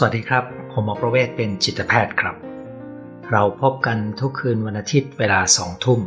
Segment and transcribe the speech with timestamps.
[0.00, 2.36] สวัสดีครับ ผมหมอประเวศเป็นจิตแพทย์ครับ
[3.32, 6.00] เราพบกันทุกคืนวันอาทิตย์เวลาสองทุ่ม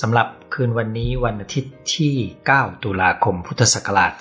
[0.00, 2.14] สำหรับคืนวันนี้วันอาทิตย์ที่
[2.48, 4.12] 9 ตุลาคมพุทธศักราช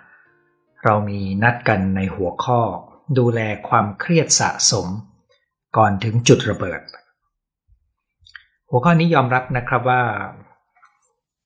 [0.00, 2.60] 2565 เรามีนัดกันในหัวข้อ
[3.18, 4.86] ดูแลความเครียดสะสม
[5.76, 6.80] ก่อนถึงจุดระเบิด
[8.70, 10.02] หัวข้อนี้ยอมรับนะครับว่า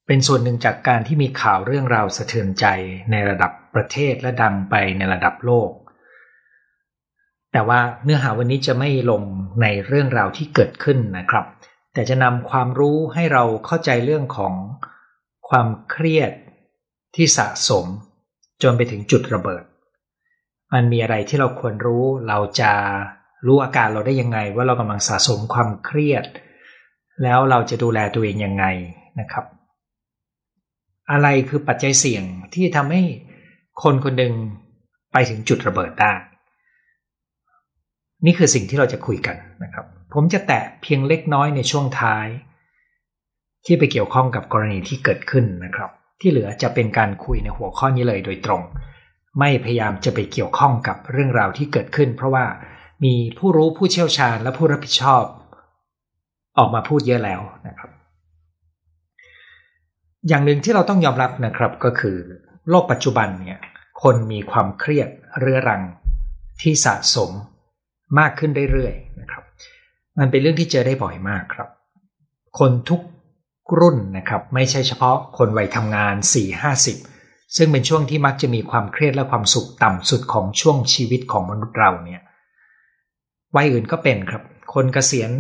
[0.06, 2.66] เป็นส่วนหนึ่งจากการที่มีข่าวเรื่องราวสะเทือนใจ
[3.10, 5.70] ในระดับประเทศและดังไปในระดับโลก
[7.52, 9.22] แต่ว่าเนื้อหาวันนี้จะไม่ลง
[9.62, 11.44] ในเรื่องราวที่เกิดขึ้นนะครับ
[11.94, 14.54] แต่จะนำความรู้ให้เราเข้าใจเรื่องของ
[15.48, 16.32] ความเครียด
[17.16, 17.86] ที่สะสม
[18.62, 19.64] จนไปถึงจุดระเบิด
[20.72, 22.72] มันมีอะไรที่เราควรรู้ เราจะ
[23.46, 26.24] รู้อาการเราได้ยังไง ว่าเรากำลังสะสมความเครียด
[27.22, 28.64] แล้วเราจะดูแลตัวเองยังไง
[29.20, 29.44] นะครับ
[31.10, 32.24] อะไรคือปัจจัยเสี่ยง
[32.55, 33.02] ที่ทำให้
[33.83, 34.34] คนคนหนึ่ง
[35.12, 36.12] ไปถึงจุดระเบิดได้
[38.24, 42.27] นี่คือสิ่งที่เราจะคุยกันนะครับ ผมจะแตะเพียงเล็กน้อยในช่วงท้าย
[43.66, 48.62] ที่ไปเกี่ยวข้องกับกรณีที่เกิดขึ้นนะครับ ที่เหลือจะเป็นการคุยในหัวข้อนี้เลยโดยตรง
[49.38, 52.44] ไม่พยายามจะไปเกี่ยวข้องกับเรื่องราวที่เกิดขึ้น เพราะว่า
[53.05, 55.25] มีผู้รู้ผู้เชี่ยวชาญและผู้รับผิดชอบ
[56.58, 57.91] ออกมาพูดเยอะแล้วนะครับ
[60.28, 62.17] อย่างหนึ่งที่เราต้องยอมรับนะครับก็คือ
[62.70, 63.58] โลกปัจจุบันเนี่ย
[64.03, 65.08] คนมีความเครียด
[65.39, 65.83] เรื้อรัง
[66.62, 67.31] ที่สะสม
[68.19, 69.44] มากขึ้นเรื่อยๆนะครับ
[70.19, 71.69] มันเป็นเรื่องที่เจอได้บ่อยมากครับ
[72.58, 73.00] คนทุก
[73.81, 76.14] รุ่นนะครับ ไม่ใช่เฉพาะคนวัยทำงาน
[76.84, 82.22] 4-50 ซึ่งเป็นช่วงที่มักจะมีความเครียดและความสุขต่ำสุดของช่วงชีวิตของมนุษย์เราเนี่ย
[83.56, 84.42] วัยอื่นก็เป็นครับ
[84.75, 85.31] คนเกษียณ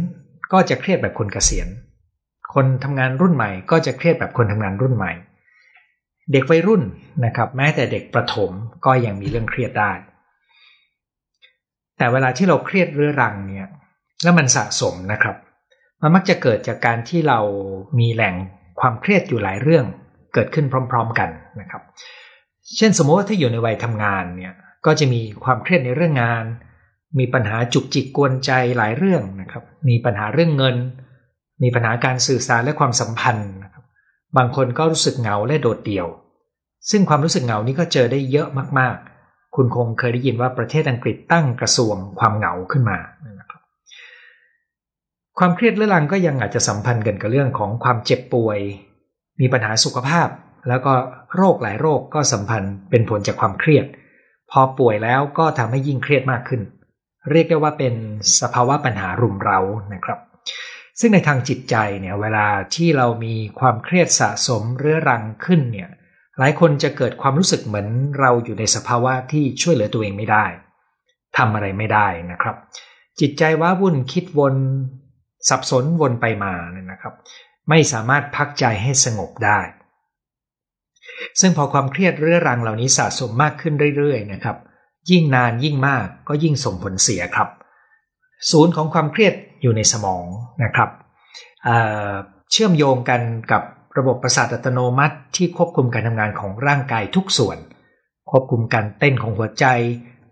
[0.52, 1.68] ก็จะเครียดแบบคนเกษียณ
[2.54, 5.12] คนทำงานรุ่นใหม่ ก็จะเครียดแบบคนทำงานรุ่นใหม่
[6.32, 6.82] เด็กวัยรุ่น
[7.24, 8.50] นะครับ แม้แต่เด็กประถม
[8.84, 9.92] ก็ยังมีเรื่องเครียดได้
[11.98, 13.68] แต่เวลาที่เราเครียดเรื้อรังเนี่ย
[14.22, 15.36] แล้วมันสะสมนะครับ
[16.00, 17.40] มันมักจะเกิดจากการที่เรา
[17.98, 18.34] มีแหล่ง
[18.80, 19.84] ความเครียดอยู่หลายเรื่อง
[20.34, 21.82] เกิดขึ้นพร้อม ๆกันนะครับ
[22.76, 24.54] เช่นสมมติว่าถ้าอยู่ในวัยทำงานเนี่ย
[24.86, 26.44] ก็จะมีความเครียดในเรื่องงาน
[27.18, 30.76] มีปัญหาจุกจิกกวนใจหลายเรื่องนะครับ มีปัญหาเรื่องเงิน
[31.62, 33.52] มีปัญหาการสื่อสารและความสัมพันธ์
[34.36, 36.06] บางคนก็รู้สึกเหงาและโดดเดี่ยว
[36.90, 38.48] ซึ่งความรู้สึกเหงานี้ก็เจอได้เยอะ
[38.78, 42.98] มากๆ คุณคงเคยได้ยินว่าประเทศอังกฤษตั้งกระทรวงความเหงาขึ้นมา
[43.40, 43.62] นะครับ
[45.38, 48.58] ความเครียดเรื้อรังก็ยังอาจจะสัมพันธ์กันกับเรื่องของความเจ็บป่วย
[49.40, 50.28] มีปัญหาสุขภาพ
[50.68, 50.92] แล้วก็
[51.36, 53.86] โรคหลายโรคก็สัมพันธ์เป็นผลจากความเครียด
[54.50, 56.60] พอป่วยแล้วก็ทำให้ยิ่งเครียดมากขึ้น
[57.30, 57.94] เรียกได้ว่าเป็น
[58.40, 59.60] สภาวะปัญหารุมเร้า
[59.92, 60.18] นะครับ
[61.00, 65.90] ซึ่งในทางจิตใจเนี่ยเวลาที่เรามีความเครียดสะสมเรื้อรังขึ้นเนี่ย
[66.38, 67.88] หลายคนจะเกิดความรู้สึกเหมือน
[68.20, 70.46] เราอยู่ในสภาวะที่ช่วยเหลือตัวเองไม่ได้
[71.36, 72.56] ทำอะไรไม่ได้นะครับ
[73.20, 74.54] จิตใจว้าวุ่นคิดวน
[75.48, 77.14] สับสนวนไปมาเนี่ยนะครับ
[77.68, 79.60] ไม่สามารถพักใจให้สงบได้
[81.40, 84.56] ซึ่งพอความเครียดเรื้อรังเหล่านี้สะสมมากขึ้นเรื่อยๆนะครับ
[85.10, 87.48] ยิ่งนานยิ่งมากก็ยิ่งส่งผลเสียครับ
[88.50, 90.24] ศูนย์ของความเครียด อยู่ในสมอง
[90.64, 90.90] นะครับ
[91.64, 93.20] เเชื่อมโยงกัน
[93.52, 93.62] กับ
[93.98, 97.58] ระบบประสาทอัตโนมัติที่ควบคุมการทำงานของร่างกายทุกส่วน
[98.30, 99.66] ควบคุมการเต้นของหัวใจ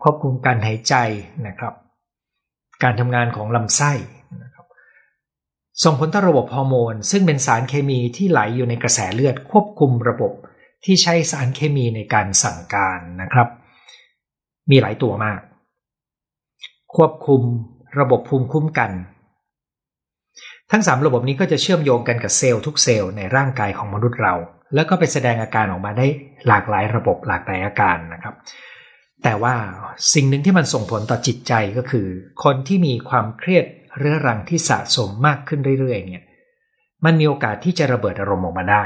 [0.02, 0.94] ควบคุมการหายใจ
[1.46, 1.74] นะครับ
[2.82, 3.92] การทำงานของลำไส้
[4.42, 4.66] นะครับ
[5.84, 10.32] ส่งผลต่อระบบฮอร์โมน ซึ่งเป็นสารเคมีที่ไหลอยู่ในกระแสเลือดควบคุมระบบ
[10.84, 13.48] ที่ใช้สารเคมีในการสั่งการนะครับ
[14.70, 15.40] มีหลายตัวมาก
[16.96, 17.42] ควบคุม
[18.00, 18.90] ระบบภูมิคุ้มกัน
[20.72, 24.34] ทั้ง 3 ระบบนี้ก็จะเชื่อมโยงกันกับเซลล์ทุกเซลล์ในร่างกายของมนุษย์เรา
[24.74, 26.06] แล้วก็ไปแสดงอาการออกมาได้
[26.48, 28.34] หลากหลายระบบหลากหลายอาการนะครับ
[29.22, 29.54] แต่ว่า
[30.14, 32.06] สิ่งหนึ่งที่มันส่งผลต่อจิตใจก็คือ
[32.44, 33.64] คนที่มีความเครียด
[33.98, 36.24] เรื้อรังที่สะสมมากขึ้นเรื่อยๆเนี่ย
[37.04, 38.84] มันมีโอกาสที่จะระเบิดอารมณ์ออกมาได้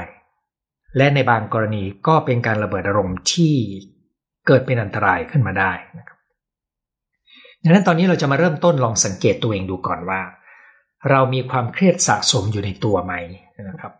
[0.96, 3.54] และในบางกรณีก็เป็นการระเบิดอารมณ์ที่
[4.46, 6.18] เกิดเป็นอันตรายขึ้นมาได้นะครับ
[7.62, 10.20] ดังนั้นตอนนี้เราจะมาเริ่มต้นลองสังเกตตัวเองดูก่อนว่า
[11.10, 13.14] เรามีความเครียดสะสมอยู่ในตัวไหม
[13.68, 13.92] นะครับ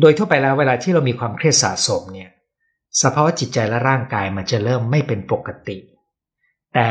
[0.00, 2.30] โดยทั่วไปแล้วเวลาที่เรามีความเครียดสะสมเนี่ย
[3.02, 5.76] สภาวะจิตใจและร่างกายมันจะเริ่มไม่เป็นปกติ
[6.74, 6.88] แต่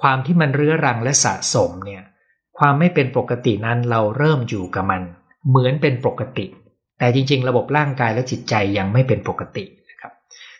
[0.00, 2.02] ความที่มันเรื้อรังและสะสมเนี่ย
[2.58, 5.02] ความไม่เป็นปกตินั้นเราเริ่มอยู่กับมัน
[5.48, 6.46] เหมือนเป็นปกติ
[6.98, 9.64] แต่จริง ๆ ระบบร่างกายและจิตใจยังไม่เป็นปกติ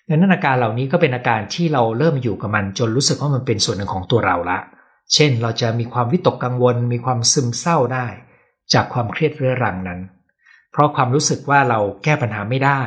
[0.08, 4.58] ดังนั้นอาการเหล่านี้ก็เป็นอาการที่เราเริ่มอยู่กับมันจนรู้สึกว่ามันเป็นส่วนหนึ่งของตัวเราละ
[5.14, 8.06] เช่นเราจะมีความวิตกกังวล มีความซึมเศร้าได้
[8.74, 10.00] จากความเครียดเรื้อรังนั้น
[10.72, 12.80] เพราะความรู้สึกว่าเราแก้ปัญหาไม่ได้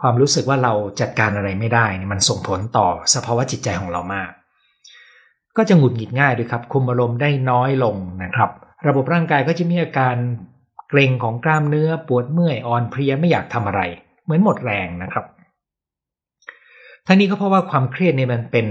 [0.00, 4.30] ความรู้สึกว่าเราจัดการอะไรไม่ได้นี่มันส่งผลต่อสภาวะจิตใจของเรามาก
[5.56, 8.50] ก็จะหงุดหงิดง่ายด้วยครับ คุมอารมณ์ได้น้อยลงนะครับ
[8.86, 10.16] ระบบร่างกายก็จะมีอาการ
[10.90, 13.82] เกร็งของกล้ามเนื้อปวดเมื่อยอ่อนเพลียไม่อยากทำอะไร
[14.24, 15.24] เหมือนหมดแรงนะครับ
[17.06, 18.66] ทั้งนี้ก็เพราะว่าความเครียดเนี่ยมันเป็น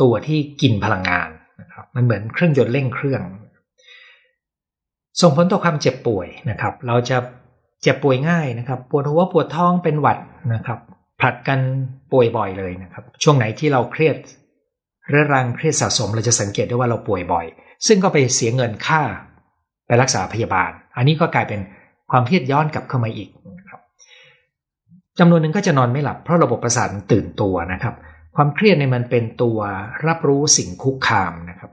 [0.00, 1.28] ตัวที่กินพลังงาน
[1.94, 3.22] มันเหมือนเครื่องยนต์เร่งเครื่อง
[5.20, 7.16] ส่งผลต่อความเจ็บป่วยนะครับ เราจะ
[7.82, 10.18] เจ็บป่วยง่ายนะครับ ปวดหัวปวดท้องเป็นหวัด
[10.54, 10.78] นะครับ
[11.20, 11.60] ผลัดกัน
[12.12, 14.16] ป่วยบ่อยเลยนะครับ ช่วงไหนที่เราเครียด
[15.08, 17.46] เรื้อรังเครียดสะสม เราจะสังเกตได้ว่าเราป่วยบ่อย
[17.86, 19.02] ซึ่งก็ไปเสียเงินค่า
[19.86, 21.60] ไปรักษาพยาบาล อันนี้ก็กลายเป็น
[22.10, 23.80] ความเครียดย้อนกลับเข้ามาอีกนะครับ
[25.18, 27.94] จำนวนหนึ่งก็จะนอนไม่หลับเพราะระบบประสาทตื่นตัวนะครับ
[28.36, 29.58] ความเครียดในมันเป็นตัว
[30.06, 31.70] รับรู้สิ่งคุกคามนะครับ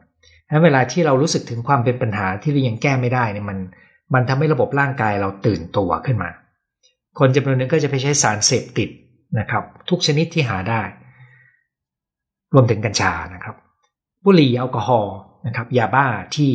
[0.64, 3.58] เวลาที่เรารู้สึกถึงความเป็นปัญหาที่เรายังแก้ไม่ได้เนี่ยมัน
[4.14, 6.30] มันทำให้ระบบร่างกายเราตื่นตัวขึ้นมา
[7.20, 8.90] คนจำนวนหนึ่งก็จะไปใช้สารเสพติด
[9.40, 10.82] นะครับ ทุกชนิดที่หาได้
[12.54, 13.56] รวมถึงกัญชานะครับ
[14.26, 15.16] บุหรี่แอลกอฮอล์
[15.48, 16.06] นะครับ ยาบ้า
[16.36, 16.52] ที่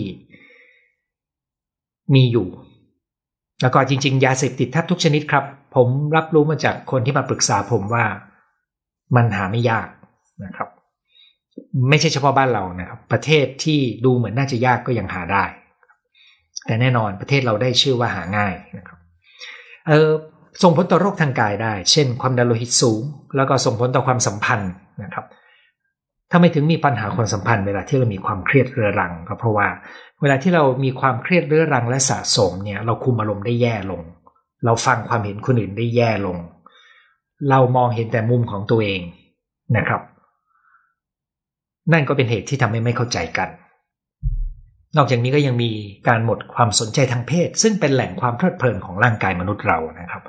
[2.15, 2.49] มีอยู่
[3.63, 5.45] แล้วก็จริง ๆ ยาเสพติดแทบทุกชนิดครับ
[5.75, 8.05] ผมรับรู้มาจากคนที่มาปรึกษาผมว่า
[9.17, 9.89] มันหาไม่ยาก
[10.45, 10.69] นะครับ
[11.89, 15.45] ไม่ใช่เฉพาะบ้านเรานะครับ ประเทศที่ดูเหมือนน่าจะยากก็ยังหาได้
[16.67, 18.99] แต่แน่นอนประเทศเราได้ชื่อว่าหาง่ายนะครับ
[19.89, 20.11] เออ
[20.63, 23.03] ส่งผลต่อโรคทางกายได้ เช่น ความดันโลหิตสูง
[23.37, 24.73] แล้วก็ส่งผลต่อความสัมพันธ์
[25.03, 25.25] นะครับ
[26.31, 29.69] ถ้าไม่ถึงมีปัญหาความสัมพันธ์เวลาที่เรามีความเครียดเรื้อรังก็เพราะว่า
[30.21, 34.03] เวลาที่เรามีความเครียดเรื้อรังและสะสมเนี่ย เราคุมอารมณ์ได้แย่ลง
[34.65, 36.37] เราฟังความเห็นคนอื่นได้แย่ลง
[37.51, 39.01] เรามองเห็นแต่มุมของตัวเอง
[39.77, 40.01] นะครับ
[41.93, 43.49] นั่นก็เป็นเหตุที่ทำให้ไม่เข้าใจกัน
[44.97, 45.71] นอกจากนี้ก็ยังมี
[46.09, 50.23] การหมดความสนใจทางเพศ ซึ่งเป็นแหล่งความเพลิดเพลินของร่างกายมนุษย์เรานะครับ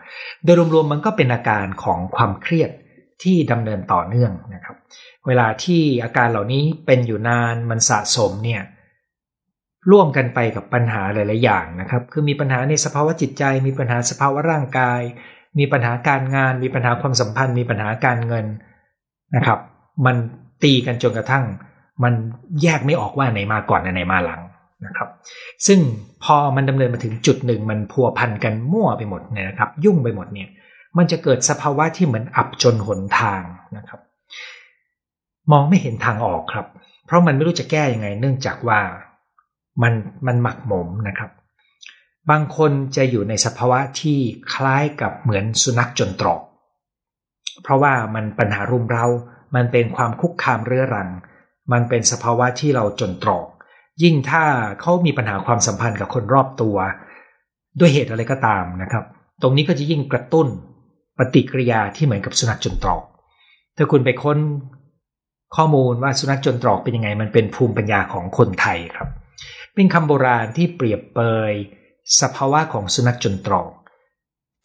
[0.44, 2.72] โดยรวมๆมันก็เป็นอาการของความเครียด
[3.24, 4.76] ที่ดำเนินต่อเนื่องนะครับ
[5.28, 8.62] เวลาที่อาการเหล่านี้เป็นอยู่นานมันสะสมเนี่ย
[9.92, 15.02] ร่วมกันไปกับปัญหาหลาย ๆ อย่างนะครับ คือมีปัญหาในสภาวะจิตใจ มีปัญหาสภาวะร่างกาย
[15.60, 18.46] มีปัญหาการงาน มีปัญหาความสัมพันธ์ มีปัญหาการเงิน
[19.36, 19.60] นะครับ
[20.06, 20.16] มัน
[20.64, 21.46] ตีกันจนกระทั่ง
[22.04, 22.14] มัน
[22.62, 24.42] แยกไม่ออกว่าไหนมาก่อนไหนมาหลัง
[24.86, 25.10] นะครับ
[25.68, 25.80] ซึ่ง
[26.24, 30.50] พอมันดำเนินมาถึงจุดหนึ่งมันพัวพันกันมั่วไปหมดเนี่ยนะครับ ยุ่งไปหมดเนี่ย
[30.98, 33.42] มันจะเกิดสภาวะที่เหมือนอับจนหนทาง
[33.78, 34.00] นะครับ
[35.52, 36.68] มองไม่เห็นทางออกครับ
[37.06, 38.80] เพราะมันไม่รู้จะแก้ยังไง เนื่องจากว่า
[39.82, 39.94] มัน
[40.28, 41.32] มันหมักหมมนะครับ
[42.30, 44.20] บางคนจะอยู่ในสภาวะที่
[44.54, 46.42] คล้ายกับเหมือนสุนัขจนตรอก
[47.64, 49.06] เพราะว่ามันปัญหารุมเร้า
[49.56, 51.10] มันเป็นความคุกคามเรื้อรัง
[51.72, 53.46] มันเป็นสภาวะที่เราจนตรอก
[54.04, 54.44] ยิ่งถ้า
[54.82, 56.78] เขามีปัญหาความสัมพันธ์กับคนรอบตัว
[57.80, 59.04] ด้วยเหตุอะไรก็ตามนะครับ
[59.42, 60.48] ตรงนี้ก็จะยิ่งกระตุ้น
[61.18, 63.04] ปฏิกิริยาที่เหมือนกับสุนัขจนตรอก
[63.78, 64.40] ถ้าคุณไปค้น
[65.56, 69.10] ข้อมูลว่าสุนัขจนตรอกเป็นยังไง มันเป็นภูมิปัญญาของคนไทยครับ
[69.74, 71.20] เป็นคำโบราณที่เปรียบเป
[71.52, 71.54] ย
[72.22, 73.68] สภาวะของสุนัขจนตรอก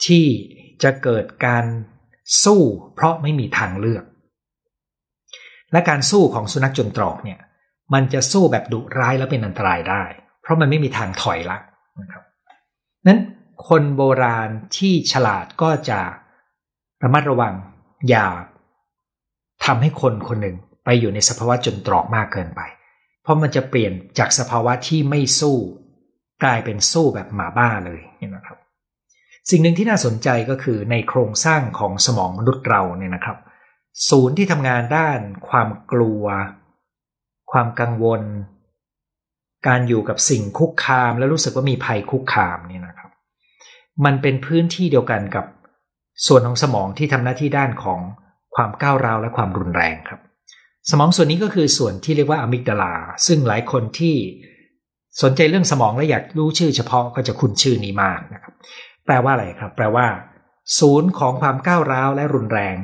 [0.06, 0.26] ที่
[0.82, 1.64] จะเกิดการ
[2.44, 2.60] สู้
[2.94, 4.04] เพราะไม่มีทางเลือก
[5.72, 7.38] และการสู้ของสุนัขจนตรอกเนี่ย
[7.94, 10.02] มันจะสู้แบบดุร้ายแล้วเป็นอันตรายได้
[10.42, 11.58] เพราะมันไม่มีทางถอยละ
[12.00, 12.22] นะครับ
[13.06, 13.20] นั้น
[13.68, 16.00] คนโบราณที่ฉลาดก็จะ
[17.02, 17.54] ระมัดระวัง
[18.08, 18.26] อย่า
[19.64, 22.60] ทำให้คนคนหนึ่งไปอยู่ในสภาวะจนตรอกมากเกินไป
[23.22, 25.56] เพราะมันจะเปลี่ยนจากสภาวะที่ไม่สู้
[26.42, 28.00] กลายเป็นสู้แบบหมาบ้าเลย
[28.36, 28.58] นะครับ
[29.50, 33.38] สิ่งหนึ่งที่น่าสนใจก็คือในโครงสร้างของสมองมนุษย์เราเนี่ยนะครับ
[34.10, 36.24] ศูนย์ที่ทำงานด้านความกลัว
[37.52, 38.22] ความกังวล
[39.66, 43.10] การอยู่กับสิ่งคุกคามและรู้สึกว่ามีภัยคุกคามนี่นะครับ
[44.04, 45.46] มันเป็นพื้นที่เดียวกันกับ
[46.26, 48.00] ส่วนของสมองที่ทำหน้าที่ด้านของ
[48.54, 50.20] ความก้าวร้าวและความรุนแรงครับ
[50.90, 52.94] สมองส่วนนี้ก็คือส่วนที่เรียกว่าอะมิกดาลา
[53.26, 54.16] ซึ่งหลายคนที่
[55.22, 58.54] สนใจเรื่องสมองและอยากรู้ชื่อเฉพาะก็จะคุ้นชื่อนี้มากนะครับ
[59.04, 60.06] แปลว่าอะไรครับ แปลว่า
[60.78, 62.76] ศูนย์ของความก้าวร้าวและรุนแรง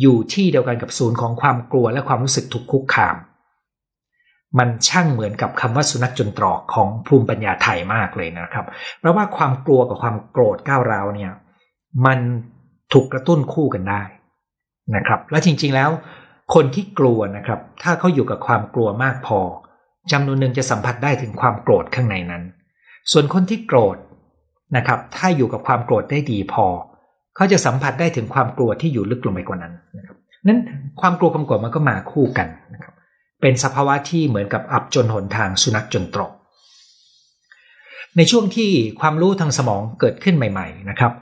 [0.00, 3.16] อยู่ที่เดียวกันกับศูนย์ของความกลัวและความรู้สึกถูกคุกคาม
[4.58, 8.66] มันช่างเหมือนกับคำว่าสุนัขจนตรอกของภูมิปัญญาไทยมากเลยนะครับ
[8.98, 11.32] เพราะว่าความกลัวกับความโกรธก้าวร้าวเนี่ย
[12.06, 12.18] มัน
[12.92, 14.02] ถูกกระตุ้นคู่กันได้
[14.96, 15.90] นะครับ และจริงๆแล้ว
[16.54, 19.40] คนที่กลัวนะครับ ถ้าเขาอยู่กับความกลัวมากพอ
[20.12, 22.42] จำนวนหนึ่งจะสัมผัสได้ถึงความโกรธข้างในนั้น
[23.12, 23.96] ส่วนคนที่โกรธ
[24.76, 26.66] นะครับ ถ้าอยู่กับความโกรธได้ดีพอ
[27.36, 30.16] เขาจะสัมผัสได้ถึงความกลัวที่อยู่ลึกลงไปกว่านั้นนะครับ
[30.46, 30.60] นั้น
[31.00, 32.94] ความกลัวความโกรธมันก็มาคู่กันนะครับ
[33.40, 36.32] เป็นสภาวะที่เหมือนกับอับจนหนทางสุนัขจนตรอก
[38.16, 41.12] ในช่วงที่ความรู้ทางสมองเกิดขึ้นใหม่ ๆ นะครับ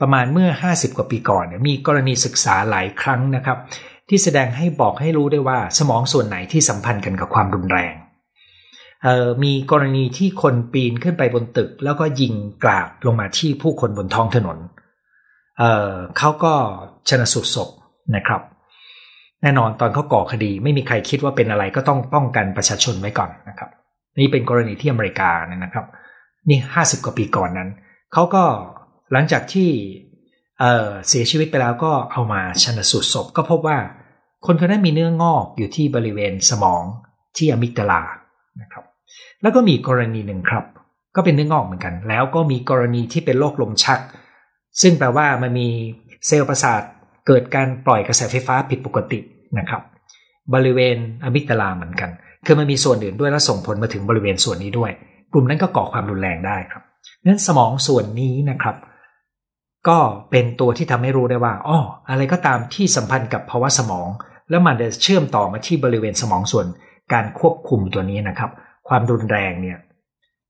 [0.00, 3.58] ประมาณเมื่อ 50 กว่าปีก่อนมีกรณีศึกษาหลายครั้งนะครับ
[4.08, 7.94] ที่แสดงให้บอกให้รู้ได้ว่าสมองส่วนไหนที่สัมพันธ์กันกับความรุนแรง
[9.44, 14.58] มีกรณีที่คนปีนขึ้นไปบนตึก แล้วก็ยิงกราบลงมาที่ผู้คนบนท้องถนน
[15.60, 16.54] เเขาก็
[17.08, 17.68] ชนะสูตรศพ
[18.16, 18.42] นะครับ
[19.42, 23.70] แน่นอนตอนเขาก่อคดีไม่มีใครคิดว่าเป็นอะไรก็ต้องป้องกันประชาชนไว้ก่อนนะครับ
[24.20, 25.86] นี่เป็นกรณีที่อเมริกานะครับ
[26.48, 27.70] นี่ห้าสิบกว่าปีก่อนนั้น
[28.12, 28.44] เขาก็
[29.12, 29.68] หลังจากที่
[30.58, 33.78] เเสียชีวิตไปแล้วก็เอามาชนสูตรศพ ก็พบว่า
[34.46, 36.82] คนคนนั้นมีเนื้องอกอยู่ที่บริเวณสมอง
[37.36, 38.02] ที่อะมิกดาลา
[38.62, 38.84] นะครับ
[39.42, 40.64] แล้วก็มีกรณีหนึ่งครับ
[41.16, 44.00] ก็เป็นเนื้องอกเหมือนกัน แล้วก็มีกรณีที่เป็นโรคลมชัก
[44.80, 45.68] ซึ่งแปลว่ามันมี
[46.26, 46.82] เซลล์ประสาท
[47.26, 49.18] เกิดการปล่อยกระแสไฟฟ้าผิดปกติ
[49.58, 49.82] นะครับ
[50.54, 52.10] บริเวณอะมิกดาลาเหมือนกัน
[52.46, 54.90] คือมันมีส่วนอื่นด้วยและส่งผลมาถึงบริเวณส่วนนี้ด้วย
[55.32, 56.82] กลุ่มนั้นก็ก่อความรุนแรงได้ครับ
[57.26, 58.76] นั้นสมองส่วนนี้นะครับ
[59.88, 59.98] ก็
[60.30, 64.08] เป็นตัวที่ทำให้รู้ได้ว่าอ๋ออะไรก็ตามที่สัมพันธ์กับภาวะสมอง
[64.50, 66.66] แล้วมันจะเชื่อมต่อมาที่บริเวณสมองส่วน
[67.12, 68.50] การควบคุมตัวนี้นะครับ
[68.88, 69.78] ความรุนแรงเนี่ย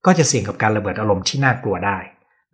[0.06, 1.98] ก็จะเสี่ยงกับการระเบิดอารมณ์ที่น่ากลัวได้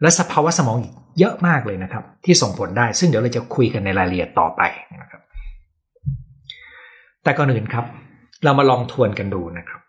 [0.01, 4.63] และสภาวะสมองอีก เยอะมากเลยนะครับ ที่ส่งผลได้ซึ่งเดี๋ยวเราจะคุยกันในรายละเอียดต่อไป
[5.03, 5.23] นะครับ
[7.23, 7.87] แต่ก่อนอื่นครับ
[8.45, 9.81] เรามาลองทวนกันดูนะครับ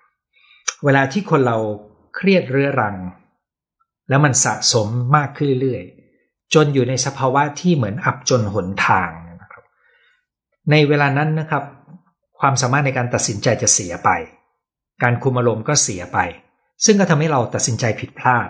[0.85, 1.57] เวลาที่คนเรา
[2.15, 2.95] เครียดเรื้อรัง
[4.09, 9.09] แล้วมันสะสมมากขึ้นเรื่อยๆจนอยู่ในสภาวะที่เหมือนอับจนหนทาง
[9.41, 9.63] นะครับ
[10.71, 11.63] ในเวลานั้นนะครับ
[12.39, 14.09] ความสามารถในการตัดสินใจจะเสียไป
[15.03, 16.19] การคุมอารมณ์ก็เสียไป
[16.85, 18.49] ซึ่งก็ทำให้เราตัดสินใจผิดพลาด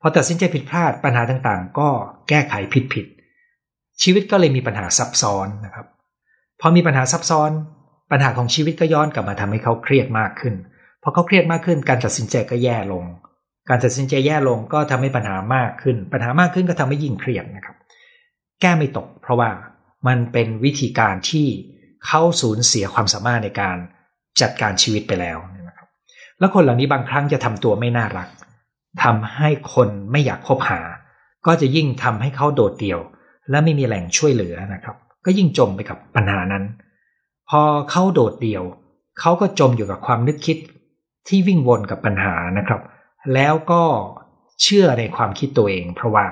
[0.00, 1.88] พอตัดสินใจผิดพลาดปัญหาต่างๆ ก็
[2.28, 3.06] แก้ไขผิดผิด
[4.02, 5.86] ชีวิตก็เลยมีปัญหาซับซ้อนนะครับ
[6.60, 7.50] พอมีปัญหาซับซ้อน
[8.10, 10.54] ปัญหาของชีวิตก็ย้อนกลับมาทำให้เขาเครียดมากขึ้น
[11.02, 13.04] พอเขาเครียดมากขึ้น การตัดสินใจก็แย่ลง
[13.68, 17.76] การตัดสินใจแย่ลงก็ทำให้ปัญหามากขึ้น ปัญหามากขึ้นก็ทำให้ยิ่งเครียดนะครับ
[18.60, 19.50] แก้ไม่ตก เพราะว่า
[20.06, 21.46] มันเป็นวิธีการที่
[22.06, 23.76] เขาสูญเสียความสามารถในการ
[24.40, 25.38] จัดการชีวิตไปแล้ว
[25.68, 25.88] นะครับ
[26.38, 28.28] แล้วคนเหล่านี้บางครั้งจะทำตัวไม่น่ารัก
[29.02, 30.80] ทำให้คนไม่อยากคบหา
[31.46, 33.00] ก็จะยิ่งทำให้เขาโดดเดี่ยว
[33.50, 36.64] และไม่มีแหล่งช่วยเหลือนะครับ ก็ยิ่งจมไปกับปัญหานั้น
[37.48, 38.64] พอเขาโดดเดี่ยว
[39.20, 40.56] เขาก็จมอยู่กับความนึกคิด
[41.28, 42.80] ที่วิ่งวนกับปัญหานะครับ
[43.34, 43.82] แล้วก็
[44.62, 46.24] เชื่อในความคิดตัวเอง เพราะว่า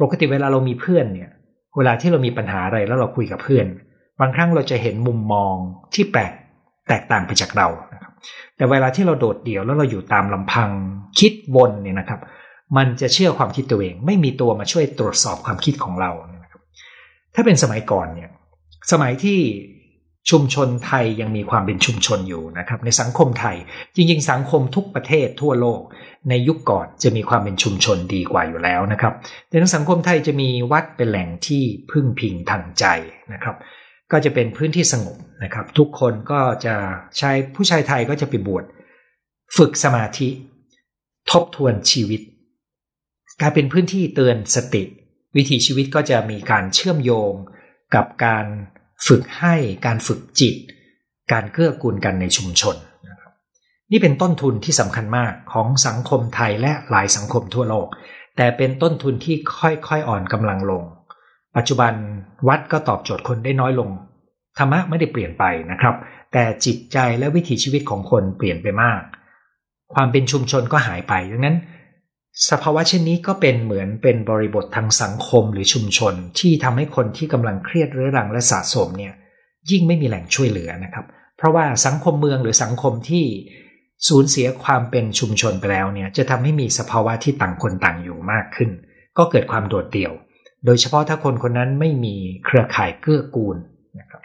[0.00, 1.30] ปกติเวลาเรามีเพื่อนเนี่ย
[1.76, 3.66] เวลาที่เรามีปัญหาอะไรแล้วเราคุยกับเพื่อน
[4.20, 5.54] บางครั้งเราจะเห็นมุมมอง
[5.94, 6.32] ที่แปลก
[6.88, 7.68] แตกต่างไปจากเรา
[8.56, 10.70] แต่เวลาที่เราโดดเดี่ยวแล้วเราอยู่ตามลำพัง
[11.18, 12.20] คิดวนเนี่ยนะครับ
[12.76, 16.10] มันจะเชื่อความคิดตัวเอง ไม่มีตัวมาช่วยตรวจสอบความคิดของเรา
[16.42, 16.60] นะครับ
[17.34, 18.30] ถ้าเป็นสมัยก่อนเนี่ย
[18.92, 19.40] สมัยที่
[20.30, 23.56] ชุมชนไทยยังมีความเป็นชุมชนอยู่นะครับ ในสังคมไทย
[23.94, 25.80] จริง ๆ สังคมทุกประเทศทั่วโลก
[26.28, 29.14] ในยุคก่อนจะมีความเป็นชุมชนดีกว่าอยู่แล้วนะครับ
[29.48, 32.84] แต่ในสังคมไทยจะมีวัดเป็นแหล่งที่พึ่งพิงทางใจ
[33.32, 33.56] นะครับ
[34.12, 36.76] ก็จะเป็นพื้นที่สงบนะครับ ทุกคนก็จะ
[37.18, 38.64] ใช้ผู้ชายไทยก็จะไปบวช
[39.56, 40.28] ฝึกสมาธิ
[41.30, 42.20] ทบทวนชีวิต
[43.40, 44.82] กลายเป็นพื้นที่เตือนสติ
[45.36, 47.32] วิถีชีวิตก็จะมีการเชื่อมโยง
[47.94, 48.46] กับการ
[49.06, 49.54] ฝึกให้
[49.86, 50.54] การฝึกจิต
[51.32, 52.76] การเกื้อกูลกันในชุมชน
[53.08, 53.32] นะครับ
[53.90, 57.88] นี่เป็นต้นทุนที่สำคัญมากของสังคมไทยและหลายสังคมทั่วโลก
[58.36, 60.82] แต่เป็นต้นทุนที่ค่อยๆอ่อนกำลังลง
[61.56, 61.92] ปัจจุบัน
[62.48, 63.90] วัดก็ตอบโจทย์คนได้น้อยลง
[64.58, 65.94] ธรรมะไม่ได้เปลี่ยนไปนะครับ
[66.32, 69.00] แต่จิตใจและวิถีชีวิตของคนเปลี่ยนไปมาก
[69.94, 71.56] ความเป็นชุมชนก็หายไปดังนั้น
[72.50, 79.12] สภาวะเช่นนี้ก็เป็นเหมือนเป็นบริบททางสังคมหรือชุมชน ที่ทำให้คนที่กำลังเครียดเรื้อรังและสะสมเนี่ย
[79.70, 83.24] ยิ่งไม่มีแหล่งช่วยเหลือนะครับ เพราะว่าสังคมเมืองหรือสังคมที่
[84.08, 88.70] สูญเสียความเป็นชุมชนไปแล้วเนี่ยจะทำให้มีสภาวะที่ต่างคนต่างอยู่มากขึ้น
[89.18, 90.12] ก็เกิดความโดดเดี่ยว
[90.64, 93.56] โดยเฉพาะถ้าคนคนนั้นไม่มีเครือข่ายเกื้อกูล
[94.00, 94.22] นะครับ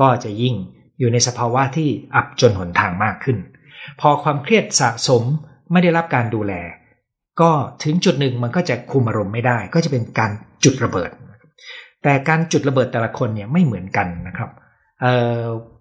[0.00, 0.54] ก็จะยิ่ง
[0.98, 3.38] อยู่ในสภาวะที่อับจนหนทางมากขึ้น
[4.00, 5.22] พอความเครียดสะสม
[5.72, 6.52] ไม่ได้รับการดูแล
[7.40, 7.50] ก็
[7.84, 10.30] ถึงจุดหนึ่งมันก็จะคุมอารมณ์ไม่ได้ ก็จะเป็นการ
[10.64, 11.10] จุดระเบิด
[12.02, 14.50] แต่การจุดระเบิดแต่ละคนเนี่ยไม่เหมือนกันนะครับ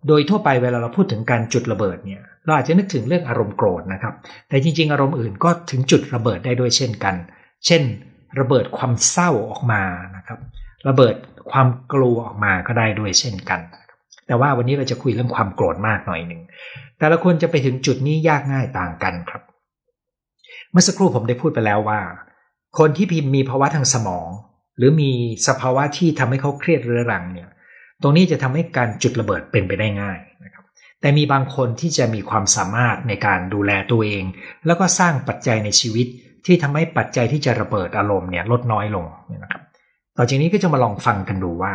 [0.07, 4.13] โดยทั่วไปเวลาเราพูดถึงการจุดระเบิดเนี่ยเราอาจจะนึกถึงเรื่องอารมณ์โกรธนะครับ
[4.49, 7.15] แต่จริงๆ อารมณ์อื่นก็ถึงจุดระเบิดได้ด้วยเช่นกัน
[7.65, 7.83] เช่น
[8.39, 9.83] ระเบิดความเศร้าออกมา
[10.15, 10.39] นะครับ
[10.87, 11.15] ระเบิด
[11.51, 13.59] ความกลัวออกมาก็ได้ด้วยเช่นกัน
[14.27, 16.41] แต่ว่าวันนี้เราจะคุยเรื่องความโกรธมากหน่อยหนึ่ง
[16.99, 19.41] แต่ละคนจะไปถึงจุดนี้ยากง่ายต่างกันครับ
[20.71, 21.99] เมื่อสักครู่ผมได้พูดไปแล้วว่า
[22.79, 24.29] คนที่พิมพ์มีภาวะทางสมอง
[24.77, 25.11] หรือมี
[25.47, 27.49] สภาวะที่ทำให้เขาเครียดเรื้อรังเนี่ย
[28.01, 30.63] ตรงนี้จะทำให้การจุดระเบิดเป็นไปได้ง่ายนะครับ
[31.01, 34.23] แต่มีบางคนที่จะมีความสามารถในการดูแลตัวเอง
[34.65, 36.07] แล้วก็สร้างปัจจัยในชีวิต
[36.45, 39.05] ที่ทำให้ปัจจัยที่จะระเบิดอารมณ์เนี่ยลดน้อยลง
[39.43, 39.61] นะครับ
[40.17, 41.73] ต่อจากนี้ก็จะมาลองฟังกันดูว่า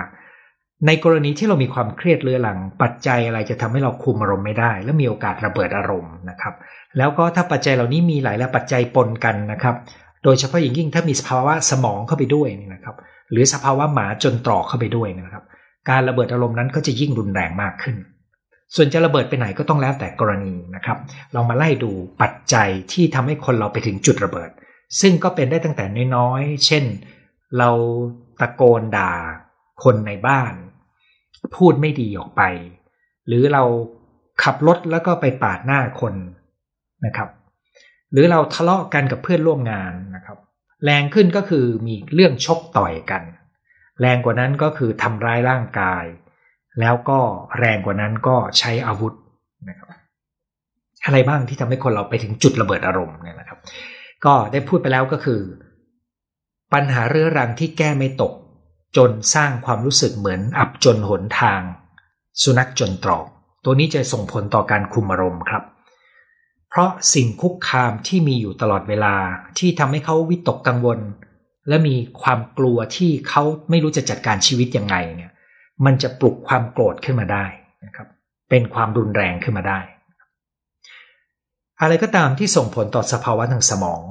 [0.87, 6.55] ในกรณีที่เรามีความเครียดเรื้อรัง ปัจจัยอะไรจะทำให้เราคุมอารมณ์ไม่ได้ และมีโอกาสระเบิดอารมณ์นะครับ
[6.99, 9.75] แล้วก็ถ้าปัจจัยเหล่านี้มีหลายและปัจจัยปนกันนะครับ
[10.25, 12.97] โดยเฉพาะอย่างยิ่งถ้ามีสภาวะสมองเข้าไปด้วยนะครับ
[13.31, 15.45] หรือสภาวะหมาจนตรอกเข้าไปด้วยนะครับ
[15.91, 17.97] การระเบิดอารมณ์นั้นก็จะยิ่งรุนแรงมากขึ้น
[18.77, 20.99] ส่วนจะระเบิดไปไหนก็ต้องแล้วแต่กรณีนะครับ
[21.35, 21.91] ลองมาไล่ดู
[22.23, 24.51] ปัจจัยที่ทำให้คนเราไปถึงจุดระเบิด
[25.01, 25.85] ซึ่งก็เป็นได้ตั้งแต่
[26.17, 26.85] น้อยๆ เช่น
[27.59, 27.71] เรา
[28.41, 29.13] ตะโกนด่า
[29.85, 30.53] คนในบ้าน
[31.57, 32.43] พูดไม่ดีออกไป
[33.27, 33.63] หรือเรา
[34.43, 36.15] ขับรถแล้วก็ไปปาดหน้าคน
[37.07, 37.29] นะครับ
[38.13, 40.39] หรือเราทะเลาะกันกับเพื่อนร่วมงานนะครับ
[40.85, 43.23] แรงขึ้นก็คือมีเรื่องชกต่อยกัน
[44.01, 46.05] แรงกว่านั้นก็คือทำร้ายร่างกาย
[46.81, 47.19] แล้วก็
[47.59, 49.15] แรงกว่านั้นก็ใช้อาวุธ
[49.69, 49.89] นะครับ
[51.05, 53.59] อะไรบ้างที่ทำให้คนเราไปถึงจุดระเบิดอารมณ์เนี่ยนะครับ
[54.25, 55.41] ก็ได้พูดไปแล้วก็คือ
[56.73, 58.33] ปัญหาเรื้อรังที่แก้ไม่ตก
[58.97, 61.61] จนสร้างความรู้สึกเหมือนอับจนหนทาง
[62.43, 63.25] สุนัขจนตรอก
[63.65, 65.63] ตัวนี้จะส่งผลต่อการคุมอารมณ์ครับ
[66.71, 69.15] เพราะสิ่งคุกคามที่มีอยู่ตลอดเวลา
[69.59, 70.99] ที่ทำให้เขาวิตกกังวล
[71.69, 75.33] และมีความกลัวที่เขาไม่รู้จะจัดการชีวิตยังไงเนี่ย
[75.85, 77.45] มันจะปลุกความโกรธขึ้นมาได้
[77.85, 78.09] นะครับ
[78.51, 79.79] เป็นความรุนแรงขึ้นมาได้
[81.81, 84.03] อะไรก็ตามที่ส่งผลต่อสภาวะทางสมอง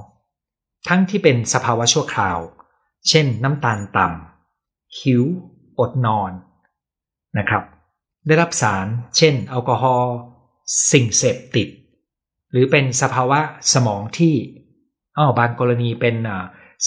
[0.89, 2.39] ทั้งที่เป็นสภาวะชั่วคราว
[3.09, 5.23] เช่นน้ำตาลต่ำหิว
[5.79, 6.31] อดนอน
[7.37, 7.63] นะครับ
[8.27, 10.13] ได้รับสาร เช่นแอลกอฮอล์
[10.91, 11.67] สิ่งเสพติด
[12.51, 13.39] หรือเป็นสภาวะ
[13.73, 14.35] สมองที่
[15.17, 16.15] อ๋อบางกรณีเป็น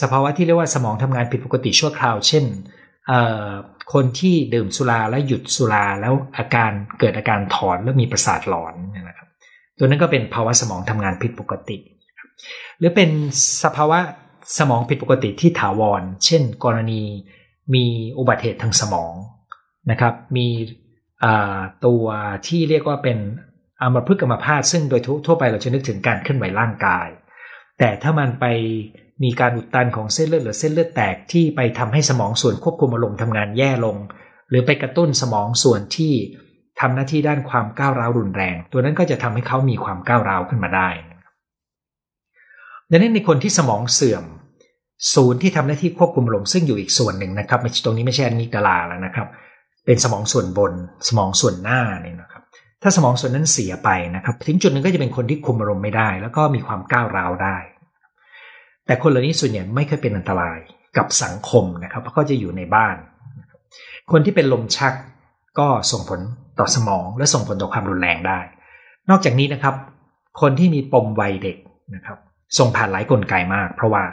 [0.00, 2.44] สภาวะที่เรียกว่าสมองทำงานผิดปกติชั่วคราว เช่น
[3.92, 6.70] คนที่ดื่มสุราแล้วหยุดสุราแล้วอาการ
[7.00, 8.74] เกิดอาการถอนแล้วมีประสาทหลอน
[9.08, 9.28] นะครับ
[9.78, 11.76] ตัวนั้นก็เป็นภาวะสมองทำงานผิดปกติ
[12.78, 13.10] หรือเป็น
[13.64, 13.98] สภาวะ
[14.58, 17.02] สมองผิดปกติที่ถาวร เช่น กรณี
[17.74, 17.84] มี
[18.18, 19.14] อุบัติเหตุทางสมอง
[19.90, 20.48] นะครับ มี
[21.86, 22.04] ตัว
[22.46, 23.18] ที่เรียกว่าเป็น
[23.82, 27.08] อัมพฤกษ์อัมพาตซึ่งโดยทั่วไปเราจะนึกถึงการเคลื่อนไหวร่างกาย
[27.78, 28.44] แต่ถ้ามันไป
[29.22, 33.96] มีการอุดตันของเส้นเลือดหรือเส้นเลือดแตกที่ไปทำให้สมองส่วนควบคุมอารมณ์ทำงานแย่ลง
[34.48, 36.14] หรือไปกระตุ้นสมองส่วนที่
[36.80, 40.88] ทำหน้าที่ด้านความก้าวร้าวรุนแรง ตัวนั้นก็จะทำให้เขามีความก้าวร้าวขึ้นมาได้
[42.90, 44.24] ดังนั้นในคนที่สมองเสื่อม
[45.14, 49.28] ศูนย์ที่ทำหน้าที่ควบคุมอารมณ์ซึ่งอยู่อีกส่วนหนึ่งนะครับตรงนี้ไม่ใช่อนิกดาลาแล้วนะครับ
[49.86, 50.72] เป็นสมองส่วนบน
[51.08, 52.42] สมองส่วนหน้าเนี่ยนะครับ
[52.82, 57.56] ถ้าสมองส่วนนั้นเสียไปนะครับ ถึงจุดหนึ่งก็จะเป็นคนที่คุมอารมณ์ไม่ได้ แล้วก็มีความก้าวร้าวได้
[58.86, 60.58] แต่คนเหล่านี้ส่วนใหญ่ไม่เคยเป็นอันตราย
[60.96, 62.96] กับสังคมนะครับ เพราะก็จะอยู่ในบ้าน
[64.12, 64.92] คนที่เป็นลมชัก
[65.58, 66.20] ก็ส่งผล
[66.58, 68.40] ต่อสมอง และส่งผลต่อความรุนแรงได้
[69.10, 69.74] นอกจากนี้นะครับ
[70.40, 71.56] คนที่มีปมวัยเด็ก
[71.94, 72.18] นะครับ
[72.58, 74.04] ส่งผ่านหลายกลไกมาก เพราะว่า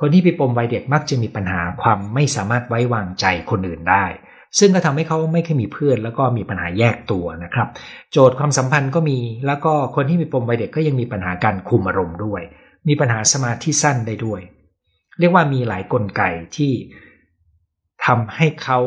[0.00, 4.04] คนที่มีปมวัยเด็กมักจะมีปัญหาความไม่สามารถไว้วางใจคนอื่นได้
[4.58, 7.68] ซึ่งก็ทำให้เขาไม่เคยมีเพื่อน แล้วก็มีปัญหาแยกตัวนะครับ
[8.12, 12.42] โจทย์ความสัมพันธ์ก็มีแล้วก็คนที่มีปมวัยเด็กก็ยังมีปัญหาการคุมอารมณ์ด้วย
[12.88, 14.40] มีปัญหาสมาธิสั้นได้ด้วย
[15.18, 16.22] เรียกว่ามีหลายกลไก
[16.56, 16.72] ที่
[18.06, 18.78] ทำให้เขา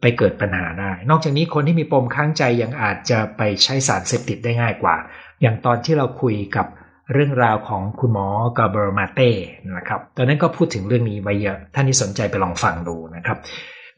[0.00, 4.96] ไปเกิดปัญหาได้ นอกจากนี้คนที่มีปมค้างใจยังอาจจะไปใช้สารเสพติดได้ง่ายกว่า
[5.40, 6.66] อย่างตอนที่เราคุยกับ
[7.12, 8.26] เรื่องราวของคุณหมอ
[8.58, 9.30] กาเบอร์มาเต้
[9.76, 13.38] นะครับ ตอนนั้นก็พูดถึงเรื่องนี้ไว้เยอะ ท่านที่สนใจไปลองฟังดูนะครับ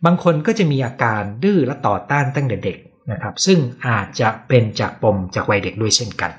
[0.05, 2.79] บางคนก็จะมีอาการดื้อและต่อต้านตั้งแต่เด็ก
[3.13, 6.31] นะครับ ซึ่งอาจจะเป็นจากปมจากวัยเด็กด้วยเช่นกัน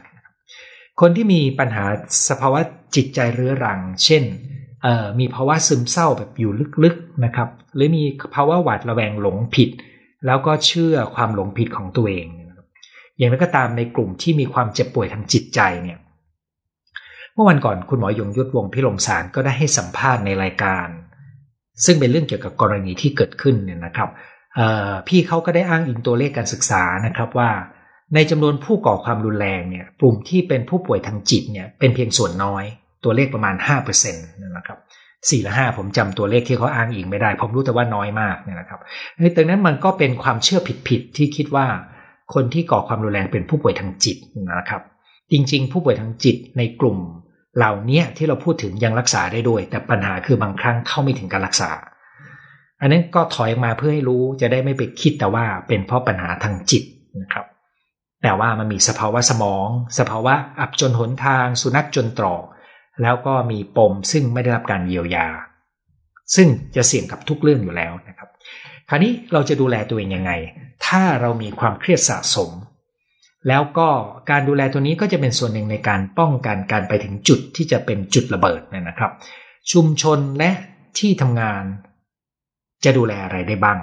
[1.01, 1.85] คนที่มีปัญหา
[2.29, 2.59] สภาวะ
[2.95, 4.23] จิตใจเรื้อรัง เช่น
[5.19, 6.51] มีภาวะซึมเศร้าแบบอยู่
[6.83, 8.03] ลึกๆนะครับ หรือมี
[8.35, 9.69] ภาวะหวาดระแวงหลงผิด
[10.25, 12.27] แล้วก็เชื่อความหลงผิดของตัวเอง
[13.17, 15.97] อย่างนั้นก็ตามในกลุ่มที่มีความเจ็บป่วยทางจิตใจเนี่ย
[17.33, 20.87] เมื่อวันก่อนคุณหมอยงยุทธวงพิรมสารก็ได้ให้สัมภาษณ์ในรายการ
[21.85, 24.09] ซึ่งเป็นเรื่องเกี่ยวกับกรณีที่เกิดขึ้นเนี่ยนะครับ
[25.07, 27.49] พี่เขาก็ได้อ้างอิงตัวเลขการศึกษานะครับว่า
[28.13, 32.63] ในจำนวนผู้ก่อความรุนแรงเนี่ยกลุ่มที่เป็นผู้ป่วยทางจิตเนี่ยเป็นเพียงส่วนน้อย
[33.03, 34.79] ตัวเลขประมาณ5%นะครับ
[35.29, 38.79] สี่ละห้าผมจำตัวเลขที่เขาอ้างอิงไม่ได้ ผมรู้แต่ว่าน้อยมากเนี่ยนะครับ
[39.19, 41.67] ในตรงนั้นมันก็เป็นความเชื่อผิดๆที่คิดว่า
[42.33, 44.17] คนที่ก่อความรุนแรงเป็นผู้ป่วยทางจิต
[44.57, 44.81] นะครับ
[45.31, 46.97] จริง ๆ ผู้ป่วยทางจิตในกลุ่ม
[47.57, 51.71] เหล่านี้ที่เราพูดถึงยังรักษาได้ด้วย แต่ปัญหาคือบางครั้งเข้าไม่ถึงการรักษา
[52.81, 56.83] อันนั้นก็ถอยมาเพื่อให้รู้จะได้ไม่ไปคิดแต่ว่าเป็นเพราะปัญหาทางจิต
[57.21, 57.45] นะครับ
[58.27, 59.67] แต่ว่ามันมีสภาวะสมอง
[59.99, 62.43] สภาวะอับจนหนทาง สุนัขจนตรอก
[63.01, 65.27] แล้วก็มีปมซึ่งไม่ได้รับการเยียวยา
[66.35, 68.29] ซึ่งจะเสี่ยงกับทุกเรื่องอยู่แล้วนะครับ
[68.89, 70.31] คราวนี้เราจะดูแลตัวเองยังไง
[70.87, 72.51] ถ้าเรามีความเครียดสะสม
[73.47, 73.89] แล้วก็
[74.29, 79.11] การดูแลตัวนี้ก็จะเป็นส่วนหนึ่งในการป้องกันการไปถึงจุดที่จะเป็นจุดระเบิดนะครับ
[79.71, 80.51] ชุมชนและ
[80.99, 81.63] ที่ทำงาน
[82.85, 83.79] จะดูแลอะไรได้บ้าง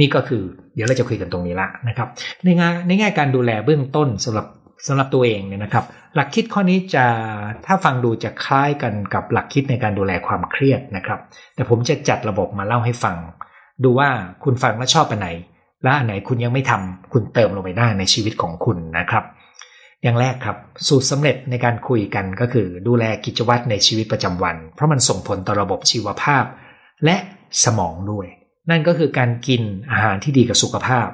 [0.00, 0.42] นี่ก็คือ
[0.74, 2.08] เดี๋ยวเราจะคุยกันตรงนี้ละนะครับ
[2.44, 4.46] ในงานในแง่การดูแลเบื้องต้นสำหรับ
[4.86, 7.06] สำหรับตัวเองเนี่ยนะครับ หลักคิดข้อนี้จะ
[7.66, 11.20] ถ้าฟังดูจะคล้ายกันกับหลักคิดในการดูแลความเครียดนะครับ
[11.54, 13.16] แต่ผมจะจัดระบบมาเล่าให้ฟัง
[13.84, 14.08] ดูว่า
[14.44, 15.28] คุณฟังแล้วชอบอันไหน
[15.82, 19.24] และอันไหนคุณยังไม่ทำคุณเติมลงไปได้ในชีวิตของคุณนะครับ
[20.02, 20.56] อย่างแรกครับ
[20.88, 26.44] สูตรสำเร็จในการคุยกันก็คือ ดูแลกิจวัตรในชีวิตประจำวัน เพราะมันส่งผลต่อระบบชีวภาพ
[27.04, 27.16] และ
[27.64, 28.26] สมองด้วย
[28.70, 31.08] นั่นก็คือการกินอาหารที่ดีกับสุขภาพ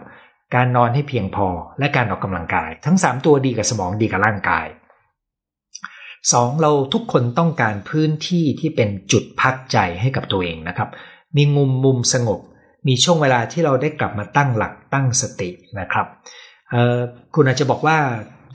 [0.54, 1.46] การนอนให้เพียงพอ
[1.78, 4.66] และการออกกำลังกาย ทั้ง 3 ตัวดีกับสมองดีกับร่างกาย
[6.04, 6.60] 2.
[6.60, 10.88] เราทุกคนต้องการพื้นที่ที่เป็นจุดพักใจให้กับตัวเองนะครับ
[11.36, 12.40] มีมุมมุมสงบ
[12.86, 16.06] มีช่วงเวลาที่เราได้กลับมาตั้งหลักตั้งสตินะครับ
[17.34, 17.98] คุณอาจจะบอกว่า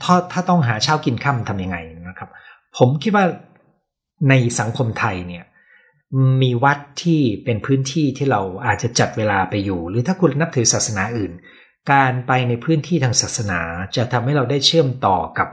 [0.02, 1.76] ถ้าถ้าต้องหาเช้ากินค่ำทำยังไง
[2.08, 2.30] นะครับ
[2.78, 3.24] ผมคิดว่า
[4.28, 5.44] ในสังคมไทยเนี่ย
[6.42, 11.32] มีวัดที่เป็นพื้นที่ที่เราอาจจะจัดเวลาไปอยู่ หรือถ้าคุณนับถือศาสนาอื่น
[11.92, 13.60] การไปในพื้นที่ทางศาสนา
[13.96, 15.48] จะทำให้เราได้เชื่อมต่อกับ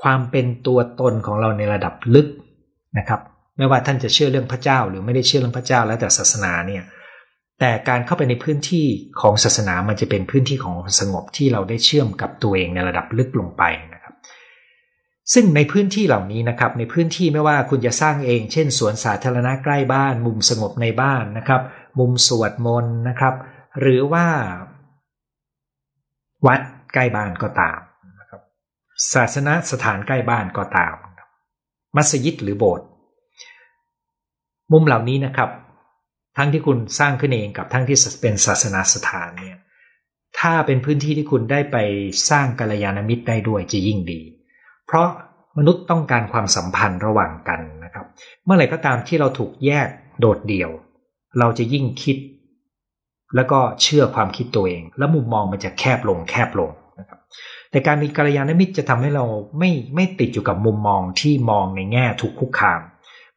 [0.00, 2.28] ความเป็นตัวตนของเราในระดับลึก
[2.98, 3.20] นะครับ
[3.58, 6.82] ไม่ว่าท่านจะเชื่อเรื่องพระเจ้า หรือไม่ได้เชื่อเรื่องพระเจ้าแล้วแต่ศาสนาเนี่ย
[7.60, 8.86] แต่การเข้าไปในพื้นที่
[9.20, 13.62] ของศาสนามันจะเป็นพื้นที่ของสงบที่เราได้เชื่อมกับตัวเองในระดับลึกลงไป
[13.94, 13.95] นะ
[15.34, 21.62] ซึ่งในพื้นที่เหล่านี้นะครับ ในพื้นที่ไม่ว่าคุณจะสร้างเอง เช่น สวนสาธารณะใกล้บ้าน มุมสงบในบ้านนะครับ
[21.98, 23.34] มุมสวดมนต์นะครับ
[23.80, 24.26] หรือว่า
[26.46, 26.60] วัด
[26.94, 27.80] ใกล้บ้านก็ตาม
[28.20, 28.40] นะครับ
[29.14, 30.94] ศาสนาสถานใกล้บ้านก็ตาม
[31.96, 32.86] มัสยิดหรือโบสถ์
[34.72, 35.50] มุมเหล่านี้นะครับ
[36.36, 39.58] ทั้งที่คุณสร้างขึ้นเองกับทั้งที่เป็นศาสนาสถานเนี่ย
[40.38, 41.76] ถ้าเป็นพื้นที่ที่คุณได้ไป
[42.30, 44.20] สร้างกัลยาณมิตรได้ด้วยจะยิ่งดี
[44.86, 45.08] เพราะ
[45.58, 48.06] มนุษย์ต้องการความสัมพันธ์ระหว่างกันนะครับ
[48.44, 49.88] เมื่อไหร่ก็ตามที่เราถูกแยก
[50.20, 50.70] โดดเดี่ยว
[51.38, 52.16] เราจะยิ่งคิด
[53.36, 57.18] แล้วก็เชื่อความคิดตัวเอง และมุมมองมันจะแคบลงแคบลงนะครับ
[57.70, 59.24] แต่การมีกัลยาณมิตรจะทำให้เรา
[59.58, 62.80] ไม่ไม่ติดอยู่กับมุมมองที่มองในแง่ถูกคุกคาม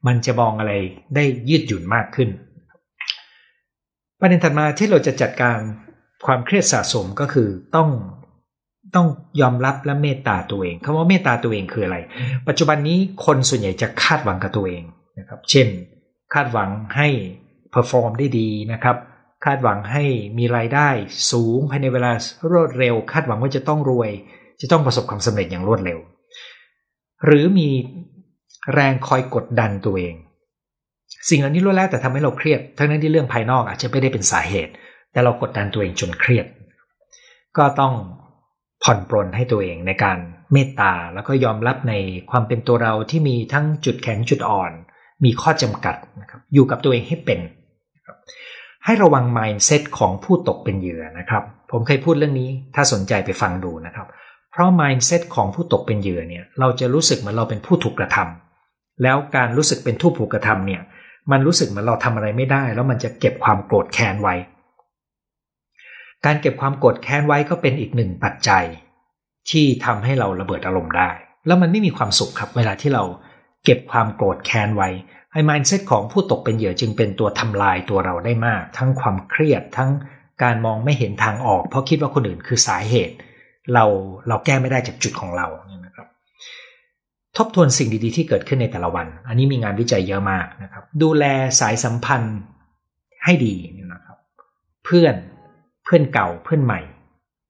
[0.08, 0.74] มันจะมองอะไร
[1.16, 2.30] ได้ยืดหยุ่นมากขึ้น
[4.20, 5.58] ประเด็นถัดมาที่เราจะจัดการ
[6.26, 7.90] ความเครียดสะสมก็คือต้อง
[8.96, 9.08] ต้อง
[9.42, 11.98] ยอมรับและเมตตาตัวเองคำว่าเมตตาตัวเองคืออะไร
[12.48, 14.84] ปัจจุบันนี้คนส่วนใหญ่จะคาดหวังกับตัวเอง
[15.20, 15.68] นะครับ เช่น
[16.34, 17.08] คาดหวังให้
[17.72, 18.98] perform ได้ดีนะครับ
[19.46, 20.04] คาดหวังให้
[20.38, 20.90] มีรายได้
[21.32, 22.12] สูงภายในเวลา
[22.52, 24.10] รวดเร็ว คาดหวังว่าจะต้องรวย
[24.62, 26.00] จะต้องประสบความสำเร็จอย่างรวดเร็ว
[27.26, 27.70] หรือมี
[28.74, 30.16] แรงคอยกดดันตัวเอง
[31.30, 34.74] สิ่งเหล่านี้ล้วนแล้วแต่ทำให้เราเครียด ทั้งนั้นที่เรื่องภายนอกอาจจะไม่ได้เป็นสาเหตุ
[35.12, 36.46] แต่เรากดดันตัวเองจนเครียด
[37.58, 37.94] ก็ต้อง
[38.84, 40.18] ผ่อนปรนให้ตัวเองในการ
[40.54, 41.94] เมตตาแล้วก็ยอมรับใน
[42.32, 44.72] ความเป็นตัวเราที่มีทั้งจุดแข็งจุดอ่อน
[45.24, 47.40] มีข้อจำกัดนะครับอยู่กับตัวเองให้เป็น
[48.86, 54.08] ให้ระวัง mindset ของผู้ตกเป็นเหยื่อนะครับ ผมเคยพูดเรื่องนี้ถ้าสนใจไปฟังดูนะครับ
[54.52, 60.82] เพราะ mindset ของผู้ตกเป็นเหยื่อเนี่ยเราจะรู้สึกเหมือนเราเป็นผู้ถูกกระทำแล้วการรู้สึกเป็นผู้ถูกกระทำเนี่ย
[61.32, 64.36] มันรู้สึกเหมือนเราทำอะไรไม่ได้ แล้วมันจะเก็บความโกรธแค้นไว้
[66.26, 68.66] การเก็บความโกรธแค้นไว้ก็เป็นอีกหนึ่งปัจจัย
[69.50, 71.10] ที่ทำให้เราระเบิดอารมณ์ได้
[71.48, 73.04] แล้วมันไม่มีความสุขครับเวลาที่เรา
[73.66, 74.90] เก็บความโกรธแค้นไว้
[75.32, 79.90] ไอ้ mindset ของผู้ตกเป็นเหยื่อจึงเป็นตัวทำลายตัวเราได้มาก ทั้งความเครียดทั้ง
[80.44, 83.16] การมองไม่เห็นทางออก เพราะคิดว่าคนอื่นคือสาเหตุ
[83.74, 83.86] เรา
[84.28, 86.08] เราแก้ไม่ได้จากจุดของเราเนี่ยนะครับ
[87.38, 91.24] ทบทวนสิ่งดีๆที่เกิดขึ้นในแต่ละวัน อันนี้มีงานวิจัยเยอะมากนะครับ ดูแล
[91.60, 92.38] สายสัมพันธ์
[93.24, 93.56] ให้ดี
[93.94, 94.18] นะครับ
[94.86, 95.16] เพื่อน
[95.90, 96.80] พื่อนเก่าเพื่อนใหม่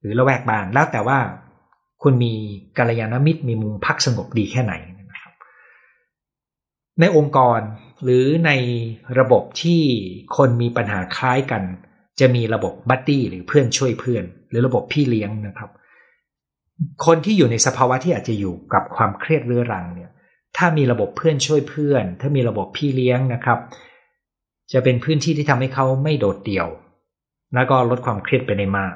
[0.00, 1.18] หรือละแวกบ้านแล้วแต่ว่า
[2.02, 2.32] คุณมี
[2.78, 4.74] กัลยาณมิตรมีมุมพักสงบดีแค่ไหน
[5.10, 5.32] นะครับ
[7.00, 7.60] ในองค์กร
[8.02, 8.50] หรือใน
[9.18, 9.82] ระบบที่
[10.36, 11.62] คนมีปัญหาคล้ายกัน
[12.20, 15.70] จะมีระบบบัดดี้หรือเพื่อนช่วยเพื่อน หรือระบบพี่เลี้ยงนะครับ
[17.06, 20.10] คนที่อยู่ในสภาวะที่อาจจะอยู่กับความเครียดเรื้อรังเนี่ย
[20.56, 23.58] ถ้ามีระบบเพื่อนช่วยเพื่อน ถ้ามีระบบพี่เลี้ยงนะครับ
[24.72, 26.68] จะเป็นพื้นที่ที่ทำให้เขาไม่โดดเดี่ยว
[27.54, 28.94] แล้วก็ลดความเครียดไปได้มาก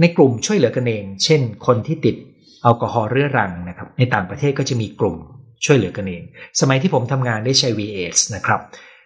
[0.00, 2.16] ในกลุ่มช่วยเหลือกันเอง เช่น คนที่ติด
[2.62, 5.16] แอลกอฮอล์เรื้อรังนะครับ ในต่างประเทศก็จะมีกลุ่ม
[5.64, 6.22] ช่วยเหลือกันเอง
[6.60, 8.60] สมัยที่ผมทำงานได้ใช้ VS นะครับ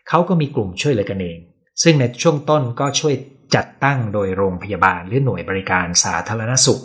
[0.08, 1.38] เขาก็มีกลุ่มช่วยเหลือกันเอง
[1.82, 3.14] ซึ่งในช่วงต้นก็ช่วย
[3.54, 6.82] จัดตั้งโดยโรงพยาบาลหรือหน่วยบริการสาธารณสุข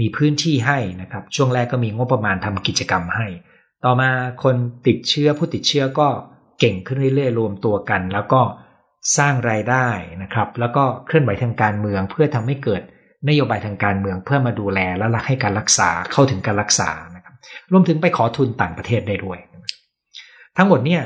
[0.00, 3.26] มีพื้นที่ให้นะครับ ช่วงแรกก็มีงบประมาณทำกิจกรรมให้
[3.84, 4.10] ต่อมา
[4.42, 6.08] คนติดเชื้อผู้ติดเชื้อก็
[6.60, 8.40] เก่งขึ้นเรื่อยๆรวมตัวกัน แล้วก็
[9.18, 9.88] สร้างรายได้
[10.22, 12.82] นะครับ แล้วก็เคลื่อนไหวทางการเมือง เพื่อทำให้เกิด
[13.28, 17.34] นโยบายทางการเมืองเพื่อมาดูแลและรักให้การรักษาเข้าถึงการรักษานะครับ
[17.72, 19.38] รวมถึงไปขอทุนต่างประเทศได้ด้วย
[20.56, 21.02] ทั้งหมดเนี่ย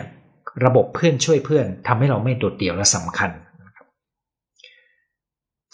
[0.66, 3.30] ระบบเพื่อนช่วยเพื่อนทำให้เราไม่โดดเดี่ยวและสำคัญ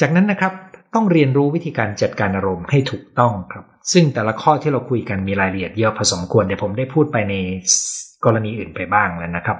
[0.00, 0.52] จากนั้นนะครับ
[0.94, 7.34] ต้องเรียนรู้วิธีการจัดการอารมณ์ให้ถูกต้องครับ ซึ่งแต่ละข้อที่เราคุยกันมีรายละเอียดเยอะพอสมควรเดี๋ยวผมได้พูดไปใน
[8.24, 9.58] กรณีอื่นไปบ้างแล้วนะครับ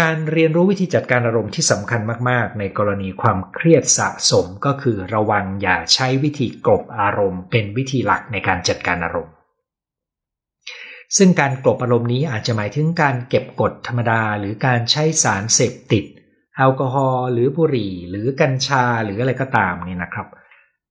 [0.00, 9.34] การเรียนรู้วิธีจัดการอารมณ์ที่สำคัญมาก ๆ ในกรณีความเครียดสะสมก็คือระวังอย่าใช้วิธีกลบอารมณ์ เป็นวิธีหลักในการจัดการอารมณ์
[11.16, 16.04] ซึ่งการกลบอารมณ์นี้อาจจะหมายถึงการเก็บกดธรรมดา หรือการใช้สารเสพติด
[16.56, 20.28] แอลกอฮอล์หรือบุหรี่ หรือกัญชาหรืออะไรก็ตามนี่นะครับ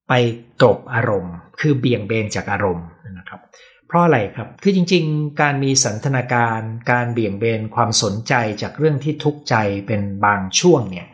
[0.09, 0.13] ไป
[0.61, 2.87] กลบอารมณ์ คือเบี่ยงเบนจากอารมณ์
[3.19, 9.55] นะครับเเพราะอะไรครับ คือจริง ๆ การมีสันทนาการ การเบี่ยงเบนความสนใจจากเรื่องที่ทุกข์ใจ
[9.87, 11.07] เป็นบางช่วงเนี่ย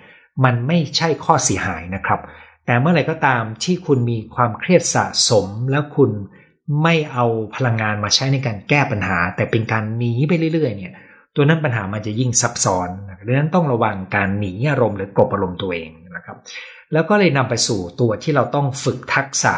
[0.44, 2.20] มันไม่ใช่ข้อเสียหายนะครับ
[2.66, 6.12] แต่เมื่อไหร่ก็ตามที่คุณมีความเครียดสะสมแล้วคุณ
[6.84, 10.94] ไม่เอาพลังงานมาใช้ในการแก้ปัญหา แต่เป็นการหนีไปเรื่อย ๆ เนี่ย
[11.36, 12.90] ตัวนั้นปัญหามันจะยิ่งซับซ้อน
[13.28, 16.38] ดังนั้นต้องระวังการหนีอารมณ์หรือกลบอารมณ์ตัวเองนะครับ
[16.94, 19.54] แล้วก็เลยนำไปสู่ตัวที่เราต้องฝึกทักษะ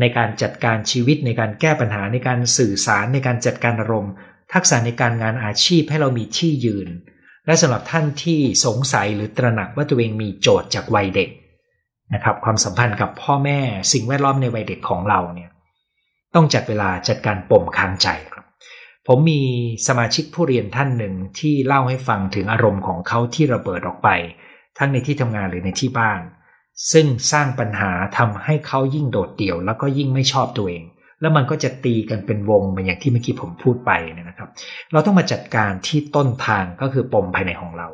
[0.00, 4.12] ในการจัดการชีวิตในการแก้ปัญหาในการสื่อสารในการจัดการอารมณ์
[4.52, 6.88] ทักษะในการงานอาชีพให้เรามีที่ยืน
[7.46, 11.30] และสำหรับท่านที่สงสัยหรือตระหนักว่าตัวเองมีโจทย์จากวัยเด็ก
[12.14, 13.60] นะครับความสัมพันธ์กับพ่อแม่
[13.92, 15.50] สิ่งแวดล้อมในวัยเด็กของเราเนี่ย
[16.34, 18.44] ต้องจัดเวลาจัดการปมค้างใจครับ
[19.06, 19.40] ผมมี
[19.88, 24.08] สมาชิกผู้เรียนท่านหนึ่งที่เล่าให้ฟังถึงอารมณ์ของเขาที่ระเบิดออกไป
[24.78, 26.20] ทั้งในที่ทำงานหรือในที่บ้าน
[26.92, 30.84] ซึ่งสร้างปัญหาทำให้เขายิ่งโดดเดี่ยว แล้วก็ยิ่งไม่ชอบตัวเอง
[31.20, 34.48] แล้วมันก็จะตีกันเป็นวงเหมือนอย่างที่เมื่อกี้ผมพูดไปนะครับ
[34.92, 37.88] เราต้องมาจัดการที่ต้นทางก็คือปมภายในของเรา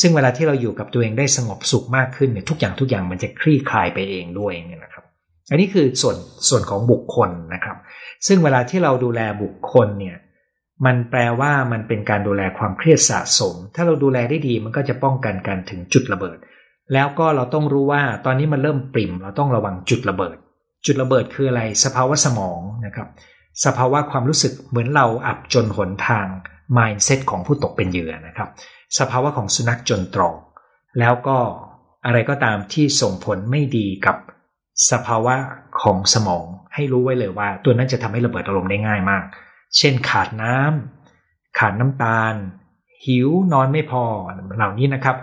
[0.00, 5.04] ซึ่งเวลาที่เราอยู่กับตัวเองได้สงบสุขมากขึ้นเนี่ยทุกอย่างทุกอย่างมันจะคลี่คลายไปเองด้วยเนี่ยนะครับ
[5.50, 6.16] อันนี้คือส่วน
[6.48, 7.76] ส่วนของบุคคลนะครับ
[8.26, 10.16] ซึ่งเวลาที่เราดูแลบุคคลเนี่ย
[10.86, 16.38] มันแปลว่ามันเป็นการดูแลความเครียดสะสม ถ้าเราดูแลได้ดีมันก็จะป้องกันการถึงจุดระเบิด
[16.92, 20.36] แล้วก็เราต้องรู้ว่าตอนนี้มันเริ่มปริ่ม เราต้องระวังจุดระเบิด
[20.86, 23.08] จุดระเบิดคืออะไร สภาวะสมองนะครับ
[23.64, 26.26] สภาวะความรู้สึกเหมือนเราอับจนหนทาง
[26.76, 28.48] mindset ของผู้ตกเป็นเหยื่อนะครับ
[28.98, 30.36] สภาวะของสุนัขจนตรอก
[31.00, 31.38] แล้วก็
[32.06, 34.16] อะไรก็ตามที่ส่งผลไม่ดีกับ
[34.90, 35.34] สภาวะ
[35.82, 36.44] ของสมอง
[36.74, 39.24] ให้รู้ไว้เลยว่า ตัวนั้นจะทำให้ระเบิดอารมณ์ได้ง่ายมาก
[39.76, 42.34] เช่นขาดน้ำขาดน้ำตาล
[43.06, 44.04] หิวนอนไม่พอ
[44.56, 45.16] เหล่านี้นะครับ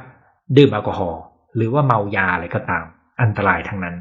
[0.57, 1.21] ดื่มแอลกอฮอล์
[1.55, 2.85] หรือว่าเมายาอะไรก็ตาม
[3.21, 3.95] อันตรายทั้งนั้น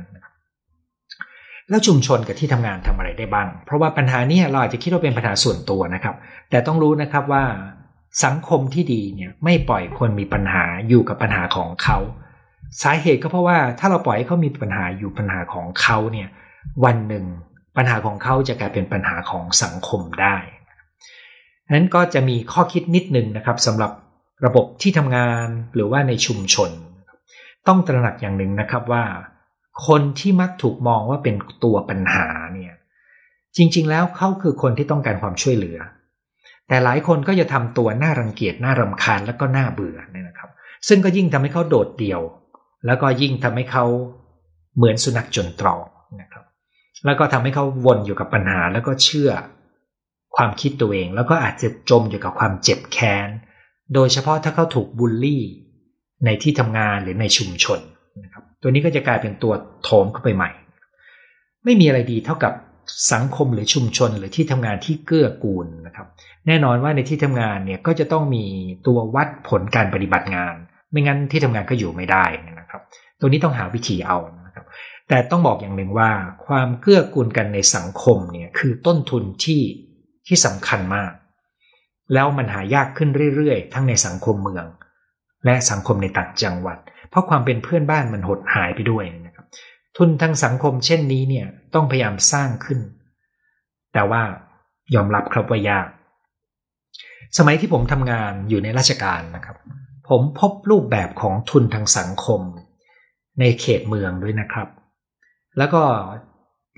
[1.68, 6.14] แล้วชุมชนกับที่ทำงานทำอะไรได้บ้าง เพราะว่าปัญหานี้เราอาจจะคิดว่าเป็นปัญหาส่วนตัวนะครับ
[6.50, 7.44] แต่ต้องรู้นะครับว่า
[8.24, 11.98] สังคมที่ดีเนี่ยไม่ปล่อยคนมีปัญหาอยู่กับปัญหาของเขา
[12.82, 16.28] สาเหตุก็เพราะว่าถ้าเราปล่อยให้เขามีปัญหาอยู่ปัญหาของเขาเนี่ย
[16.84, 17.24] วันหนึ่ง
[17.76, 20.36] ปัญหาของเขาจะกลายเป็นปัญหาของสังคมได้
[21.74, 23.92] นั้นก็จะมีข้อคิดนิดนึงนะครับสำหรับ
[24.46, 26.70] ระบบที่ทำงานหรือว่าในชุมชน
[27.68, 29.04] ต้องตระหนักอย่างหนึ่งนะครับว่า
[29.86, 32.74] คนที่มักถูกมองว่าเป็นตัวปัญหาเนี่ย
[33.56, 35.78] จริง ๆ แล้วเขาคือคนที่ต้องการความช่วยเหลือ
[36.68, 40.50] แต่หลายคนก็จะทำตัวน่ารังเกียจน่ารำคาญแล้วก็น่าเบื่อเนี่ยนะครับ
[40.88, 42.20] ซึ่งก็ยิ่งทำให้เขาโดดเดี่ยว
[42.86, 43.84] แล้วก็ยิ่งทำให้เขา
[44.76, 45.86] เหมือนสุนัขจนตรอก
[46.20, 46.44] นะครับ
[47.04, 49.30] แล้วก็ทำให้เขาวนอยู่กับปัญหาแล้วก็เชื่อ
[50.36, 53.28] ความคิดตัวเอง แล้วก็อาจจะจมอยู่กับความเจ็บแค้น
[53.94, 55.44] โดยเฉพาะถ้าเขาถูกบูลลี่
[56.24, 57.78] ในที่ทำงานหรือในชุมชน
[58.24, 59.52] นะครับตัวนี้ก็จะกลายเป็นตัว
[59.82, 60.50] โถมเข้าไปใหม่
[61.64, 62.52] ไม่มีอะไรดีเท่ากับ
[63.12, 66.06] สังคมหรือชุมชนหรือที่ทำงานที่เกื้อกูลนะครับ
[66.46, 68.44] แน่นอนว่าในที่ทำงานเนี่ยก็จะต้องมี
[68.86, 70.54] ตัววัดผลการปฏิบัติงาน
[70.90, 72.24] ไม่งั้นที่ทำงานก็อยู่ไม่ได้
[72.60, 72.82] นะครับ
[73.20, 74.66] ตัวนี้ต้องหาวิธีเอานะครับ
[75.08, 76.10] แต่ต้องบอกอย่างหนึ่งว่า
[76.46, 79.62] ความเกื้อกูลกันในสังคมเนี่ยคือต้นทุนที่
[80.26, 81.12] ที่สำคัญมาก
[82.14, 84.66] แล้วมันหายากขึ้นเรื่อยๆ ทั้งในสังคมเมือง
[85.44, 86.78] และสังคมในต่างจังหวัด
[87.10, 89.46] เพราะความเป็นเพื่อนบ้านมันหดหายไปด้วยนะครับ
[89.96, 92.80] ทุนทางสังคมเช่นนี้เนี่ยต้องพยายามสร้างขึ้น
[93.94, 94.22] แต่ว่า
[94.94, 95.86] ยอมรับครับว่ายาก
[97.38, 99.56] สมัยที่ผมทำงานอยู่ในราชการนะครับ
[100.08, 102.40] ผมพบรูปแบบของทุนทางสังคม
[103.40, 104.68] ในเขตเมืองด้วยนะครับ
[105.58, 105.82] แล้วก็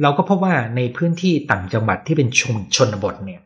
[0.02, 3.40] เราก็พบว่าในพื้นที่ต่างจังหวัดที่เป็นชนชนบทเนี่ย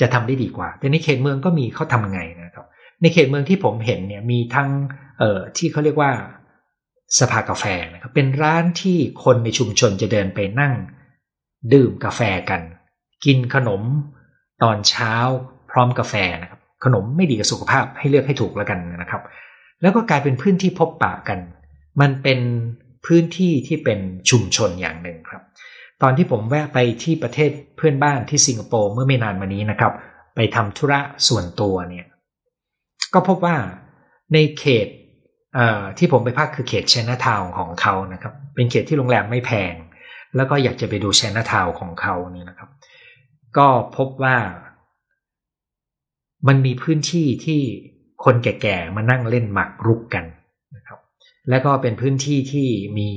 [0.00, 2.66] จะทำได้ดีกว่า แต่ในเขตเมืองก็มีเขาทำไงนะครับ
[3.04, 4.70] ในเขตเมืองที่ผมเห็นเนี่ยมีทั้ง
[5.18, 6.12] เอ่อที่เขาเรียกว่า
[7.18, 10.74] สภากาแฟนะครับเป็นร้านที่คนในชุมชนจะเดินไปนั่ง
[11.72, 12.60] ดื่มกาแฟกัน
[13.24, 13.82] กินขนม
[14.62, 15.14] ตอนเช้า
[15.70, 19.22] พร้อมกาแฟนะครับขนมไม่ดีกับสุขภาพให้เลือกให้ถูกแล้วกันนะครับ
[19.82, 21.38] แล้วก็กลายเป็นพื้นที่พบปะกัน
[22.00, 22.40] มันเป็น
[23.06, 23.98] พื้นที่ที่เป็น
[24.30, 25.42] ชุมชนอย่างหนึ่งครับ
[26.02, 29.92] ตอนที่ผมแวะไปที่ประเทศเพื่อนบ้านที่สิงคโปร์เมื่อไม่นานมานี้นะครับ
[30.34, 32.06] ไปทำธุระส่วนตัวเนี่ย
[33.14, 33.56] ก็พบว่า
[34.34, 34.88] ในเขต
[35.98, 39.74] ที่ผมไปพักคือเขตเชนาทาวของเขานะครับ เป็นเขตที่โรงแรมไม่แพง
[40.36, 42.70] แล้วก็อยากจะไปดูเชนาทาวของเขาเนี่ยนะครับ
[43.58, 44.36] ก็พบว่า
[46.48, 47.60] มันมีพื้นที่ที่
[48.24, 50.24] คนแก่ๆมานั่งเล่นหมากรุกกัน
[50.76, 50.98] นะครับ
[51.50, 53.08] แล้วก็เป็นพื้นที่ที่มี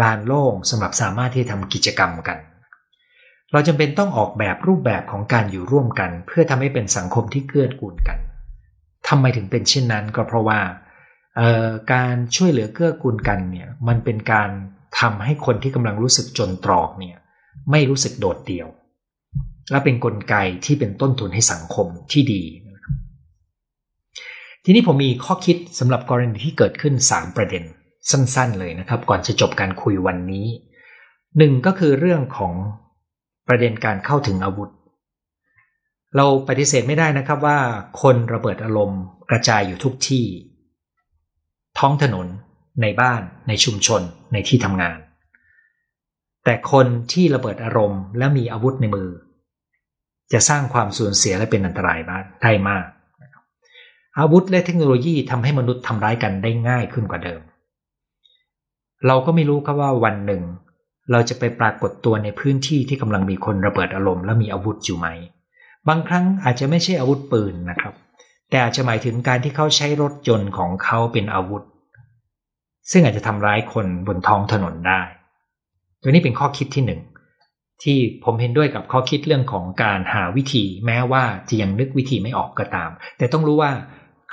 [0.00, 2.38] ลานโล่งสำหรับสามารถที่ทำกิจกรรมกัน
[3.52, 8.18] เราจำเป็นต้องออกแบบรูปแบบของการอยู่ร่วมกัน เพื่อทำให้เป็นสังคมที่เกื้อกูลกัน
[9.08, 10.60] ทำไมถึงเป็นเช่นนั้นก็เพราะว่า
[11.92, 14.50] การช่วยเหลือเกื้อกูลกันเนี่ยมันเป็นการ
[15.00, 17.16] ทำให้คนที่กำลังรู้สึกจนตรอกเนี่ย
[17.70, 18.68] ไม่รู้สึกโดดเดี่ยว
[19.70, 20.34] และเป็นนกลไก
[20.64, 22.42] ที่เป็นต้นทุนให้สังคมที่ดี
[24.64, 27.64] ทีนี้ผมมีข้อคิดสำหรับกรณีที่เกิดขึ้น 3 ประเด็น
[28.10, 30.46] สั้นๆ เลยนะครับ ก่อนจะจบการคุยวันนี้
[31.38, 32.52] หนึ่งก็คือเรื่องของ
[33.48, 34.70] ประเด็นการเข้าถึงอาวุธ
[36.16, 37.58] เราปฏิเสธไม่ได้นะครับว่า
[38.02, 40.24] คนระเบิดอารมณ์กระจายอยู่ทุกที่
[41.78, 42.26] ท้องถนน
[42.82, 44.98] ในบ้าน ในชุมชน ในที่ทำงาน
[46.44, 49.08] แต่คนที่ระเบิดอารมณ์และมีอาวุธในมือ
[50.32, 52.86] จะสร้างความสูญเสียและเป็นอันตรายบ้างได้มาก
[54.18, 57.40] อาวุธและเทคโนโลยีทำให้มนุษย์ทำร้ายกันได้ง่ายขึ้นกว่าเดิม
[59.06, 60.42] เราก็ไม่รู้ครับว่าวันหนึ่ง
[61.10, 65.08] เราจะไปปรากฏตัวในพื้นที่ที่กำลังมีคนระเบิดอารมณ์และมีอาวุธอยู่ไหม
[65.88, 67.94] บางครั้งอาจจะไม่ใช่อาวุธปืนนะครับ
[68.50, 71.62] แต่อาจจะหมายถึงการที่เขาใช้รถยนต์ของเขาเป็นอาวุธ
[72.90, 75.00] ซึ่งอาจจะทำร้ายคนบนท้องถนนได้
[76.02, 77.00] ตัวนี้เป็นข้อคิดที่หนึ่ง
[77.82, 83.72] ที่ผมเห็นด้วยกับข้อคิดเรื่องของการหาวิธี แม้ว่าจะยังนึกวิธีไม่ออกก็ตาม แต่ต้องรู้ว่า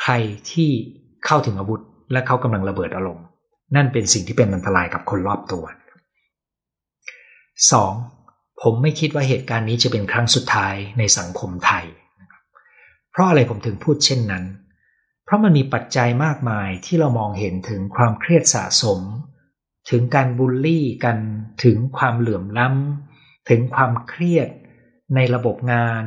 [0.02, 0.14] ใคร
[0.52, 0.70] ที่
[1.26, 1.82] เข้าถึงอาวุธ
[2.12, 3.26] และเขากำลังระเบิดอารมณ์
[3.76, 5.64] นั่นเป็นสิ่งที่เป็นอันตรายกับคนรอบตัว
[7.70, 8.17] 2.
[8.62, 11.86] ผมไม่คิดว่าเหตุการณ์นี้จะเป็นครั้งสุดท้ายในสังคมไทย
[13.12, 14.46] เพราะอะไรผมถึงพูดเช่นนั้น
[15.26, 19.00] เพราะมันมีปัจจัยมากมายที่เรามองเห็นถึงความเครียดสะสม
[19.90, 21.18] ถึงการบูลลี่กัน
[21.64, 24.50] ถึงความเหลื่อมล้ำ ถึงความเครียด
[25.16, 26.04] ในระบบงาน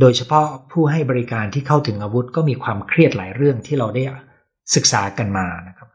[0.00, 4.02] โดยเฉพาะผู้ให้บริการที่เข้าถึงอาวุธก็มีความเครียดหลายเรื่องที่เราได้
[4.74, 5.88] ศึกษากันมานะครับ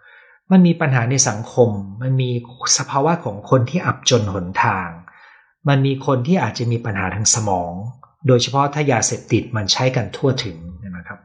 [0.51, 1.69] มันมีปัญหาในสังคม
[2.01, 2.29] มันมี
[2.77, 4.89] สภาวะของคนที่อับจนหนทาง
[5.67, 7.71] มันมีคนที่อาจจะมีปัญหาทางสมอง
[8.27, 10.57] โดยเฉพาะถ้ายาเสพติดมันใช้กันทั่วถึง
[10.97, 11.19] นะครับ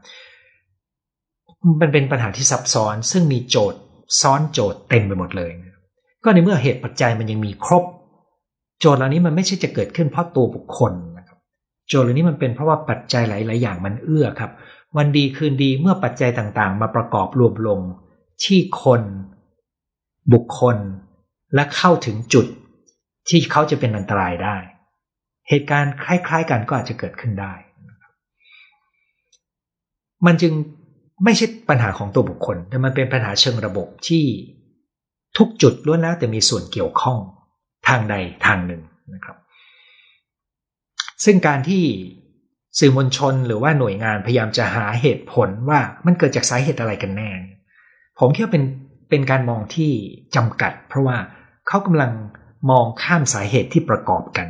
[1.81, 3.79] มันเป็นปัญหาที่ซับซ้อนซึ่งมีโจทย์
[4.21, 5.51] ซ้อนโจทย์เต็มไปหมดเลย
[6.23, 7.83] ก็ในเมื่อเหตุปัจจัยมันยังมีครบ
[8.79, 11.37] โจทย์เหล่านี้มันไม่ใช่จะเกิดขึ้นเพราะตัวบุคคลนะครับ
[11.87, 14.51] โจทย์เหล่านี้มันเป็นเพราะว่าปัจจัยหลาย ๆ อย่างมันเอื้อครับ
[14.97, 17.79] วันดีคืนดีเมื่อปัจจัยต่างๆ มาประกอบรวมลง
[18.43, 19.01] ที่คน
[20.33, 20.77] บุคคล
[21.55, 22.45] และเข้าถึงจุด
[23.29, 24.57] ที่เขาจะเป็นอันตรายได้
[25.49, 27.53] เหตุการณ์คล้าย ๆ กันก็อาจจะเกิดขึ้นได้
[30.25, 30.53] มันจึง
[31.23, 34.25] ไม่ใช่ปัญหาของตัวบุคคล แต่มันเป็นปัญหาเชิงระบบที่
[35.37, 37.17] ทุกจุดล้วนแล้วแต่มีส่วนเกี่ยวข้อง
[37.87, 38.15] ทางใด
[38.45, 38.81] ทางหนึ่ง
[39.13, 39.37] นะครับ
[41.25, 41.83] ซึ่งการที่
[42.79, 47.31] สื่อมวลชนหรือว่าหน่วยงานพยายามจะหาเหตุผลว่ามันเกิดจากสาเหตุอะไรกันแน่
[48.19, 48.63] ผมคิดว่าเป็น
[49.09, 49.91] เป็นการมองที่
[50.35, 51.17] จำกัด เพราะว่า
[51.67, 52.11] เขากำลัง
[52.69, 54.47] มองข้ามสาเหตุที่ประกอบกัน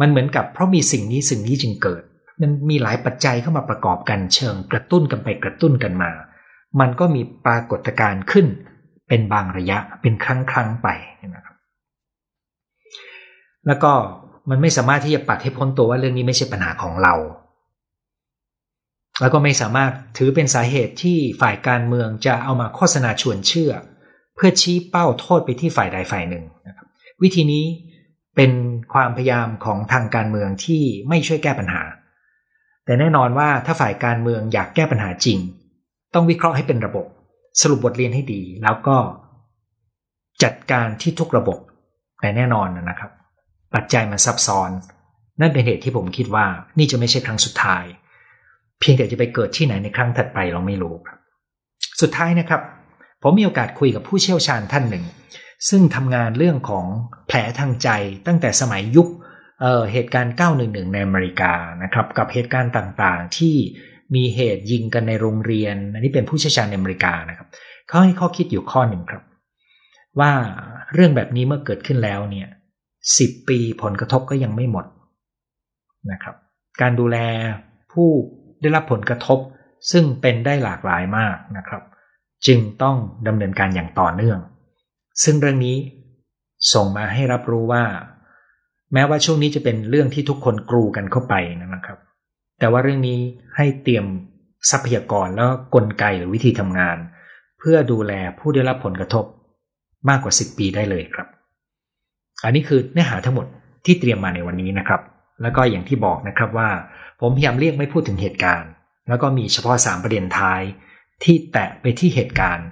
[0.00, 2.02] มันเหมือนกับเพราะมีสิ่งนี้สิ่งนี้จึงเกิด
[2.40, 6.10] มันมีหลายปัจจัยเข้ามาประกอบกันเชิงกระตุ้นกันไปกระตุ้นกันมา
[6.80, 8.46] มันก็มีปรากฏการณ์ขึ้น
[9.08, 10.88] เป็นบางระยะเป็นครั้งครั้งไป
[11.34, 11.56] นะครับ
[13.66, 13.92] แล้วก็
[14.50, 17.14] มันไม่สามารถที่จะปัดให้พ้นตัวว่าเรื่องนี้ไม่ใช่ปัญหาของเรา
[19.20, 23.72] แล้วก็ไม่สามารถถือเป็นสาเหตุที่ฝ่ายการเมืองจะเอามาโฆษณาชวนเชื่อ
[24.42, 26.86] พื่อชี้เป้าโทษไปที่ฝ่ายใดฝ่ายหนึ่งนะครับ
[27.22, 27.64] วิธีนี้
[28.36, 28.52] เป็น
[28.92, 31.82] ความพยายามของทางการเมืองที่ไม่ช่วยแก้ปัญหา
[32.84, 35.38] แต่แน่นอนว่าถ้าฝ่ายการเมืองอยากแก้ปัญหาจริง
[36.14, 37.06] ต้องวิเคราะห์ให้เป็นระบบ
[37.60, 38.96] สรุปบทเรียนให้ดี แล้วก็
[40.42, 41.58] จัดการที่ทุกระบบ
[42.20, 43.10] แต่แน่นอนนะครับ
[43.74, 44.70] ปัจจัยมันซับซ้อน
[45.40, 46.46] นั่นเป็นเหตุที่ผมคิดว่า
[46.78, 47.84] นี่จะไม่ใช่ครั้งสุดท้าย
[48.80, 51.18] เพียงแต่จะไปเกิดที่ไหนในครั้งถัดไปเราไม่รู้ครับ
[52.00, 52.60] สุดท้ายนะครับ
[53.22, 55.04] ผมมีโอกาสคุยกับผู้เชี่ยวชาญท่านหนึ่ง
[55.68, 56.86] ซึ่งทำงานเรื่องของ
[57.28, 57.88] แผลทางใจ
[58.26, 59.08] ตั้งแต่สมัยยุค
[59.60, 61.52] เเหตุการณ์ 911 ในอเมริกา
[61.82, 63.56] นะครับกับเหตุการณ์ต่างๆ ที่
[64.14, 67.48] มีเหตุยิงกันในโรงเรียน อันนี้เป็นผู้เชี่ยวชาญในอเมริกานะครับ
[67.88, 69.22] เขาให้ข้อคิดอยู่ข้อหนึ่งครับ
[70.20, 70.32] ว่า
[70.94, 72.48] เรื่องแบบนี้เมื่อเกิดขึ้นแล้วเนี่ย
[73.18, 74.86] สิบปีผลกระทบก็ยังไม่หมด
[76.12, 76.34] นะครับ
[76.80, 77.18] การดูแล
[77.92, 78.08] ผู้
[78.60, 79.38] ได้รับผลกระทบ
[79.90, 81.82] ซึ่งเป็นได้หลากหลายมากนะครับ
[82.46, 84.38] จึงต้องดำเนินการอย่างต่อเนื่อง
[85.24, 85.76] ซึ่งเรื่องนี้
[86.74, 87.84] ส่งมาให้รับรู้ว่า
[88.92, 91.98] แม้ว่าช่วงนี้จะเป็นเรื่องที่ทุกคนกรูกันเข้าไปนะครับ
[92.58, 93.18] แต่ว่าเรื่องนี้
[93.56, 94.06] ให้เตรียม
[94.70, 96.96] ทรัพยากรแล้วกลไกหรือวิธีทำงาน
[97.58, 99.24] เพื่อดูแลผู้ได้รับผลกระทบ
[100.08, 101.28] มากกว่า 10 ปีได้เลยครับ
[102.44, 103.46] อันนี้คือเนื้อหาทั้งหมด
[103.84, 105.00] ที่เตรียมมาในวันนี้นะครับ
[105.42, 106.70] แล้วก็อย่างที่บอกนะครับว่า
[107.20, 108.70] ผมพยายามเรียกไม่พูดถึงเหตุการณ์
[109.08, 110.62] แล้วก็มีเฉพาะสามประเด็นท้าย
[111.24, 112.68] ที่แตะไปที่เหตุการณ์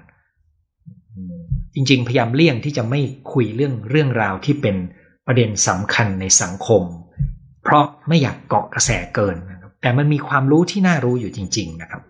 [1.75, 3.01] จริง ๆ พยายามเลี่ยงที่จะไม่
[3.33, 4.77] คุยเรื่องเรื่องราวที่เป็น
[5.27, 6.83] ประเด็นสำคัญในสังคม
[7.65, 12.03] เพราะไม่อยากเกาะกระแสเกินนะครับแต่มันมีความรู้ที่น่ารู้อยู่จริง ๆ นะครับ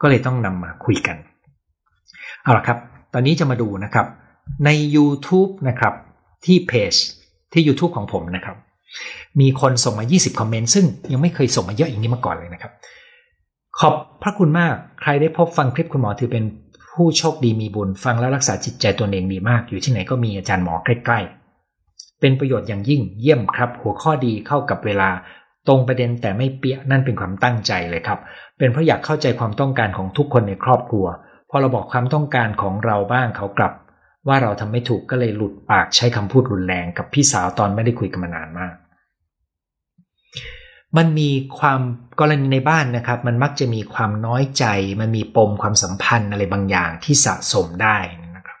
[0.00, 1.16] ก็เลยต้องนำมาคุยกัน
[2.42, 2.78] เอาละครับ
[3.14, 4.06] ตอนนี้จะมาดูนะครับ
[4.64, 5.94] ใน YouTube นะครับ
[6.44, 6.94] ที่เพจ
[7.52, 8.56] ที่ YouTube ของผมนะครับ
[9.40, 12.72] มีคนส่งมา 20 คอมเมนต์ซึ่งยังไม่เคยส่งมาเยอะอย่างนี้มาก่อนเลยนะครับ
[13.80, 16.44] ขอบพระคุณมาก ใครได้พบฟังคลิปคุณหมอถือเป็น
[16.94, 25.10] ผู้โชคดีมีบุญ ฟังแล้วรักษาจิตใจตัวเองดีมาก อยู่ที่ไหนก็มีอาจารย์หมอใกล้ๆ เป็นประโยชน์อย่างยิ่งเยี่ยมครับ หัวข้อดีเข้ากับเวลา
[25.68, 28.18] ตรงประเด็นแต่ไม่เปี้ยนั่นเป็นความตั้งใจเลยครับ
[28.58, 31.06] เป็นเพราะอยากเข้าใจความต้องการของทุกคนในครอบครัว
[31.50, 33.72] พอเราบอกความต้องการของเราบ้างเขากลับ
[34.28, 38.74] ว่าเราทำไม่ถูกก็เลยหลุดปากใช้คำพูดรุนแรงกับพี่สาวตอนไม่ได้คุยกันมานานมาก
[40.96, 41.80] มันมีความ
[42.20, 44.64] กรณีในบ้านนะครับ มันมักจะมีความน้อยใจ
[45.00, 47.98] มันมีปมความสัมพันธ์อะไรบางอย่างที่สะสมได้
[48.36, 48.58] นะครับ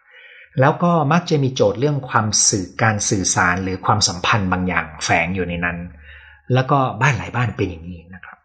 [0.60, 5.78] แล้วก็มักจะมีโจทย์เรื่องความสื่อการสื่อสารหรือความสัมพันธ์บางอย่างแฝงอยู่ในนั้น
[6.54, 8.38] แล้วก็บ้านหลายบ้านเป็นอย่างนี้นะครับ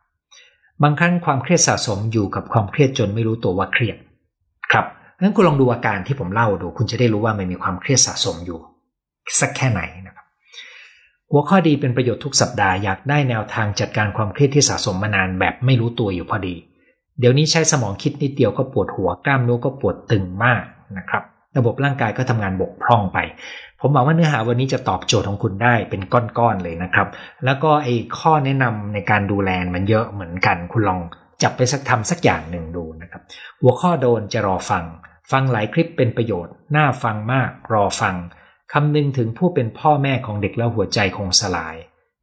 [0.83, 3.97] บางครั้งความเครียดสะสมอยู่กับความเครียดจนไม่รู้ตัวว่าเครียด
[4.71, 4.85] ครับ
[5.21, 8.59] งั้นคุณลองดูอาการที่ผมเล่าดู คุณจะได้รู้ว่ามันมีความเครียดสะสมอยู่
[9.39, 10.20] สักแค่ไหนนะครับ
[11.31, 16.55] หัวข้อดีเป็นประโยชน์ทุกสัปดาห์อยากได้แนวทางจัดการความเครียดที่สะสมมานานแบบไม่รู้ตัวอยู่พอดี
[17.19, 20.63] เดี๋ยวนี้ใช้สมองคิดนิดเดียวก็ปวดหัวกล้ามเนื้อก็ปวดตึงมาก
[20.97, 21.23] นะครับ
[21.57, 23.17] ระบบร่างกายก็ทำงานบกพร่องไป
[23.79, 27.07] ผมหวังว่าเนื้อหาวันนี้จะตอบโจทย์ของคุณได้เป็นก้อนๆเลยนะครับ
[27.45, 30.99] แล้วก็ไอ้ข้อแนะนำในการดูแลมันเยอะเหมือนกัน คุณลอง
[31.43, 33.21] จับไปสักทำสักอย่างหนึ่งดูนะครับ
[33.61, 34.83] หัวข้อโดนจะรอฟัง
[35.31, 38.15] ฟังหลายคลิปเป็นประโยชน์น่าฟังมากรอฟัง
[38.73, 41.75] คำนึงถึงผู้เป็นพ่อแม่ของเด็กแล้วหัวใจคงสลาย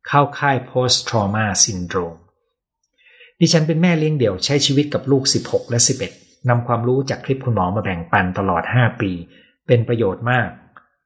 [0.06, 2.18] เข้าค่าย post trauma syndrome
[3.40, 5.78] ดิฉันเป็นแม่เลี้ยงเดี่ยวใช้ชีวิตกับลูก 16 และ
[6.14, 9.12] 11นำความรู้จากคลิปคุณหมอมาแบ่งปันตลอด 5 ปี
[9.66, 10.48] เป็นประโยชน์มาก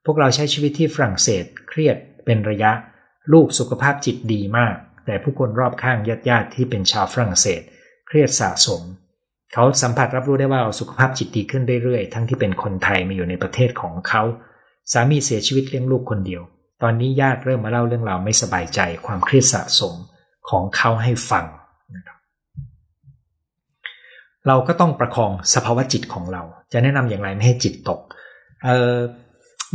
[0.05, 2.71] พวกเราใช้ชีวิตที่ฝรั่งเศส เครียด เป็นระยะ
[3.33, 4.75] ลูกสุขภาพจิตดีมาก
[5.05, 5.97] แต่ผู้คนรอบข้าง
[6.29, 7.61] ญาติๆที่เป็นชาวฝรั่งเศส
[8.07, 8.81] เครียดสะสม
[9.53, 14.23] เขาสัมผัสรับรู้ได้ว่าสุขภาพจิตดีขึ้นเรื่อยๆ ทั้งที่เป็นคนไทยมาอยู่ในประเทศของเขา
[14.91, 16.41] สามีเสียชีวิตเลี้ยงลูกคนเดียว
[16.83, 19.93] ตอนนี้ญาติเริ่มมาเล่าเรื่องราวไม่สบายใจ ความเครียดสะสม
[20.49, 21.45] ของเขาให้ฟัง
[21.95, 22.17] นะครับ
[24.47, 27.99] เราก็ต้องประคองสภาวะจิตของเรา จะแนะนำอย่างไรไม่ให้จิตตก
[28.65, 28.97] เออ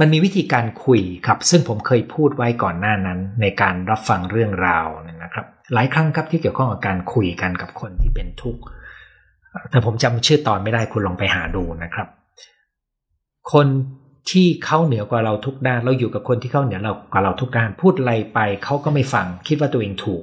[0.00, 4.86] มันมีวิธีการคุยครับ ซึ่งผมเคยพูดไว้ก่อนหน้านั้นในการรับฟังเรื่องราว
[5.22, 8.62] นะครับ หลายครั้งครับที่เกี่ยวข้องกับการคุยกันกับคนที่เป็นทุกข์
[9.70, 12.08] แต่ผมจำชื่อตอนไม่ได้คุณลองไปหาดูนะครับ
[13.52, 13.66] คน
[14.30, 20.22] ที่เขาเหนือกว่าเราทุกด้าน เราอยู่กับคนที่เขาเหนือเรากว่าเราทุกด้าน พูดอะไรไปเขาก็ไม่ฟัง คิดว่าตัวเองถูก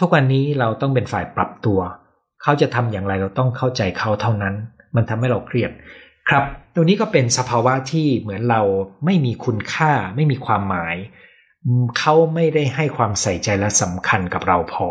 [0.00, 1.80] ทุกวันนี้เราต้องเป็นฝ่ายปรับตัว
[2.42, 4.54] เขาจะทำอย่างไรเราต้องเข้าใจเขาเท่านั้น
[4.96, 5.70] มันทำให้เราเครียด
[6.28, 6.44] ครับ
[6.74, 8.62] ตรงนี้ก็เป็นสภาวะที่เหมือนเรา
[9.04, 10.96] ไม่มีคุณค่า ไม่มีความหมาย
[11.98, 14.88] เขาไม่ได้ให้ความใส่ใจและสำคัญกับเราพอ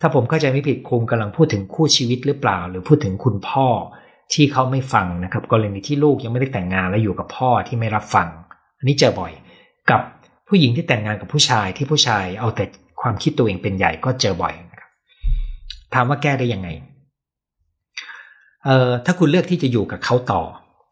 [0.00, 3.66] ถ้าผมเข้าใจไม่ผิดคุมกำลังพูดถึงคู่ชีวิตหรือเปล่า หรือพูดถึงคุณพ่อ
[4.34, 8.28] ที่เขาไม่ฟังนะครับ กรณีที่ลูกยังไม่ได้แต่งงานแล้วอยู่กับพ่อที่ไม่รับฟัง
[8.78, 9.32] อันนี้เจอบ่อย
[9.90, 10.00] กับ
[10.48, 12.64] ผู้หญิงที่แต่งงานกับผู้ชายที่ผู้ชายเอาแต่
[13.00, 14.90] ความคิดตัวเองเป็นใหญ่ก็เจอบ่อยนะครับ
[15.94, 16.68] ถามว่าแก้ได้ยังไง
[18.64, 20.42] เอ่อถ้าคุณเลือกที่จะอยู่กับเขาต่อ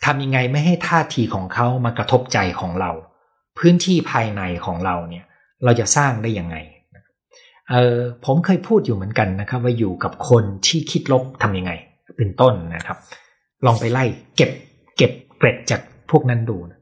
[0.05, 2.91] ทำยังไงไม่ให้ท่าทีของเขามากระทบใจของเรา
[3.59, 5.25] พื้นที่ภายในของเราเนี่ย
[5.65, 6.57] เราจะสร้างได้ยังไง
[7.71, 11.73] เออผมเคยพูดอยู่เหมือนกันนะครับ ว่าอยู่กับคนที่คิดลบทำยังไง
[12.17, 12.99] เป็นต้นนะครับ
[13.67, 14.05] ลองไปไล่
[14.37, 14.51] เก็บ
[14.97, 15.81] เก็บเกร็ดจาก
[16.11, 16.79] พวกนั้นดูนะ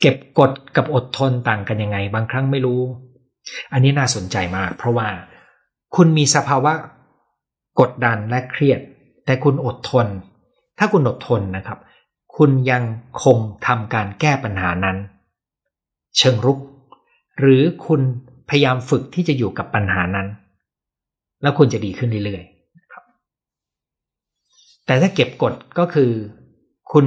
[0.00, 2.80] เก็บกดกับอดทนต่างกันยังไง บางครั้งไม่รู้
[3.72, 5.08] อันนี้น่าสนใจมาก เพราะว่า
[5.96, 6.72] คุณมีสภาวะ
[7.80, 8.80] กดดันและเครียด
[9.24, 10.06] แต่คุณอดทน
[10.78, 11.78] ถ้าคุณอดทนนะครับ
[12.36, 12.82] คุณยัง
[13.24, 14.96] คงทำการแก้ปัญหานั้น
[16.18, 16.58] เชิงรุก
[17.40, 18.00] หรือคุณ
[18.48, 20.26] พยายามฝึกที่จะอยู่กับปัญหานั้น
[21.42, 22.42] แล้วคุณจะดีขึ้นเรื่อย
[24.86, 26.10] แต่ถ้าเก็บกดก็คือ
[26.92, 27.04] คุณ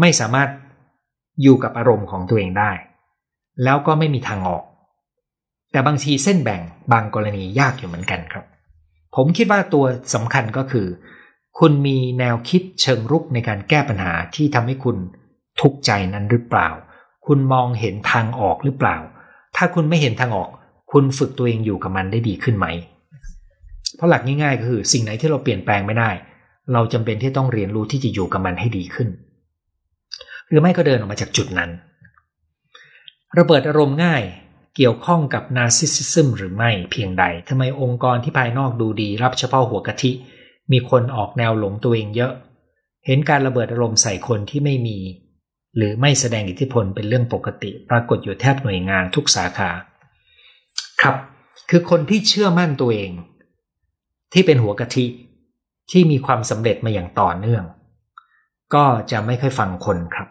[0.00, 0.48] ไม่สามารถ
[1.42, 2.70] อยู่กับอารมณ์ของตัวเองได้
[3.64, 4.62] แล้วก็ไม่มีทางออก
[5.72, 6.62] แต่บางทีเส้นแบ่ง
[6.92, 8.44] บางกรณียากอยู่เหมือนกันครับ
[9.16, 10.86] ผมคิดว่าตัวสำคัญก็คือ
[11.58, 14.96] คุณมีแนวคิดเชิงรุกในการแก้ปัญหาที่ทำให้คุณ
[15.60, 16.68] ทุกข์ใจนั้นหรือเปล่า
[17.26, 18.96] คุณมองเห็นทางออกหรือเปล่า
[19.56, 20.50] ถ้าคุณไม่เห็นทางออก
[20.92, 22.66] คุณฝึกตัวเองอยู่กับมันได้ดีขึ้นไหม
[23.96, 26.10] เพราะหลักง่ายๆก็คือ สิ่งไหนที่เราเปลี่ยนแปลงไม่ได้
[26.72, 29.08] เราจำเป็นที่ต้องเรียนรู้ที่จะอยู่กับมันให้ดีขึ้น
[30.48, 31.70] หรือไม่ก็เดินออกมาจากจุดนั้น
[33.38, 34.22] ระเบิดอารมณ์ง่าย
[34.76, 40.10] เกี่ยวข้องกับนาร์ซิสซิซึมหรือไม่เพียงใดทำไมองค์กรที่ภายนอกดูดีรับเฉพาะหัวกะทิ
[40.72, 42.32] มีคนออกแนวหลงตัวเองเยอะ
[43.06, 44.98] เห็นการระเบิดอารมณ์ใส่คนที่ไม่มี
[45.76, 49.70] หรือไม่แสดงอิทธิพลเป็นเรื่องปกติ ปรากฏอยู่แทบหน่วยงานทุกสาขา
[51.02, 51.16] ครับ
[51.70, 53.10] คือคนที่เชื่อมั่นตัวเอง
[54.32, 55.06] ที่เป็นหัวกะทิ
[55.90, 57.64] ที่มีความสำเร็จมาอย่างต่อเนื่อง
[58.74, 60.28] ก็จะไม่ค่อยฟังคนครับ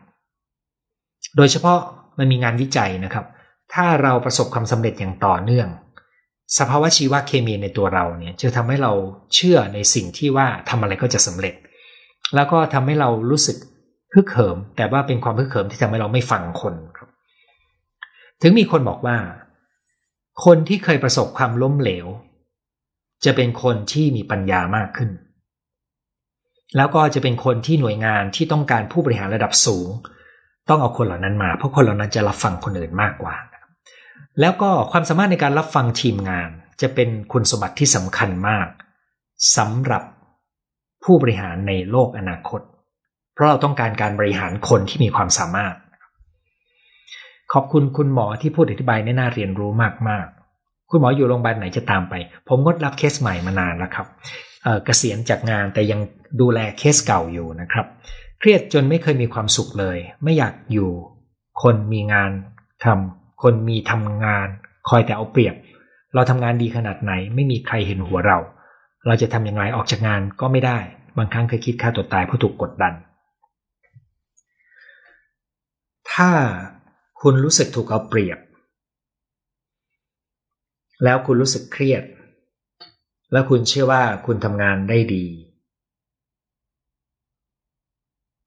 [1.38, 1.80] โดยเฉพาะ
[2.18, 3.26] มันมีงานวิจัยนะครับ
[3.74, 5.68] ถ้าเราประสบความสำเร็จอย่างต่อเนื่อง
[6.58, 8.92] สภาวะชีวเคมีในตัวเราเนี่ยจะทำให้เรา
[9.34, 11.56] เชื่อในสิ่งที่ว่าทำอะไรก็จะสำเร็จ
[12.36, 13.58] แล้วก็ทำให้เรารู้สึก
[14.14, 17.10] ฮึกเหิม แต่ว่าเป็นความฮึกเหิมที่ทำให้เราไม่ฟังคนครับ
[18.42, 19.18] ถึงมีคนบอกว่า
[20.46, 22.08] คนที่เคยประสบความล้มเหลว
[23.26, 25.10] จะเป็นคนที่มีปัญญามากขึ้น
[26.76, 29.88] แล้วก็จะเป็นคนที่หน่วยงานที่ต้องการผู้บริหารระดับสูง
[30.70, 33.36] ต้องเอาคนเหล่านั้นมา เพราะคนเหล่านั้นจะรับฟังคนอื่นมากกว่า
[34.42, 36.50] แล้วก็ความสามารถในการรับฟังทีมงาน
[36.82, 38.68] จะเป็นคุณสมบัติที่สำคัญมาก
[39.58, 40.04] สำหรับ
[41.04, 42.62] ผู้บริหารในโลกอนาคต
[43.34, 45.76] เพราะเราต้องการการบริหารคนที่มีความสามารถ
[47.54, 49.72] ขอบคุณคุณหมอที่พูดอธิบายในน่าเรียนรู้
[50.10, 52.14] มากๆ คุณหมออยู่โรงพยาบาลไหนจะตามไป
[52.48, 54.08] ผมงดรับเคสใหม่มานานแล้วครับ
[54.86, 56.00] เกษียณจากงานแต่ยัง
[56.42, 57.86] ดูแลเคสเก่าอยู่นะครับ
[58.40, 60.92] เครียดจนไม่เคยมีความสุขเลย ไม่อยากอยู่
[61.64, 62.32] คนมีงาน
[62.84, 64.48] ทำคนมีทำงาน
[64.90, 65.56] คอยแต่เอาเปรียบ
[66.16, 68.38] เราทำงานดีขนาดไหน ไม่มีใครเห็นหัวเรา
[69.08, 70.80] เราจะทำอย่างไรออกจากงานก็ไม่ได้
[71.18, 72.94] บางครั้งเคยคิดฆ่าตัวตายเพราะถูกกดดัน
[76.14, 76.32] ถ้า
[77.22, 78.40] คุณรู้สึกถูกเอาเปรียบ
[81.04, 82.04] แล้วคุณรู้สึกเครียด
[83.32, 85.26] แล้วคุณเชื่อว่าคุณทำงานได้ดี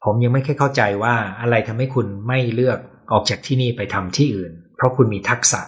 [0.05, 2.78] ผมยังไม่ค่อยเข้าใจว่าอะไรทำให้คุณไม่เลือก
[3.12, 5.61] ออกจากที่นี่ไปทำที่อื่น เพราะคุณมีทักษะ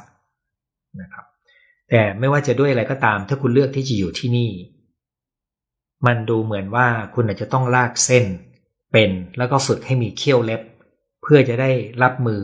[1.00, 1.24] นะครับ
[1.90, 4.50] แต่ไม่ว่าจะด้วยอะไรก็ตาม ถ้าคุณเลือกที่จะอยู่ที่นี่
[6.06, 8.24] มันดูเหมือนว่าคุณอาจจะต้องลากเส้น
[8.92, 10.62] เป็นแล้วก็ฝึกให้มีเขี้ยวเล็บ
[11.22, 11.70] เพื่อจะได้
[12.02, 12.42] รับมือ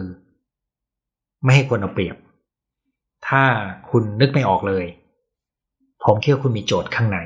[1.42, 2.16] ไม่ให้คนเอาเปรียบ
[3.28, 3.44] ถ้า
[3.90, 4.84] คุณนึกไม่ออกเลย
[6.10, 7.18] ผมคิดว่าคุณมีโจทย์ข้างใน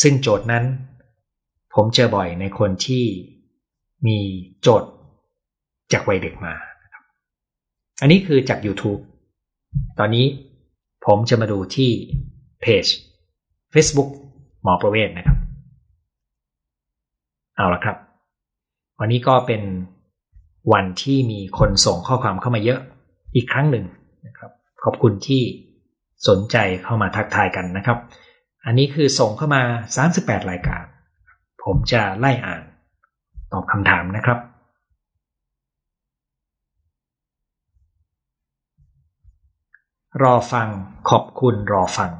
[0.00, 0.64] ซึ่งโจทย์นั้น
[1.74, 3.04] ผมเจอบ่อยในคนที่
[4.06, 4.18] มี
[4.62, 4.90] โจทย์
[5.92, 6.54] จากวัยเด็กมา
[8.00, 9.00] อันนี้คือจาก YouTube
[9.98, 10.26] ตอนนี้
[11.04, 11.90] ผมจะมาดูที่
[12.60, 12.86] เพจ
[13.74, 14.10] Facebook
[14.62, 15.38] หมอประเวศนะครับ
[17.56, 17.96] เอาละครับ
[19.00, 19.62] วันนี้ก็เป็น
[20.72, 22.80] วันที่มีคนส่งข้อความเข้ามาเยอะ
[23.34, 23.84] อีกครั้งหนึ่ง
[24.26, 24.50] นะครับ
[24.84, 25.42] ขอบคุณที่
[26.28, 27.98] สนใจเข้ามาทักทายกันนะครับ
[28.66, 29.62] อันนี้คือส่งเข้ามา
[30.06, 30.84] 38 รายการ
[31.64, 32.62] ผมจะไล่อ่าน
[33.52, 34.38] ตอบคำถามนะครับ
[40.22, 40.68] รอฟัง
[41.10, 42.10] ขอบคุณรอฟัง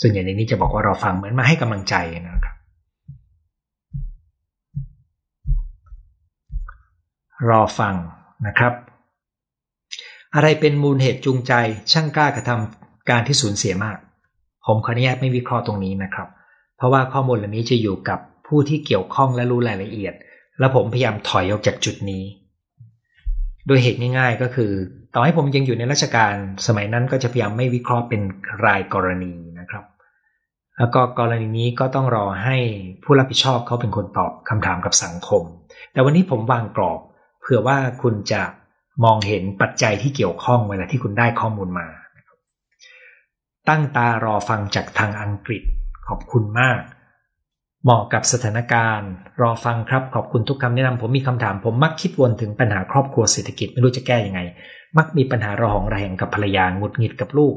[0.00, 2.56] ส่วนใหญ่ในนี้จะบอกว่ารอฟังเหมือนมาให้กำลังใจนะครับ
[7.50, 7.94] รอฟัง
[8.46, 8.72] นะครับ
[10.34, 11.52] อะไรเป็นมูลเหตุจูงใจ
[11.92, 13.98] ช่างกล้ากระทำ การที่สูญเสียมาก
[14.66, 16.28] ผมขออนุญาตไม่วิเคราะห์ตรงนี้นะครับ
[16.76, 20.14] เพราะว่าข้อมูลเหล่านี้จะอยู่กับผู้ที่เกี่ยวข้องและรู้รายละเอียด
[20.58, 22.24] และผมพยายามถอยออกจากจุดนี้
[23.66, 24.72] โดยเหตุง่ายๆก็คือ
[25.14, 26.34] ต่อให้ผมยังอยู่ในราชการ
[26.66, 28.22] สมัยนั้นก็จะพยายามไม่วิเคราะห์เป็น
[28.66, 29.84] รายกรณีนะครับ
[30.78, 32.56] แล้วก็กรณีนี้ก็ต้องรอให้
[33.04, 35.42] ผู้รับผิดชอบเขาเป็นคนตอบคำถามกับสังคม
[35.92, 37.00] แต่วันนี้ผมวางกรอบ
[37.40, 38.42] เผื่อว่าคุณจะ
[39.04, 41.86] มองเห็นปัจจัยที่เกี่ยวข้องเวลาที่คุณได้ข้อมูลมา
[43.68, 45.62] ตั้งตารอฟังจากทางอังกฤษ
[46.08, 46.80] ขอบคุณมาก
[47.82, 49.10] เหมาะกับสถานการณ์
[49.42, 54.40] รอฟังครับขอบคุณทุกคำแนะนำผมมีคำถามผมมักคิดวนถึงปัญหาครอบครัวเศรษฐกิจไม่รู้จะแก้ยังไง
[54.98, 57.54] มักมีปัญหาระหองระแหงกับภรรยาหงุดหงิดกับลูก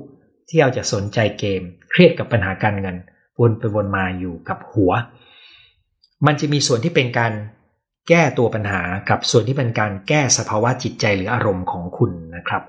[0.49, 2.95] ที่เอาจะสนใจเกม เครียดกับปัญหาการเงิน
[3.39, 4.91] วนไปวนมาอยู่กับหัว
[6.25, 7.33] มันจะมีส่วนที่เป็นการ
[8.09, 12.63] แก้ตัวปัญหากับส่วนที่เป็นการแก้สภาวะจิตใจหรืออารมณ์ของคุณนะครับ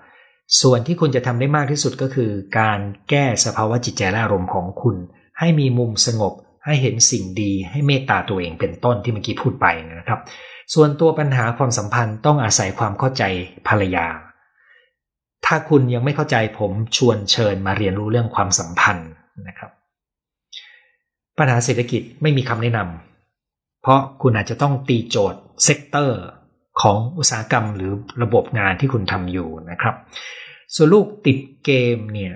[0.63, 2.81] ส่วนที่คุณจะทำได้มากที่สุดก็คือ การ
[3.11, 4.97] แก้สภาวะจิตใจและอารมณ์ของคุณ
[5.39, 6.33] ให้มีมุมสงบ
[6.67, 9.67] ให้เห็นสิ่งดีให้เมตตาตัวเองเป็นต้นที่เมื่อกี้พูดไป
[9.99, 10.21] นะครับ
[10.75, 13.23] ส่วนตัวปัญหาความสัมพันธ์ต้องอาศัยความเข้าใจ
[13.69, 14.07] ภรรยา
[15.47, 19.11] ถ้าคุณยังไม่เข้าใจผมชวนเชิญมาเรียนรู้เรื่องความสัมพันธ์
[19.49, 19.71] นะครับ
[21.39, 26.21] ปัญหาเศรษฐกิจไม่มีคำแนะนำเพราะคุณอาจจะต้องตีโจทย์ sector
[26.81, 27.91] ของอุตสาหกรรมหรือ
[28.23, 29.95] ระบบงานที่คุณทำอยู่นะครับ
[30.75, 32.35] ส่วนลูกติดเกมเนี่ย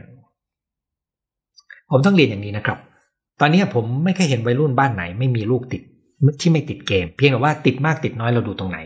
[1.90, 2.78] ผมต้องเรียนอย่างนี้นะครับ
[3.40, 5.82] ตอนนี้ผมไม่เคยเห็นวัยรุ่นบ้านไหน ไม่มีลูกติด
[6.40, 8.78] ที่ไม่ติดเกม เพียงแต่ว่าติดมากติดน้อยเราดูตรงไหน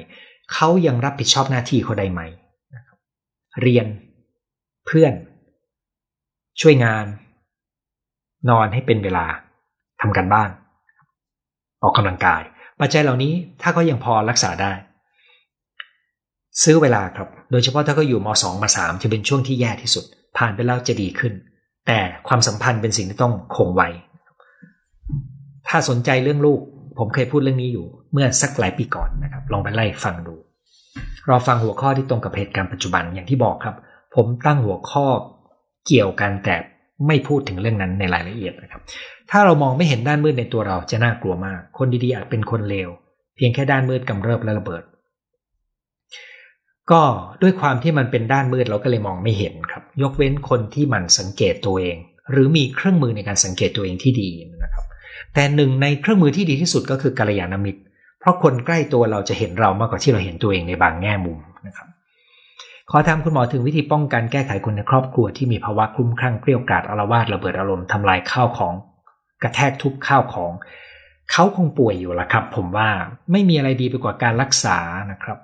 [0.52, 2.20] เขายังรับผิดชอบหน้าที่เขาได้ไหม
[3.62, 3.86] เรียน
[4.86, 5.12] เพื่อน
[6.60, 7.04] ช่วยงาน
[8.50, 9.26] นอนให้เป็นเวลา
[10.00, 10.50] ทำกันบ้าน
[11.82, 12.42] ออกกำลังกาย
[12.80, 13.32] ปัจจัยเหล่านี้
[13.62, 14.72] ถ้าเขายังพอรักษาได้
[16.62, 20.04] ซื้อเวลาครับ โดยเฉพาะถ้าเขาอยู่มสองมสามจะเป็นช่วงที่แย่ที่สุด
[20.38, 21.32] ผ่านไปแล้วจะดีขึ้น
[21.86, 21.98] แต่
[22.28, 23.88] ความสัมพันธ์เป็นสิ่งที่ต้องคงไว้
[25.68, 26.60] ถ้าสนใจเรื่องลูก
[26.98, 30.34] ผมเคยพูดเรื่องนี้อยู่ เมื่อสักหลายปีก่อนนะครับ ลองไปไล่ฟังดู
[31.28, 33.76] รอฟังหัวข้อที่ตรงกับเหตุการณ์ปัจจุบันอย่างที่บอกครับ
[34.14, 35.06] ผมตั้งหัวข้อ
[35.86, 36.56] เกี่ยวกันแต่
[37.06, 38.82] ไม่พูดถึงเรื่องนั้นในรายละเอียดนะครับ
[39.30, 42.88] ถ้าเรามองไม่เห็นด้านมืดในตัวเราจะน่ากลัวมาก คนดีๆอาจเป็นคนเลว
[43.36, 44.82] เพียงแค่ด้านมืดกำเริบและระเบิด
[46.92, 47.02] ก็
[47.42, 51.96] ด้วยความที่มันเป็นด้านมืดเราก็เลยมองไม่เห็นครับ ยกเว้นคนที่มันสังเกตตัวเอง
[52.30, 54.30] หรือมีเครื่องมือในการสังเกตตัวเองที่ดี
[54.64, 54.84] นะครับ
[55.34, 57.80] แต่หนึ่งในเครื่องมือที่ดีที่สุดก็คือกัลยาณมิตร
[58.20, 61.88] เพราะคนใกล้ตัวเราจะเห็นเรามากกว่าที่เราเห็นตัวเองในบางแง่มุมนะครับ
[62.90, 68.74] ขอถามคุณหมอถึงวิธีป้องกันแก้ไขคนในครอบครัวที่มีภาวะคลุ้มคลั่งเกลี้ยวกราดอารวาสระเบิดอารมณ์ทำลายข้าวของ
[69.42, 70.52] กระแทกทุบข้าวของ
[71.32, 72.88] เขาคงป่วยอยู่ละครับ ผมว่า
[73.32, 74.78] ไม่มีอะไรดีไปกว่าการรักษา
[75.10, 75.38] นะครับ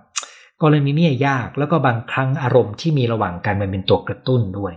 [0.62, 4.74] กรณีนี้ยากแล้วก็บางครั้งอารมณ์ที่มีระหว่างกันมันเป็นตัวกระตุ้นด้วย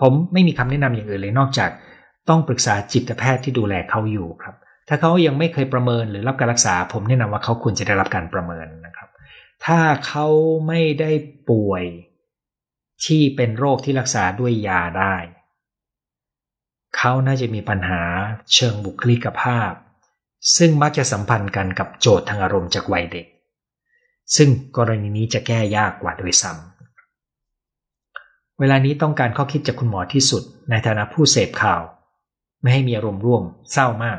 [0.00, 1.70] ผมไม่มีคำแนะนำอย่างอื่นเลยนอกจาก
[2.28, 4.54] ต้องปรึกษาจิตแพทย์ที่ดูแลเขาอยู่ครับ
[4.88, 9.08] ถ้าเขายังไม่เคยประเมินหรือรับการรักษา ผมแนะนำว่าเขาควรจะได้รับการประเมินนะครับ
[9.66, 10.26] ถ้าเขา
[10.66, 11.10] ไม่ได้
[11.50, 11.84] ป่วย
[13.04, 15.16] ที่เป็นโรคที่รักษาด้วยยาได้
[16.96, 18.02] เขาน่าจะมีปัญหา
[18.54, 19.72] เชิงบุคลิกภาพ
[20.56, 23.26] ซึ่งมักจะสัมพันธ์กันกับโจทย์ทางอารมณ์จากวัยเด็ก
[24.36, 26.60] ซึ่งกรณีนี้จะแก้ยากกว่าโดยซ้ำ
[28.60, 31.82] เวลานี้ต้องการข้อคิดจากคุณหมอที่สุดในฐานะผู้เสพข่าว
[32.60, 34.18] ไม่ให้มีอารมณ์ร่วมเศร้ามาก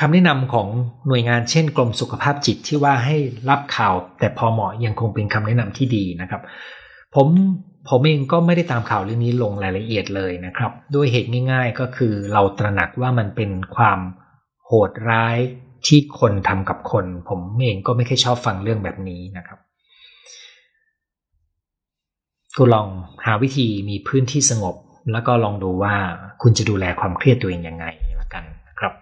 [0.00, 0.68] คำแนะนำของ
[1.08, 3.16] หน่วยงานเช่นกรมสุขภาพจิตที่ว่าให้
[3.48, 6.42] รับข่าวแต่พอเหมาะยังคงเป็นคำแนะนำที่ดีนะครับ
[7.14, 7.26] ผม
[7.88, 13.98] ผมเองก็ไม่ได้ตามข่าวเรื่องนี้ลงรายละเอียดเลยนะครับ ด้วยเหตุง่าย ๆ ก็คือเราตระหนักว่ามันเป็นความ
[14.66, 15.38] โหดร้าย
[15.86, 19.58] ที่คนทำกับคน ผมเองก็ไม่ค่อยชอบฟังเรื่องแบบนี้นะครับ
[22.56, 22.88] ก็ลอง
[23.24, 24.76] หาวิธีมีพื้นที่สงบ
[25.12, 25.94] แล้วก็ลองดูว่า
[26.42, 27.86] คุณจะดูแลความเครียดตัวเองยังไง
[28.20, 28.44] ละกัน
[28.80, 28.92] ครับ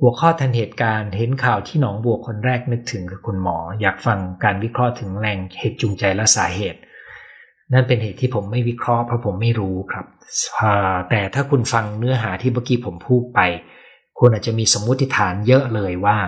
[0.00, 6.80] หัวข้อทันเหตุการณ์เห็นข่าวที่หนองบัวคนแรกนึกถึงคือคุณหมอ อยากฟังการวิเคราะห์ถึงแรงเหตุจูงใจและสาเหตุ
[7.72, 10.06] นั่นเป็นเหตุที่ผมไม่วิเคราะห์เพราะผมไม่รู้ครับ
[11.10, 13.40] แต่ถ้าคุณฟังเนื้อหาที่เมื่อกี้ผมพูดไป
[14.20, 16.18] คุณอาจจะมีสมมุติฐานเยอะเลยว่า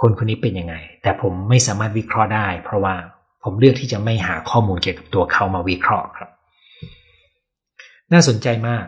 [0.00, 2.94] คนคนนี้เป็นยังไง แต่ผมไม่สามารถวิเคราะห์ได้ เพราะว่า
[3.42, 6.30] ผมเลือกที่จะไม่หาข้อมูลเกี่ยวกับตัวเขามาวิเคราะห์ครับ
[8.12, 8.84] น่าสนใจมาก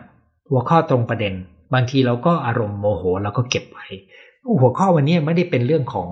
[0.49, 1.33] หัวข้อตรงประเด็น
[1.73, 3.87] บางทีเราก็อารมณ์โมโหเราก็เก็บไว้
[4.61, 6.07] หัวข้อวันนี้ไม่ได้เป็นเรื่องของ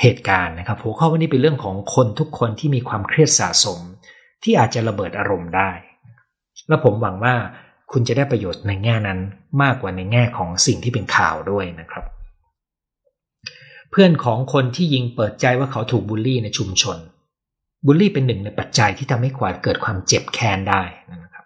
[0.00, 3.78] เหตุการณ์นะครับ หัวข้อวันนี้เป็นเรื่องของคนทุกคนที่มีความเครียดสะสม
[4.42, 5.70] ที่อาจจะระเบิดอารมณ์ได้
[6.68, 7.34] และผมหวังว่า
[7.92, 9.18] คุณจะได้ประโยชน์ในแง่นั้น
[9.62, 12.04] มากกว่าในแง่ของสิ่งที่เป็นข่าวด้วยนะครับ
[13.90, 16.98] เพื่อนของคนที่ยิงเปิดใจว่าเขาถูกบูลลี่ในชุมชน
[17.86, 21.44] บูลลี่เป็นหนึ่งในปัจจัยที่ทำให้ขวาเกิดความเจ็บแค้นได้นะครับ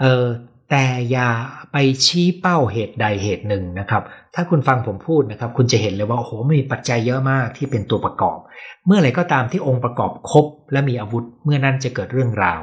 [0.00, 0.26] เออ
[0.70, 1.28] แต่อย่า
[1.72, 1.76] ไป
[2.06, 4.02] ชี้เป้าเหตุใดเหตุหนึ่งนะครับ
[4.34, 8.38] ถ้าคุณฟังผมพูดนะครับ คุณจะเห็นเลยว่าโอ้โหมีปัจจัยเยอะมากที่เป็นตัวประกอบ
[8.86, 12.60] เมื่อไหร่ก็ตามที่องค์ประกอบครบและมีอาวุธ เมื่อนั้นจะเกิดเรื่องราว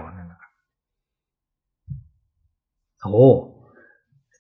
[3.14, 3.30] โอ้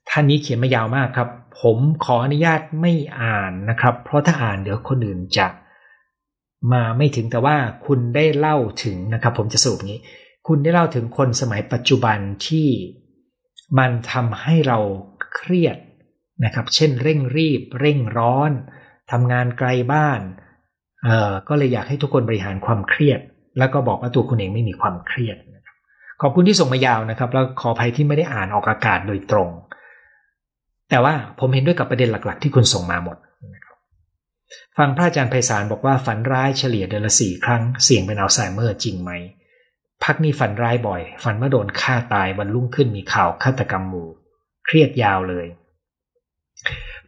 [0.09, 1.29] ท่านนี้เขียนมายาวมากครับ
[1.61, 5.47] ผมขออนุญาตไม่อ่านนะครับ เพราะถ้าอ่านเดี๋ยวคนอื่นจะ
[6.71, 7.55] มาไม่ถึงแต่ว่า
[7.85, 9.99] คุณได้เล่าถึงนะครับ ผมจะสรุปนี้
[10.47, 12.67] คุณได้เล่าถึงคนสมัยปัจจุบันที่
[13.79, 14.79] มันทำให้เรา
[15.35, 15.77] เครียด
[16.45, 18.51] นะครับ เช่น เร่งรีบ เร่งร้อน
[19.11, 20.21] ทำงานไกลบ้าน
[21.03, 23.19] เอ่อก็เลยอยากให้ทุกคนบริหารความเครียด
[23.59, 25.56] แล้วก็บอกว่าตัวคุณเองไม่มีความเครียดน
[26.21, 29.49] ขอบคุณที่ส่งมายาวนะครับ แล้วขออภัยที่ไม่ได้อ่านออกอากาศโดยตรง
[30.89, 33.17] แต่ว่าผมเห็นด้วยกับประเด็นหลักๆ ที่คุณส่งมาหมด
[33.53, 33.77] นะครับ
[34.77, 39.11] ฟังพระอาจารย์ไพศาลบอกว่าฝันร้ายเฉลี่ยเดือนละสี่ครั้งเสี่ยงเป็นอัลไซเมอร์จริงไหม
[40.03, 44.07] พักนี้ฝันร้ายบ่อย ฝันว่าโดนฆ่าตายวันรุ่งขึ้นมีข่าวฆาตกรรมหมู่
[44.65, 45.47] เครียดยาวเลย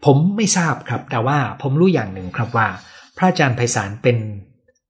[0.06, 2.68] ผมไม่ทราบครับ แต่ว่าผมรู้อย่างหนึ่งครับว่า
[3.18, 4.18] พระอาจารย์ไพศาลเป็น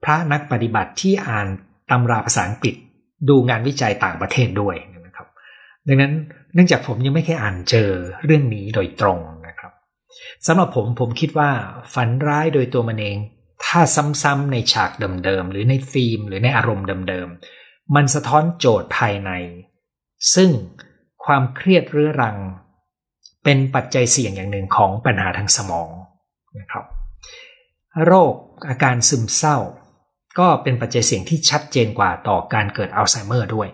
[0.03, 1.47] พระนักปฏิบัติที่อ่าน
[1.91, 2.75] ตำราภาษาอังกฤษ
[3.29, 5.27] ดูงานวิจัยต่างประเทศด้วยนะครับ
[5.87, 6.13] ดังนั้น
[6.53, 7.89] เนื่องจากผมยังไม่เคยอ่านเจอ
[8.25, 9.71] เรื่องนี้โดยตรงนะครับ
[10.45, 11.51] สำหรับผมผมคิดว่า
[11.93, 13.17] ฝันร้ายโดยตัวมันเอง
[13.65, 13.79] ถ้า
[14.23, 14.91] ซ้ำๆในฉาก
[15.25, 19.31] เดิมๆหรือในฟิล์มหรือในอารมณ์เดิมๆมันสะท้อนโจทย์ภายใน
[20.35, 20.49] ซึ่ง
[21.25, 22.37] ความเครียดเรื้อรัง
[23.43, 25.89] เป็นปัจจัยเสี่ยงอย่างหนึ่งของปัญหาทางสมอง
[26.59, 26.85] นะครับ
[28.05, 28.33] โรค
[28.69, 29.57] อาการซึมเศร้า
[30.39, 33.67] ก็เป็นปัจจัยเสี่ยงที่ชัดเจนกว่าต่อการเกิดอัลไซเมอร์ด้วย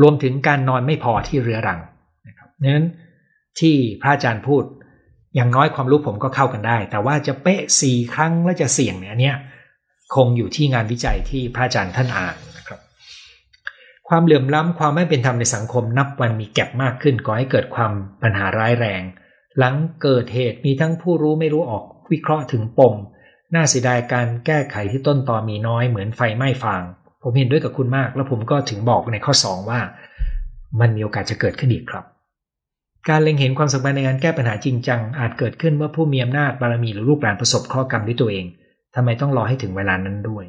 [0.00, 1.80] รวมถึงการนอนไม่พอที่เรื้อรัง
[2.26, 2.86] นะครับนั้น
[3.60, 4.64] ที่พระอาจารย์พูด
[5.34, 9.36] อย่างน้อยความรู้ผมก็เข้ากันได้ แต่ว่าจะเป๊ะสี่ครั้งแล้วจะเสี่ยงเนี่ยเนี่ย
[10.14, 12.80] คงอยู่ที่งานวิจัยที่พระอาจารย์ท่านอ่านนะครับ
[14.08, 19.02] ความเหลื่อมล้ำความไม่เป็นธรรมในสังคมนับวันมีแก็บมากขึ้นก่อให้เกิดความปัญหาร้ายแรง
[19.58, 22.94] หลังเกิดเหตุมีทั้งผู้รู้ไม่รู้ออกวิเคราะห์ถึงปม
[23.54, 26.82] น่าเสียดายการแก้ไขที่ต้นตอมีน้อยเหมือนไฟไหม้ฟาง
[27.22, 29.80] ผมเห็นด้วยกับคุณมาก แล้วผมก็ถึงบอกในข้อ 2 ว่า
[30.80, 32.04] มันมีโอกาสจะเกิดขึ้นอีกครับ
[33.08, 38.46] การเล็งเห็นความสำคัญในการแก้ปัญหาจริงจังอาจเกิดขึ้นเมื่อผู้มีอำนาจบารมีหรือลูกหลานประสบข้อกรรมด้วยตัวเอง
[38.94, 40.44] ทำไมต้องรอให้ถึงเวลานั้นด้วย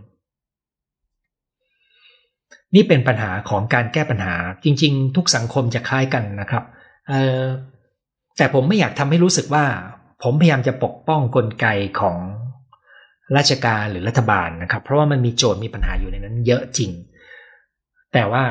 [2.76, 6.64] นี่เป็นปัญหาของการแก้ปัญหาจริง ๆ ทุกสังคมจะคล้ายกันนะครับ
[8.38, 9.66] แต่ผมไม่อยากทำให้รู้สึกว่า
[10.24, 11.68] ผมพยายามจะปกป้องกลไก
[12.00, 12.18] ของ
[13.38, 16.92] ราชการหรือรัฐบาลนะครับ เพราะว่ามันมีโจทย์มีปัญหาอยู่ในนั้น เยอะจริง
[18.14, 18.44] แต่ว่า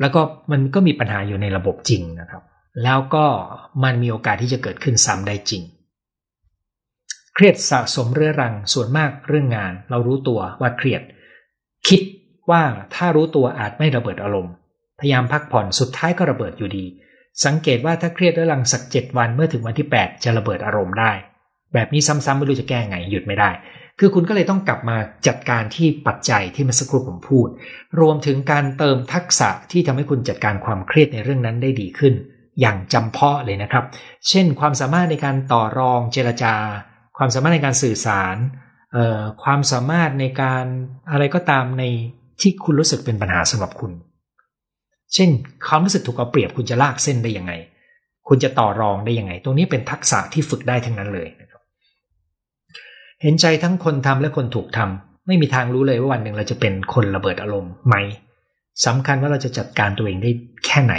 [0.00, 0.20] แล้วก็
[0.52, 2.42] มันก็มีปัญหาอยู่ในระบบจริงนะครับ
[2.84, 3.26] แล้วก็
[3.84, 5.62] มันมีโอกาสที่จะเกิดขึ้นซ้ำได้จริง
[7.34, 11.02] เครียดสะสมเรื้อรังส่วนมากเรื่องงาน เรารู้ตัวว่าเครียด
[11.88, 12.00] คิด
[12.50, 12.62] ว่า
[12.94, 14.54] ถ้ารู้ตัวอาจไม่ระเบิดอารมณ์
[15.00, 16.84] พยายามพักผ่อนสุดท้ายก็ระเบิดอยู่ดี
[17.44, 21.12] สังเกตว่าถ้าเครียดเรื้อรังสักเจ็ดวันเมื่อถึงวันที่ 8 จะระเบิดอารมณ์ได้
[21.74, 23.50] แบบนี้ซ้ำๆไม่รู้จะแก้ไงหยุดไม่ได้
[23.98, 24.96] คือคุณก็เลยต้องกลับมา
[25.26, 27.48] จัดการที่ปัจจัยที่เมื่อสักครู่ผมพูด
[28.00, 32.14] รวมถึงการเติมทักษะที่ทำให้คุณจัดการความเครียดในเรื่องนั้นได้ดีขึ้น
[32.60, 33.84] อย่างจำเพาะเลยนะครับ
[34.28, 36.54] เช่น ความสามารถในการต่อรองเจรจา
[37.18, 38.36] ความสามารถในการสื่อสาร
[39.42, 40.64] ความสามารถในการ
[41.10, 41.84] อะไรก็ตามใน
[42.40, 43.92] ที่คุณรู้สึกเป็นปัญหาสำหรับคุณ
[45.14, 45.30] เช่น
[45.66, 47.52] ความรู้สึกถูกเอาเปรียบคุณจะลากเส้นได้ยังไง
[48.28, 51.47] คุณจะต่อรองได้ยังไง ตรงนี้เป็นทักษะที่ฝึกได้ทั้งนั้นเลยนะ
[53.22, 57.94] เห็นใจทั้งคนทำและคนถูกทำไม่มีทางรู้เลยว่าวันหนึ่งเราจะเป็นคนระเบิดอารมณ์ไหม
[58.86, 60.30] สำคัญว่าเราจะจัดการตัวเองได้
[60.66, 60.94] แค่ไหน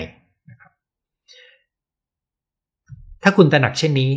[3.24, 4.11] ถ้าคุณตระหนักเช่นนี้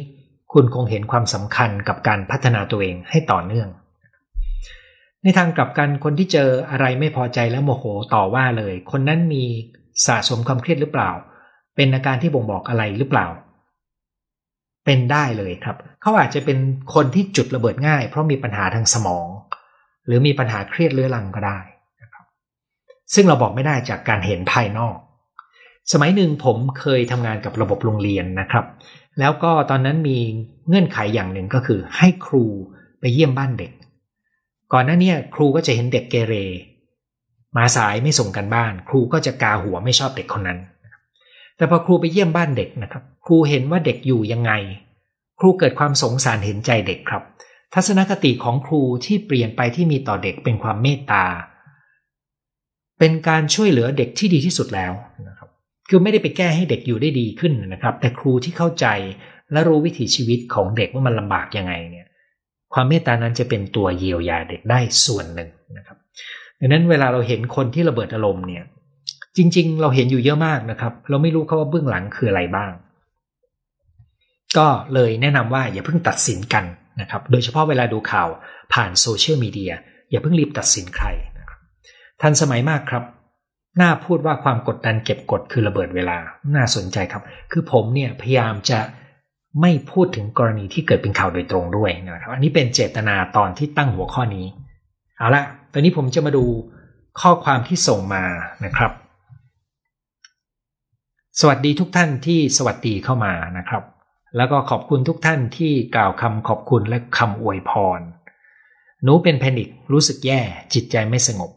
[0.53, 3.69] คุณคงเห็นความสำคัญกับการพัฒนาตัวเองให้ต่อเนื่อง
[5.23, 7.85] ในทางกลับกันคนที่เจออะไรไม่พอใจแล้วโมโห
[8.15, 9.45] ต่อว่าเลย คนนั้นมี
[10.07, 11.11] สะสมความเครียดหรือเปล่า
[11.77, 13.27] เป็นอาการที่บ่งบอกอะไรหรือเปล่า
[14.85, 16.59] เป็นได้เลยครับ เขาอาจจะเป็น
[16.95, 19.29] คนที่จุดระเบิดง่าย เพราะมีปัญหาทางสมอง
[20.07, 21.59] หรือมีปัญหาเครียดเรื้อรังก็ได้
[22.03, 22.25] นะครับ
[23.15, 24.97] ซึ่งเราบอกไม่ได้จากการเห็นภายนอก
[25.93, 28.65] สมัยหนึ่งผมเคยทำงานกับระบบโรงเรียนนะครับ
[29.19, 30.19] แล้วก็ตอนนั้นมี
[30.69, 32.45] เงื่อนไขอย่างหนึ่งก็คือ ให้ครู
[33.01, 33.73] ไปเยี่ยมบ้านเด็ก
[34.73, 36.35] ก่อนหน้านี้ครูก็จะเห็นเด็กเกเร
[37.57, 40.59] มาสายไม่ส่งกันบ้าน ครูก็จะกาหัวไม่ชอบเด็กคนนั้น
[41.57, 44.53] แต่พอครูไปเยี่ยมบ้านเด็กนะครับ ครูเห็นว่าเด็กอยู่ยังไง
[45.41, 47.23] ครูเกิดความสงสารเห็นใจเด็กครับ
[47.75, 51.25] ทัศนคติของครูที่เปลี่ยนไปที่มีต่อเด็กเป็นความเมตตา
[52.99, 54.93] เป็นการช่วยเหลือเด็กที่ดีที่สุดแล้ว
[55.29, 55.49] นะครับ
[55.89, 58.87] คือไม่ได้ไปแก้ให้เด็กอยู่ได้ดีขึ้นนะครับ แต่ครูที่เข้าใจ
[59.53, 62.07] และรู้วิถีชีวิตของเด็กว่ามันลำบากยังไงเนี่ย
[62.75, 65.97] ความเมตตานั้นจะเป็นตัวเยียวยาเด็กได้ส่วนหนึ่งนะครับ
[66.61, 68.65] ดังนั้นเวลาเราเห็นคนที่ระเบิดอารมณ์เนี่ย
[69.37, 72.73] จริง ๆ เราเห็นอยู่เยอะมากนะครับ เราไม่รู้เขาว่าเบื้องหลังคืออะไรบ้าง
[74.59, 76.65] ก็เลยแนะนำว่าอย่าเพิ่งตัดสินกัน
[77.01, 78.29] นะครับ โดยเฉพาะเวลาดูข่าว
[78.73, 79.73] ผ่านโซเชียลมีเดีย
[80.11, 81.07] อย่าเพิ่งรีบตัดสินใคร
[81.39, 81.59] นะครับ
[82.23, 83.05] ทันสมัยมากครับ
[83.81, 86.19] น่าพูดว่าความกดดันเก็บกดคือระเบิดเวลา
[86.55, 87.23] น่าสนใจครับ
[87.53, 88.81] คือผมเนี่ยพยายามจะ
[89.61, 94.47] ไม่พูดถึงกรณีที่เกิดเป็นข่าวโดยตรงด้วยนะครับ อันนี้เป็นเจตนาตอนที่ตั้งหัวข้อนี้
[95.19, 96.45] เอาละตอนนี้ผมจะมาดู
[97.21, 98.25] ข้อความที่ส่งมา
[98.65, 98.93] นะครับ
[101.41, 103.85] สวัสดีทุกท่านที่สวัสดีเข้ามานะครับ
[104.37, 108.01] แล้วก็ขอบคุณทุกท่านที่กล่าวคำขอบคุณและคำอวยพร
[109.03, 110.41] หนูเป็นแพนิครู้สึกแย่
[110.75, 111.51] จิตใจไม่สงบ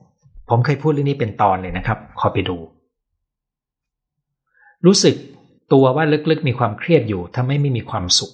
[0.50, 2.58] ผมเคยพูดเรื่องนี้เป็นตอนเลยนะครับ ขอไปดู
[4.86, 5.16] รู้สึก
[5.74, 8.34] ตัวว่าลึกๆมีความเครียดอยู่ทำให้ไม่มีความสุข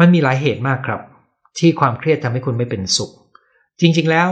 [0.00, 1.00] มันมีหลายเหตุมากครับ
[1.58, 3.10] ที่ความเครียดทำให้คุณไม่เป็นสุข
[3.80, 4.28] จริงๆแล้ว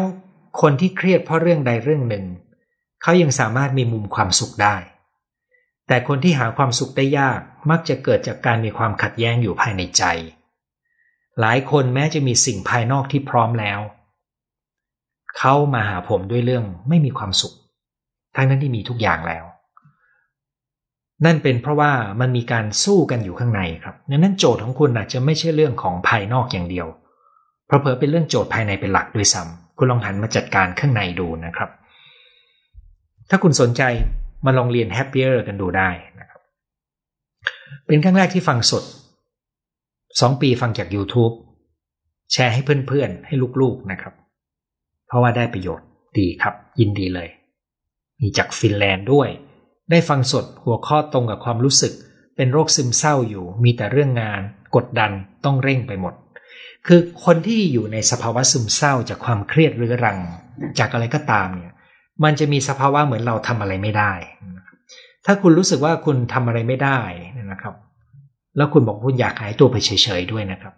[0.61, 2.25] คนที่เครียดเพราะเรื่องใดเรื่องหนึ่ง
[3.03, 4.77] เขายังสามารถมีมุมความสุขได้
[5.87, 7.41] แต่คนที่หาความสุขได้ยาก
[7.71, 10.03] มักจะเกิดจากการมีความขัดแย้งอยู่ภายในใจ
[11.41, 13.81] หลายคนแม้จะมีสิ่งภายนอกที่พร้อมแล้ว
[15.39, 17.55] เขามาหาผมด้วยเรื่องไม่มีความสุข
[18.37, 19.45] ทั้งนั้นที่มีทุกอย่างแล้ว
[21.25, 26.87] นั่นเป็นเพราะว่ามันมีการสู้กันอยู่ข้างในครับดังนั้นโจทย์ของคุณอาจจะไม่ใช่เรื่องของภายนอกอย่างเดียว
[27.67, 31.71] เพราะเผอเป็นเรื่องโจทย์ภายในเป็นหลักด้วยซ้ำคุณลองหันมาจัดการข้างในดูนะครับ
[33.31, 33.83] ถ้าคุณสนใจ
[34.45, 36.41] มาลองเรียน Happier กันดูได้นะครับ
[37.87, 38.85] เป็นครั้งแรกที่ฟังสด
[40.21, 41.35] สองปีฟังจาก YouTube
[42.33, 44.15] แชร์ให้เพื่อนๆ ให้ลูกๆนะครับ
[45.07, 45.87] เพราะว่าได้ประโยชน์
[46.19, 47.29] ดีครับ ยินดีเลย
[48.21, 49.29] มีจากฟินแลนด์ด้วย
[49.91, 51.93] ได้ฟังสดหัวข้อตรงกับความรู้สึก
[52.37, 54.43] เป็นโรคซึมเศร้าอยู่ มีแต่เรื่องงาน
[54.77, 55.11] กดดัน
[55.45, 56.15] ต้องเร่งไปหมด
[56.87, 60.19] คือคนที่อยู่ในสภาวะซึมเศร้าจากความเครียดเรื้อรัง
[60.79, 61.75] จากอะไรก็ตามเนี่ย
[62.25, 64.13] มันจะมีสภาวะเหมือนเราทำอะไรไม่ได้
[65.27, 66.99] ถ้าคุณรู้สึกว่าคุณทำอะไรไม่ได้
[67.53, 67.75] นะครับ
[68.57, 69.91] แล้วคุณบอกคุณอยากหายตัวไปเฉ
[70.21, 70.75] ยๆด้วยนะครับ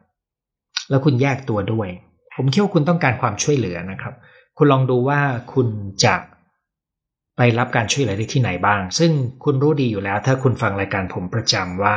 [0.90, 1.88] แล้วคุณแยกตัวด้วย
[2.36, 4.14] ผมคิดว่าคุณต้องการความช่วยเหลือนะครับ
[4.58, 5.20] คุณลองดูว่า
[5.52, 5.68] คุณ
[6.04, 6.14] จะ
[7.36, 9.12] ไปรับการช่วยเหลือได้ที่ไหนบ้าง ซึ่ง
[9.44, 11.94] คุณรู้ดีอยู่แล้ว ถ้าคุณฟังรายการผมประจำว่า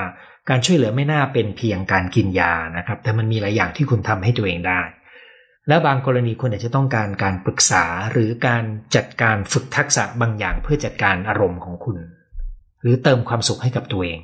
[0.50, 4.82] การช่วยเหลือไม่น่าเป็นเพียงการกินยานะครับ แต่มันมีหลายอย่างที่คุณทำให้ตัวเองได้
[5.68, 8.64] และบางกรณีคุณอาจจะต้องการการปรึกษาหรือการ
[8.96, 11.98] จัดการฝึกทักษะบางอย่างเพื่อจัดการอารมณ์ของคุณ
[12.82, 14.20] หรือเติมความสุขให้กับตัวเอง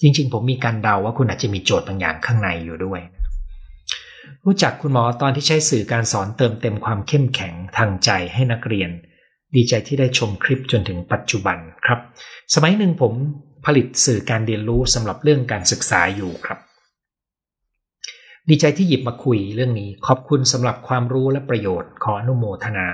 [0.00, 3.00] จริง ๆ ผมมีการเดาว่าคุณอาจจะมีโจทย์บางอย่างข้างในอยู่ด้วย
[4.44, 8.90] รู้จักคุณหมอตอนที่ใช้สื่อการสอนเติมเต็มความเข้มแข็งทางใจให้นักเรียน
[9.54, 12.00] ดีใจที่ได้ชมคลิปจนถึงปัจจุบันครับ
[12.54, 13.12] สมัยหนึ่งผม
[13.66, 16.58] ผลิตสื่อการเรียนรู้สำหรับเรื่องการศึกษาอยู่ครับ
[18.50, 22.88] ดีใจที่หยิบมาคุยเรื่องนี้ ขอบคุณสำหรับความรู้และประโยชน์ขออนุโมทนา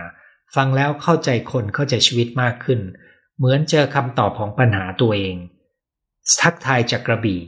[0.55, 2.81] ฟังแล้วเข้าใจคนเข้าใจชีวิตมากขึ้น
[3.37, 5.37] เหมือนเจอคำตอบของปัญหาตัวเอง
[6.41, 7.41] ทักทายจากกระบี่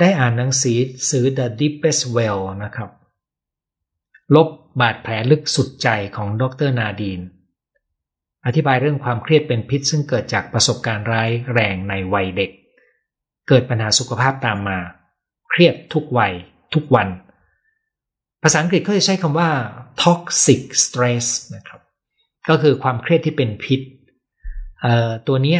[0.00, 0.78] ได้อ่านหนังสือ
[1.10, 2.90] ซื้อ The Deepest Well นะครับ
[4.34, 4.48] ลบ
[4.80, 7.20] บาดแผลลึกสุดใจของดรนาดีน
[8.46, 12.50] อธิบายเรื่องความเครียดเป็นพิษซึ่งเกิดจากประสบการณ์ร้ายแรงในวัยเด็ก
[13.48, 14.78] เกิดปัญหาสุขภาพตามมา
[15.50, 16.34] เครียดทุกวัย
[16.74, 17.08] ทุกวัน
[18.42, 19.48] ภาษาอังกฤษเขาจะใช้คำว่า
[20.02, 21.80] toxic stress นะครับ
[22.48, 23.80] ก็คือความเครียดที่เป็นพิษ
[25.28, 25.58] ตัวนี้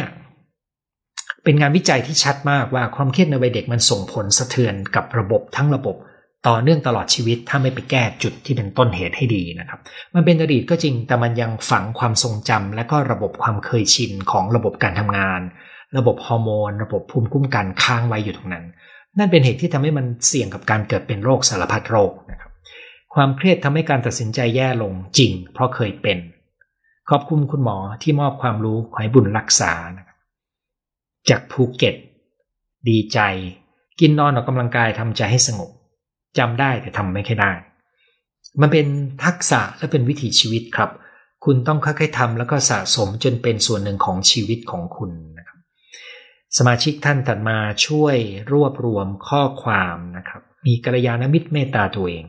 [1.43, 5.95] เป็นงานวิจัยที่ชัดมากว่าความเครียดในวัยเด็กมันส่งผลสะเทือนกับระบบทั้งระบบ
[6.47, 9.79] ต่อเนื่องตลอดชีวิตถ้าไม่ไปแก้จุดที่เป็นต้นเหตุให้ดีนะครับ
[10.15, 15.41] มันเป็นอดีตก็จริงแต่มันยังฝังความทรงจำและก็ระบบความเคยชินของระบบการทำงาน
[15.97, 18.65] ระบบฮอร์โมน ระบบภูมิคุ้มกันค้างไว้อยู่ตรงนั้น
[19.17, 22.51] นั่นเป็นเหตุที่ทำให้มันเสี่ยงกับการเกิดเป็นโรคสารพัดโรคนะครับ
[23.15, 26.17] ความเครียดทำให้การตัดสินใจแย่ลงจริง เพราะเคยเป็น
[27.09, 30.17] ขอบคุณคุณหมอที่มอบความรู้ขอให้บุญรักษานะครับ
[31.29, 31.95] จากภูเก็ต
[32.89, 33.19] ดีใจ
[33.99, 35.69] กินนอนออกกำลังกายทำใจให้สงบ
[36.37, 37.51] จำได้แต่ทำไม่ค่อยได้
[38.61, 38.87] มันเป็น
[39.23, 40.89] ทักษะและเป็นวิถีชีวิตครับ
[41.45, 45.38] คุณต้องค่อยๆทำแล้วก็สะสมจนเป็นส่วนหนึ่งของชีวิตของคุณนะ
[46.57, 48.17] สมาชิกท่านถัดมาช่วย
[48.51, 52.25] รวบรวมข้อความนะครับ มีกัลยาณมิตรเมตตาตัวเอง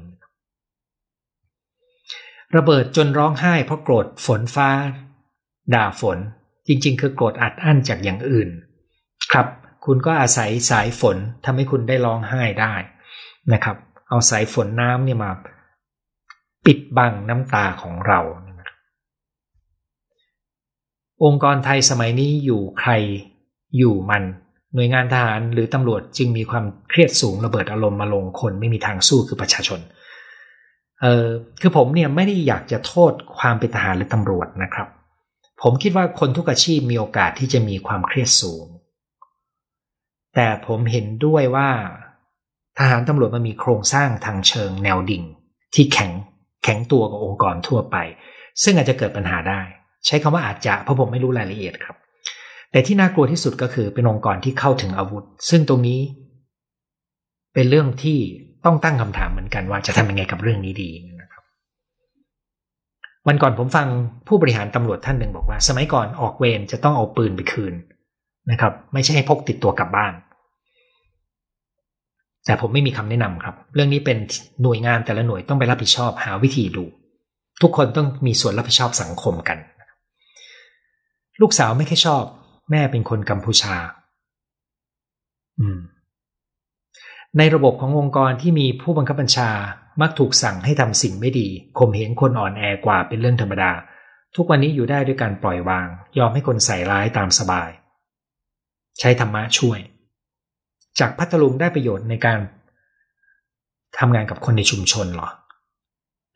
[2.57, 4.71] ระเบิดจนร้องไห้เพราะโกรธฝนฟ้า
[5.75, 6.19] ด่าฝน
[6.67, 8.51] จริงๆ คือโกรธอัดอั้นจากอย่างอื่น
[9.33, 9.47] ครับ
[9.85, 12.75] คุณก็อาศัยสายฝนทำให้คุณได้ร้องไห้ได้
[13.53, 13.77] นะครับ
[14.09, 15.31] เอาสายฝนน้ำเนี่ยมา
[16.67, 18.21] ปิดบังน้ำตาของเรา
[21.25, 22.91] องค์กรไทยสมัยนี้อยู่ใคร
[23.79, 24.23] อยู่มัน
[24.75, 29.81] หน่วยงานทหารหรือตำรวจจึงมีความเครียดสูงระเบิดอารมณ์มาลงคนไม่มีทางสู้คือประชาชน
[31.01, 31.27] เออ
[31.61, 34.89] คือผมเนี่ยไม่ได้อยากจะโทษความเป็นทหารหรือตำรวจนะครับ
[35.63, 38.65] ผมคิดว่าคนทุกอาชีพมีโอกาสที่จะมีความเครียดสูง
[40.35, 41.71] แต่ผมเห็นด้วยว่า
[42.79, 45.25] ทหารตำรวจมันมีโครงสร้างทางเชิงแนวดิ่ง
[45.75, 46.13] ที่แข็ง
[46.65, 47.97] แข็งตัวกว่าองค์กรทั่วไป
[48.63, 49.61] ซึ่งอาจจะเกิดปัญหาได้
[50.07, 51.97] ใช้คำว่าอาจจะเพราะผมไม่รู้รายละเอียดครับ
[52.73, 56.01] แต่ที่น่ากลัวที่สุดก็คือเป็นองค์กรที่เข้าถึงอาวุธ ซึ่งตรงนี้
[57.55, 58.19] เป็นเรื่องที่
[58.65, 60.91] ต้องตั้งคำถามเหมือนกันว่าจะทำยังไงกับเรื่องนี้ดี
[61.21, 61.43] นะครับ
[63.27, 63.87] วันก่อนผมฟัง
[64.29, 67.75] ผู้บริหารตำรวจท่านหนึ่งบอกว่า สมัยก่อนออกเวรจะต้องเอาปืนไปคืน
[68.51, 70.13] นะครับ ไม่ใช่ให้พกติดตัวกลับบ้าน
[72.47, 74.19] แต่ผมไม่มีคำแนะนำครับ เรื่องนี้เป็น
[74.63, 76.85] หน่วยงานแต่ละหน่วยต้องไปรับผิดชอบหาวิธีดู
[77.63, 79.59] ทุกคนต้องมีส่วนรับผิดชอบสังคมกัน
[81.41, 82.25] ลูกสาวไม่แค่ชอบ
[82.71, 83.77] แม่เป็นคนกัมพูชา
[85.61, 85.81] อืม
[87.39, 89.51] ในระบบขององค์กรที่มีผู้บังคับบัญชา
[90.01, 91.49] มักถูกสั่งให้ทำสิ่งไม่ดี
[91.79, 93.73] ข่มเหงคนอ่อนแอกว่าเป็นเรื่องธรรมดา
[94.37, 97.71] ทุกวันนี้อยู่ได้ด้วยการปล่อยวาง ยอมให้คนใส่ร้ายตามสบาย
[98.99, 99.79] ใช้ธรรมะช่วย
[100.99, 102.39] จากพัทลุงได้ประโยชน์ในการ
[103.99, 105.29] ทำงานกับคนในชุมชนหรอ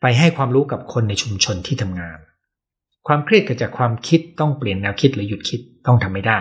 [0.01, 2.17] ไปให้ความรู้กับคนในชุมชนที่ทำงาน
[3.07, 6.37] ความเครียดเกิดจากความคิดต้องเปลี่ยนแนวคิดหรือหยุดคิดต้องทำไม่ได้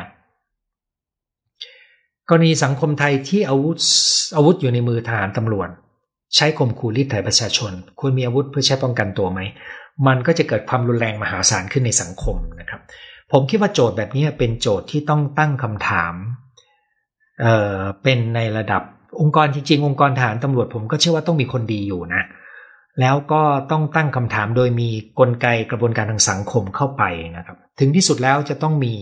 [2.29, 3.77] กรณีสังคมไทยที่อาวุธ
[4.37, 5.69] อาวุธอยู่ในมือทหารตำรวจ
[6.37, 9.41] ใช้ข่มขู่รีดไถประชาชน ควรมีอาวุธเพื่อใช้ป้องกันตัวไหม
[10.07, 12.81] มันก็จะเกิดความรุนแรงมหาศาลขึ้นในสังคมนะครับ
[13.33, 16.15] ผมคิดว่าโจทย์แบบนี้เป็นโจทย์ที่ต้องตั้งคำถาม
[17.41, 18.83] เเป็นในระดับ
[19.21, 22.23] องค์กรจริงๆ องค์กรฐานตำรวจผมก็เชื่อว่าต้องมีคนดีอยู่นะ
[23.01, 24.89] แล้วก็ต้องตั้งคำถามโดยมี
[25.19, 27.03] กลไกกระบวนการทางสังคมเข้าไป
[27.37, 28.95] นะครับ ถึงที่สุดแล้วจะต้องมี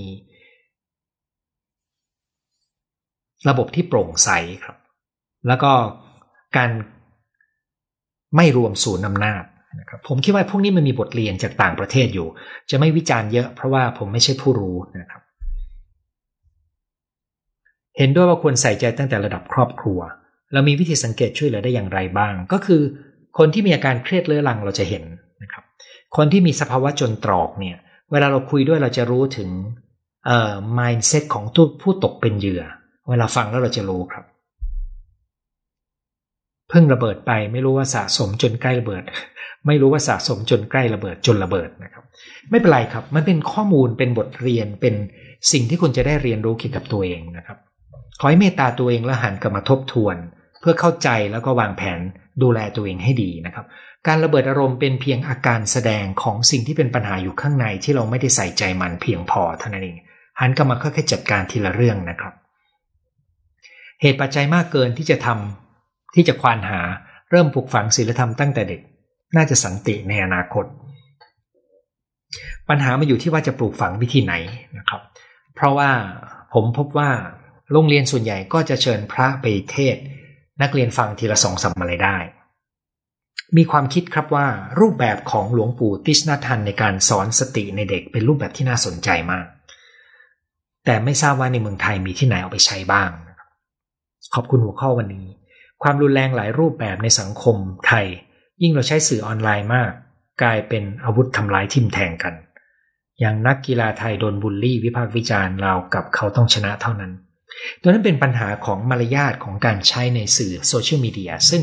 [3.48, 4.30] ระบบที่โปร่งใส
[4.64, 4.76] ครับ
[5.48, 5.72] แล้วก็
[6.56, 6.70] การ
[8.36, 9.44] ไม่รวมศูนย์อำนาจ
[9.80, 12.28] นะครับผมคิดว่าพวกนี้มันมีบทเรียนจากต่างประเทศอยู่
[12.70, 15.22] จะไม่วิจารณ์เยอะเพราะว่าผมไม่ใช่ผู้รู้นะครับ
[17.98, 20.00] เห็นด้วยว่าควรใส่ใจตั้งแต่ระดับครอบครัว
[20.52, 22.82] เรามีวิธีสังเกตช่วยเหลือได้อย่างไรบ้าง ก็คือ
[23.38, 25.04] คนที่มีอาการเครียดเรื้อรังเราจะเห็น
[25.42, 25.64] นะครับ
[26.16, 27.76] คนที่มีสภาวะจนตรอกเนี่ย
[28.12, 29.48] เวลาเราคุยด้วยเราจะรู้ถึง
[30.26, 31.44] เอ่อ mindset ของ
[31.82, 32.62] ผู้ตกเป็นเหยื่อ
[33.08, 34.24] เวลาฟังแล้วเราจะรู้ครับ
[36.70, 39.02] เพิ่งระเบิดไปไม่รู้ว่าสะสมจนใกล้ระเบิด
[39.66, 42.04] ไม่รู้ว่าสะสมจนใกล้ระเบิดจนระเบิดนะครับ
[42.50, 44.94] ไม่เป็นไรครับ มันเป็นข้อมูลเป็นบทเรียนเป็น
[45.52, 47.58] สิ่งที่คุณจะได้เรียนรู้เกี่ยวกับตัวเองนะครับ
[48.20, 50.16] ขอให้เมตตาตัวเองและหันกลับมาทบทวน
[50.60, 52.00] เพื่อเข้าใจแล้วก็วางแผน
[52.42, 53.66] ดูแลตัวเองให้ดีนะครับ
[54.06, 59.96] การระเบิดอารมณ์เป็นเพียงอาการแสดงของสิ่งที่เป็นปัญหาอยู่ข้างในที่เราไม่ได้ใส่ใจมันเพียงพอเท่านั้นเอง
[60.40, 62.32] หันกลับมาค่อยๆจัดการทีละเรื่องนะครับ
[64.00, 66.80] เหตุปัจจัยมากเกินที่จะทำที่จะควานหา
[67.30, 68.80] เริ่มปลูกฝังศีลธรรมตั้งแต่เด็ก
[69.36, 70.64] น่าจะสันติในอนาคต
[72.68, 74.34] ปัญหามาอยู่ที่ว่าจะปลูกฝังวิธีไหน
[74.78, 75.00] นะครับ
[75.54, 75.90] เพราะว่า
[76.54, 77.10] ผมพบว่า
[77.72, 79.96] โรงเรียนส่วนใหญ่ก็จะเชิญพระไปเทศ
[80.62, 82.16] นักเรียนฟังทีละสองสามอะไรได้
[83.56, 84.46] มีความคิดครับว่า
[84.80, 89.46] รูปแบบของหลวงปู่ติชนาทันในการสอนสติในเด็กเป็นรูปแบบที่น่าสนใจมาก
[90.84, 93.10] แต่ไม่ทราบว่าในเมืองไทยมีที่ไหนเอาไปใช้บ้าง
[94.34, 95.26] ขอบคุณหัวข้อวันนี้
[95.82, 98.06] ความรุนแรงหลายรูปแบบในสังคมไทย
[98.62, 99.90] ยิ่งเราใช้สื่อออนไลน์มาก
[100.42, 102.34] กลายเป็นอาวุธทำลายทิมแทงกัน
[103.20, 107.12] อย่างนักกีฬาไทยโดนบูลลี่วิพากษ์วิจารณ์เรากับเขาต้องชนะเท่านั้น
[107.80, 111.62] ตัวนั้นเป็นปัญหาของมารยาทของการใช้ในสื่อโซเชียลมีเดียซึ่ง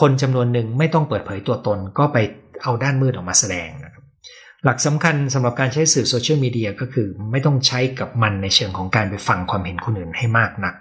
[0.00, 2.18] คนจำนวนหนึ่งไม่ต้องเปิดเผยตัวตนก็ไป
[2.62, 4.04] เอาด้านมืดออกมาแสดงนะครับ
[4.64, 10.74] หลักสำคัญสำหรับการใช้สื่อโซเชียลมีเดียก็คือไม่ต้องใช้กับมันในเชิงของการไปฟังความเห็นคนอื่นให้มากนัก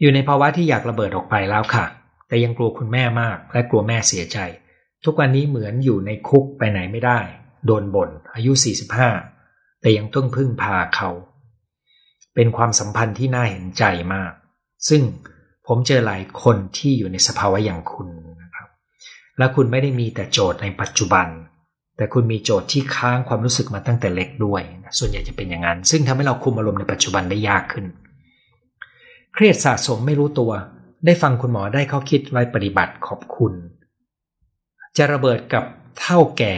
[0.00, 1.84] อยู่ในภาวะที่อยากระเบิดออกไปแล้วค่ะ
[2.28, 4.38] แต่ยังกลัวคุณแม่มาก และกลัวแม่เสียใจ
[5.04, 7.18] ทุกวันนี้เหมือนอยู่ในคุกไปไหนไม่ได้
[7.66, 8.52] โดนบน่นอายุ
[9.16, 11.10] 45 แต่ยังต้องพึ่งพาเขา
[12.34, 14.32] เป็นความสัมพันธ์ที่น่าเห็นใจมาก
[14.88, 15.02] ซึ่ง
[15.66, 18.08] ผมเจอหลายคนที่อยู่ในสภาวะอย่างคุณ
[18.42, 18.68] นะครับ
[19.38, 21.26] และคุณไม่ได้มีแต่โจทย์ในปัจจุบัน
[21.96, 24.62] แต่คุณมีโจทย์ที่ค้างความรู้สึกมาตั้งแต่เล็กด้วย
[24.98, 27.86] ส่วนใหญ่จะเป็นอย่างนั้น ซึ่งทำให้เราคุมอารมณ์ในปัจจุบันได้ยากขึ้น
[29.34, 30.52] เครียดสะสมไม่รู้ตัว
[31.06, 33.52] ได้ฟังคุณหมอได้เขาคิดไว้ปฏิบัติขอบคุณ
[34.96, 35.64] จะระเบิดกับ
[36.00, 36.54] เท่าแก่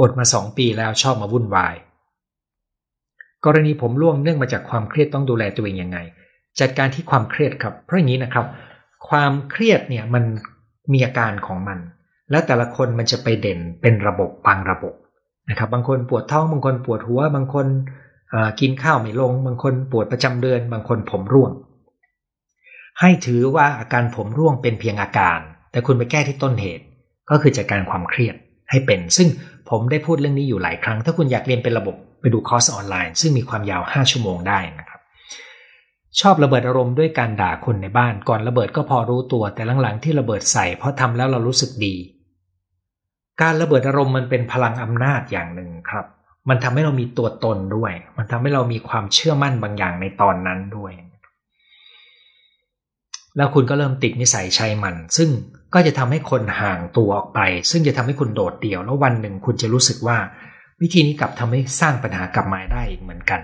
[0.00, 1.74] อดมาสองปีแล้วชอบมาวุ่นวาย
[3.44, 5.98] กรณีผมร่วงเนื่องมาจากความเครียดต้องดูแลตัวเองยังไง
[6.60, 8.46] จัดการที่ความเครียดครับเพราะอย่างนี้นะครับ
[9.08, 10.24] ความเครียดเนี่ยมัน
[10.92, 11.78] มีอาการของมัน
[12.30, 14.94] แล้วแต่ละคนมันจะไปเด่นเป็นระบบบางระบบ
[15.50, 17.66] นะครับ บางคนปวดท้องบางคนปวดหัว บางคน
[18.60, 21.50] กินข้าวไม่ลง บางคนปวดประจำเดือน บางคนผมร่วง
[23.00, 25.38] ให้ถือว่าอาการผมร่วงเป็นเพียงอาการ
[25.70, 26.84] แต่คุณไปแก้ที่ต้นเหตุ
[27.30, 28.34] ก็คือจัดการความเครียด
[28.70, 29.28] ให้เป็น ซึ่ง
[29.70, 35.00] ผมได้พูดเรื่องนี้อยู่หลายครั้ง ถ้าคุณอยากเรียนเป็นระบบ ไปดูคอร์สออนไลน์ ซึ่งมีความยาว 5 ชั่วโมงได้นะครับ
[36.20, 41.94] ชอบระเบิดอารมณ์ด้วยการด่าคนในบ้าน ก่อนระเบิดก็พอรู้ตัวแต่หลังๆที่ระเบิดใส่เพราะทำแล้วเรารู้สึกดี
[43.42, 46.06] การระเบิดอารมณ์มันเป็นพลังอำนาจอย่างหนึ่งครับ
[46.48, 50.92] มันทำให้เรามีตัวตนด้วย มันทำให้เรามีความเชื่อมั่นบางอย่างในตอนนั้นด้วย
[53.36, 55.30] แล้วคุณก็เริ่มติดนิสัยใช้มัน ซึ่ง
[55.74, 60.16] ก็จะทำให้คนห่างตัวออกไป ซึ่งจะทำให้คุณโดดเดี่ยว แล้ววันหนึ่งคุณจะรู้สึกว่า
[60.82, 63.40] วิธีนี้กลับทำให้สร้างปัญหากลับมาได้อีกเหมือนกัน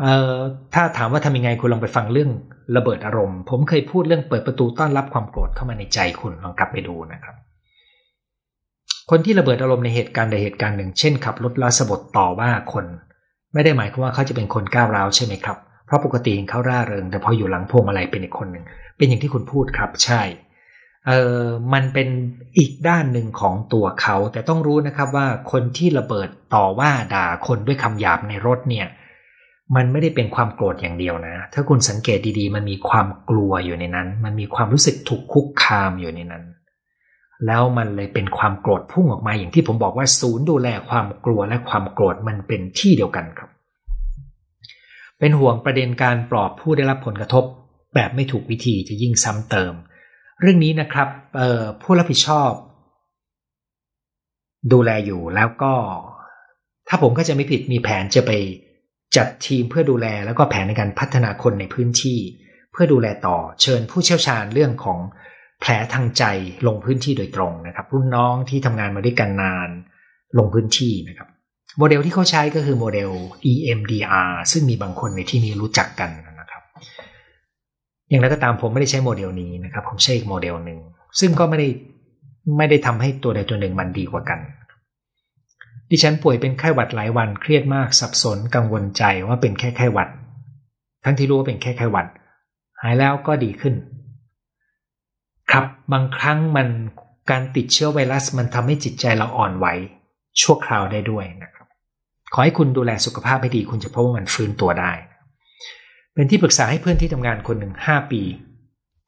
[0.00, 0.36] เอ่อ
[0.74, 2.30] ถ้าถามว่าทำยังไงคุณลองไปฟังเรื่อง
[2.76, 7.36] ระเบิดอารมณ์ ผมเคยพูดเรื่องเปิดประตูต้อนรับความโกรธเข้ามาในใจคุณลองกลับไปดูนะครับ
[9.10, 12.84] คนที่ระเบิดอารมณ์ในเหตุการณ์ใดเหตุการณ์หนึ่ง เช่นขับรถลาสบดต่อว่าคน
[13.54, 18.64] ไม่ได้หมายความว่าเขาจะเป็นคนก้าวร้าวใช่ไหมครับเพราะปกติเขาร่าเริง แต่พออยู่หลังพวงมาลัยเป็นอีกคนหนึ่ง
[18.96, 20.22] เป็นอย่างที่คุณพูดครับ ใช่
[21.08, 21.42] เออ
[21.72, 22.08] มันเป็น
[22.58, 28.86] อีกด้านหนึ่งของตัวเขา แต่ต้องรู้นะครับว่าคนที่ระเบิดต่อว่าด่าคนด้วยคำหยาบในรถเนี่ย
[29.76, 36.44] มันไม่ได้เป็นความโกรธอย่างเดียวนะ ถ้าคุณสังเกตดีๆ มันมีความกลัวอยู่ในนั้น มันมีความรู้สึกถูกคุกคามอยู่ในนั้น
[37.46, 43.50] แล้วมันเลยเป็นความโกรธพุ่งออกมาอย่างที่ผมบอกว่าศูนย์ดูแลความกลัวและความโกรธมันเป็นที่เดียวกันครับ
[45.18, 47.44] เป็นห่วงประเด็นการปลอบผู้ได้รับผลกระทบ
[47.94, 49.74] แบบไม่ถูกวิธีจะยิ่งซ้ำเติม
[50.42, 51.08] เรื่องนี้นะครับ
[51.82, 52.52] ผู้รับผิดชอบ
[54.72, 55.72] ดูแลอยู่แล้วก็
[56.88, 58.30] ถ้าผมก็จะไม่ผิดมีแผนจะไป
[59.16, 62.18] จัดทีมเพื่อดูแลแล้วก็แผนในการพัฒนาคนในพื้นที่
[62.72, 64.98] เพื่อดูแลต่อเชิญผู้เชี่ยวชาญเรื่องของ
[65.60, 66.24] แผลทางใจ
[66.66, 69.68] ลงพื้นที่โดยตรงนะครับ รุ่นน้องที่ทำงานมาด้วยกันนาน
[70.38, 71.28] ลงพื้นที่นะครับ
[71.78, 73.10] โมเดลที่เขาใช้ก็คือโมเดล
[73.52, 76.31] EMDR ซึ่งมีบางคนในที่นี้รู้จักกันนะ
[78.12, 80.78] อย่างไรก็ตามผมไม่ได้ใช้โมเดลนี้นะครับ ผมใช้อีกโมเดลหนึ่ง
[81.20, 81.68] ซึ่งก็ไม่ได้
[82.58, 84.40] ไม่ได้ทำให้ตัวใดตัวหนึ่งมันดีกว่ากัน
[85.90, 90.08] ดิฉันป่วยเป็นไข้หวัดหลายวันเครียดมากสับสนกังวลใจว่าเป็นแค่ไข้หวัด
[91.04, 92.06] ทั้งที่รู้ว่าเป็นแค่ไข้หวัด
[92.82, 93.74] หายแล้วก็ดีขึ้น
[95.50, 96.68] ครับบางครั้งมัน
[97.30, 99.66] การติดเชื้อไวรัสมันทำให้จิตใจเราอ่อนไหว
[100.40, 101.66] ชั่วคราวได้ด้วยนะครับ
[102.32, 104.92] ขอให้คุณดูแลสุขภาพให้ดีคุณจะพบว่ามันฟื้นตัวได้
[106.14, 108.22] เป็นที่ปรึกษาให้เพื่อนที่ทำงานคนหนึ่งห้าปี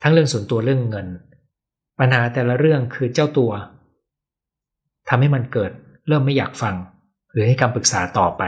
[0.03, 1.07] ทั้งเรื่องส่วนตัวเรื่องเงิน
[2.01, 3.53] ปัญหาแต่ละเรื่องคือเจ้าตัว
[5.09, 5.71] ทำให้มันเกิด
[6.09, 6.75] เริ่มไม่อยากฟัง
[7.33, 8.43] หรือให้คำปรึกษาต่อไป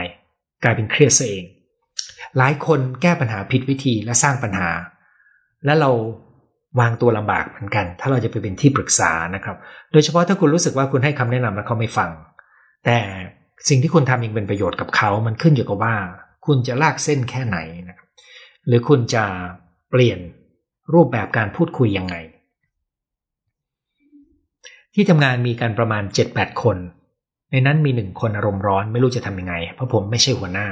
[0.63, 1.45] กลายเป็นเครียดซะเอง
[2.37, 4.69] หลายคนแก้ปัญหาผิดวิธีและสร้างปัญหา
[5.65, 5.91] และเรา
[6.79, 9.57] วางตัวลำบากเหมือนกัน ถ้าเราจะไปเป็นที่ปรึกษานะครับ
[9.91, 12.09] โดยเฉพาะถ้าคุณรู้สึกว่าคุณให้คำแนะนำแล้วเขาไม่ฟัง
[12.85, 12.97] แต่
[13.69, 15.95] สิ่งที่คุณทำยังเป็นประโยชน์กับเขา มันขึ้นอยู่กับว่า
[16.45, 17.57] คุณจะลากเส้นแค่ไหน
[17.89, 18.06] นะครับ
[18.67, 19.25] หรือคุณจะ
[19.89, 20.19] เปลี่ยน
[20.93, 22.15] รูปแบบการพูดคุยยังไง
[24.93, 26.03] ที่ทำงานมีกันประมาณ
[26.33, 26.77] 7-8 คน
[27.51, 30.67] ในนั้นมีหนึ่งคนอารมณ์ร้อนไม่รู้จะทำยังไง เพราะผมไม่ใช่หัวหน้า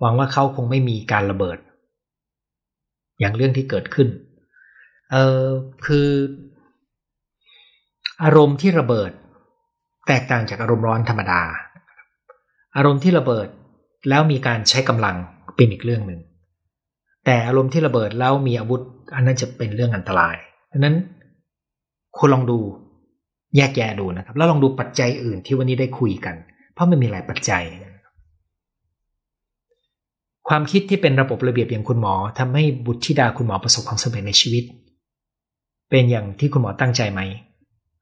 [0.00, 1.58] หวังว่าเขาคงไม่มีการระเบิด
[3.20, 4.08] อย่างเรื่องที่เกิดขึ้น
[5.12, 5.44] เออ
[5.86, 6.08] คือ
[8.24, 9.10] อารมณ์ที่ระเบิด
[10.06, 11.42] แตกต่างจากอารมณ์ร้อนธรรมดา
[12.76, 13.48] อารมณ์ที่ระเบิด
[14.08, 15.16] แล้วมีการใช้กำลัง
[15.56, 16.20] เป็นอีกเรื่องหนึ่ง
[17.26, 18.80] แต่อารมณ์ที่ระเบิดแล้วมีอาวุธ
[19.14, 20.36] อันนั้นจะเป็นเรื่องอันตราย
[20.72, 20.96] ดังนั้น
[22.18, 22.58] คุณลองดู
[23.56, 26.36] แยกแยะดูนะครับ แล้วลองดูปัจจัยอื่นที่วันนี้ได้คุยกัน
[26.74, 27.64] เพราะมันมีหลายปัจจัย
[30.48, 34.64] ความคิดที่เป็นระบบระเบียบอย่างคุณหมอทำให้บุตรธิดาคุณหมอประสบความสำเร็จในชีวิต
[35.90, 37.20] เป็นอย่างที่คุณหมอตั้งใจไหม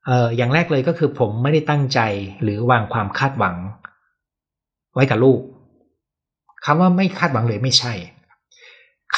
[0.06, 2.00] เอ่ออย่างแรกเลยก็คือผมไม่ได้ตั้งใจ
[2.42, 3.56] หรือวางความคาดหวัง
[4.94, 5.40] ไว้กับลูก
[6.64, 7.92] คำว่าไม่คาดหวังเลยไม่ใช่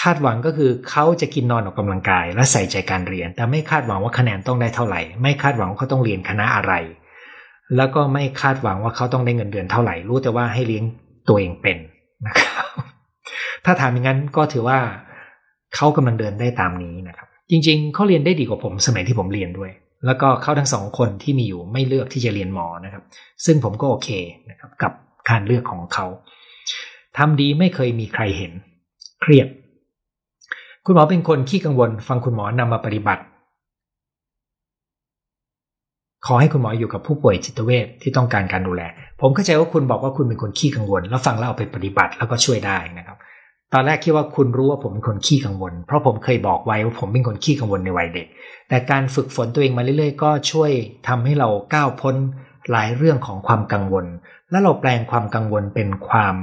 [0.00, 6.72] คาดหวังก็คือเขาจะกินนอนออกกำลังกาย และใส่ใจการเรียน แต่ไม่คาดหวังว่าคะแนนต้องได้เท่าไหร่ ไม่คาดหวังว่าเขาต้องเรียนคณะอะไร
[7.76, 10.84] แล้วก็ไม่คาดหวังว่าเขาต้องได้เงินเดือนเท่าไหร่ รู้แต่ว่าให้เลี้ยง
[11.28, 11.78] ตัวเองเป็น
[12.26, 12.66] นะครับ
[13.64, 14.78] ถ้าถามอย่างนั้นก็ถือว่า
[15.74, 19.70] เขากำลังเดินได้ตามนี้นะครับ จริง ๆเขาเรียนได้ดีกว่าผมสมัยที่ผมเรียนด้วย
[20.06, 23.02] แล้วก็เขาทั้งสองคนที่มีอยู่ไม่เลือกที่จะเรียนหมอนะครับ
[23.44, 24.08] ซึ่งผมก็โอเค
[24.50, 24.92] นะครับ กับ
[25.30, 26.06] การเลือกของเขา
[27.18, 28.52] ทำดีไม่เคยมีใครเห็น
[29.22, 29.48] เครียด
[30.88, 33.22] คุณหมอเป็นคนขี้กังวล ฟังคุณหมอนำมาปฏิบัติ
[36.26, 38.82] ขอให้คุณหมออยู่กับผู้ป่วยจิตเวชที่ต้องการการดูแล
[39.20, 43.16] ผมเข้าใจว่าคุณบอกว่าคุณเป็นคนขี้กังวล แล้วฟังแล้วเอาไปปฏิบัติแล้วก็ช่วยได้นะครับ
[43.72, 48.26] ตอนแรกคิดว่าคุณรู้ว่าผมเป็นคนขี้กังวล เพราะผมเคยบอกไว้ว่าผมเป็นคนขี้กังวลในวัยเด็ก
[48.68, 50.70] แต่การฝึกฝนตัวเองมาเรื่อย ๆ ก็ช่วย
[51.08, 52.14] ทำให้เราก้าวพ้น
[52.70, 54.06] หลายเรื่องของความกังวล
[54.50, 56.36] และเราแปลงความกังวลเป็นความ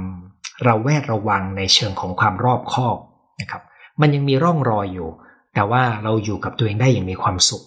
[0.64, 2.96] เราแวดระวังในเชิงของความรอบคอบ
[3.40, 3.62] นะครับ
[4.00, 5.08] มันยังมีร่องรอยอยู่
[5.54, 7.62] แต่ว่าเราอยู่กับตัวเองได้อย่างมีความสุข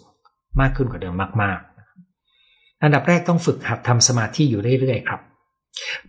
[0.59, 5.21] มากขึ้นกว่าเดิมมากๆ อันดับแรกต้องฝึกหัดทำสมาธิอยู่เรื่อยๆครับ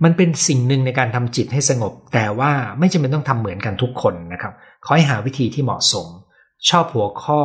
[0.05, 4.53] มันเป็นสิ่งหนึ่งในการทำจิตให้สงบ แต่ว่าไม่จำเป็นต้องทำเหมือนกันทุกคนนะครับ
[4.85, 6.07] ขอให้หาวิธีที่เหมาะสม
[6.69, 7.41] ชอบหัวข้อ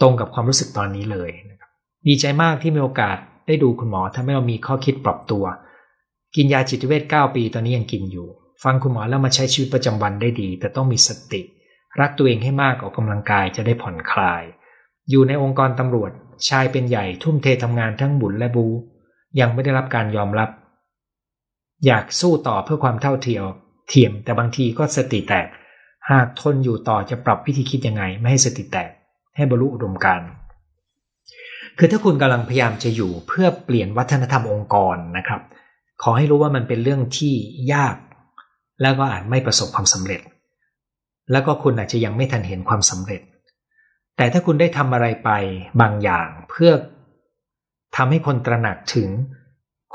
[0.00, 1.70] ตรงกับความรู้สึกตอนนี้เลยนะครับ
[2.06, 5.44] ดีใจมากที่มีโอกาสได้ดูคุณหมอทำให้เรามีข้อคิดปรับตัว
[6.36, 8.28] กินยาจิตเวช9ปีตอนนี้ยังกินอยู่
[8.64, 11.42] ฟังคุณหมอแล้วมาใช้ชีวิตประจำวันได้ดี แต่ต้องมีสติ
[12.00, 14.42] รักตัวเองให้มากออกกำลังกายจะได้ผ่อนคลาย
[15.10, 16.10] อยู่ในองค์กรตำรวจ
[16.48, 18.66] ชายเป็นใหญ่ทุ่มเททำงานทั้งบุญและบู
[19.40, 20.50] ยังไม่ได้รับการยอมรับ
[21.86, 23.44] อยากสู้ต่อเพื่อความเท่าเทียม
[23.88, 25.46] เทียมแต่บางทีก็สติแตก
[26.10, 28.90] หากทนอยู่ต่อจะปรับวิธีคิดยังไง ไม่ให้สติแตก
[29.36, 30.22] ให้บรรลุอุดมการ
[31.78, 35.40] คือถ้าคุณกำลังพยายามจะอยู่เพื่อเปลี่ยนวัฒนธรรมองค์กรนะครับ
[36.02, 37.34] ขอให้รู้ว่ามันเป็นเรื่องที่
[37.72, 37.96] ยาก
[38.82, 40.20] แล้วก็อาจไม่ประสบความสำเร็จ
[41.32, 43.22] แล้วก็คุณอาจจะยังไม่ทันเห็นความสำเร็จ
[44.16, 45.30] แต่ถ้าคุณได้ทำอะไรไป
[45.80, 46.72] บางอย่างเพื่อ
[47.96, 49.08] ทำให้คนตระหนักถึง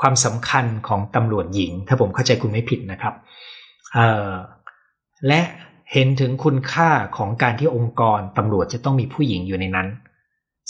[0.00, 3.14] ความสำคัญของตำรวจหญิง ถ้าผมเข้าใจคุณไม่ผิดนะครับ
[5.28, 5.40] และ
[5.92, 9.88] เห็นถึงคุณค่าของการที่องค์กรตำรวจจะต้องมีผู้หญิงอยู่ในนั้น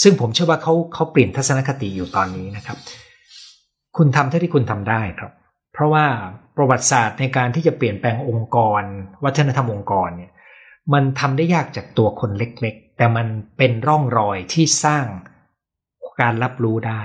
[0.02, 2.78] ซึ่งผมเชื่อว่าเขาเขาเปลี่ยนทัศนคติอยู่ตอนนี้นะครับ
[3.96, 5.32] คุณทำเท่าที่คุณทำได้ครับ
[5.72, 6.06] เพราะว่า
[6.56, 8.82] ประวัติศาสตร์ในการที่จะเปลี่ยนแปลงองค์กร
[9.24, 10.32] วัฒนธรรมองค์กรเนี่ย
[10.92, 13.26] มันทำได้ยากจากตัวคนเล็กๆ แต่มัน
[13.58, 15.06] เป็นร่องรอยที่สร้าง
[16.20, 17.02] การรับรู้ได้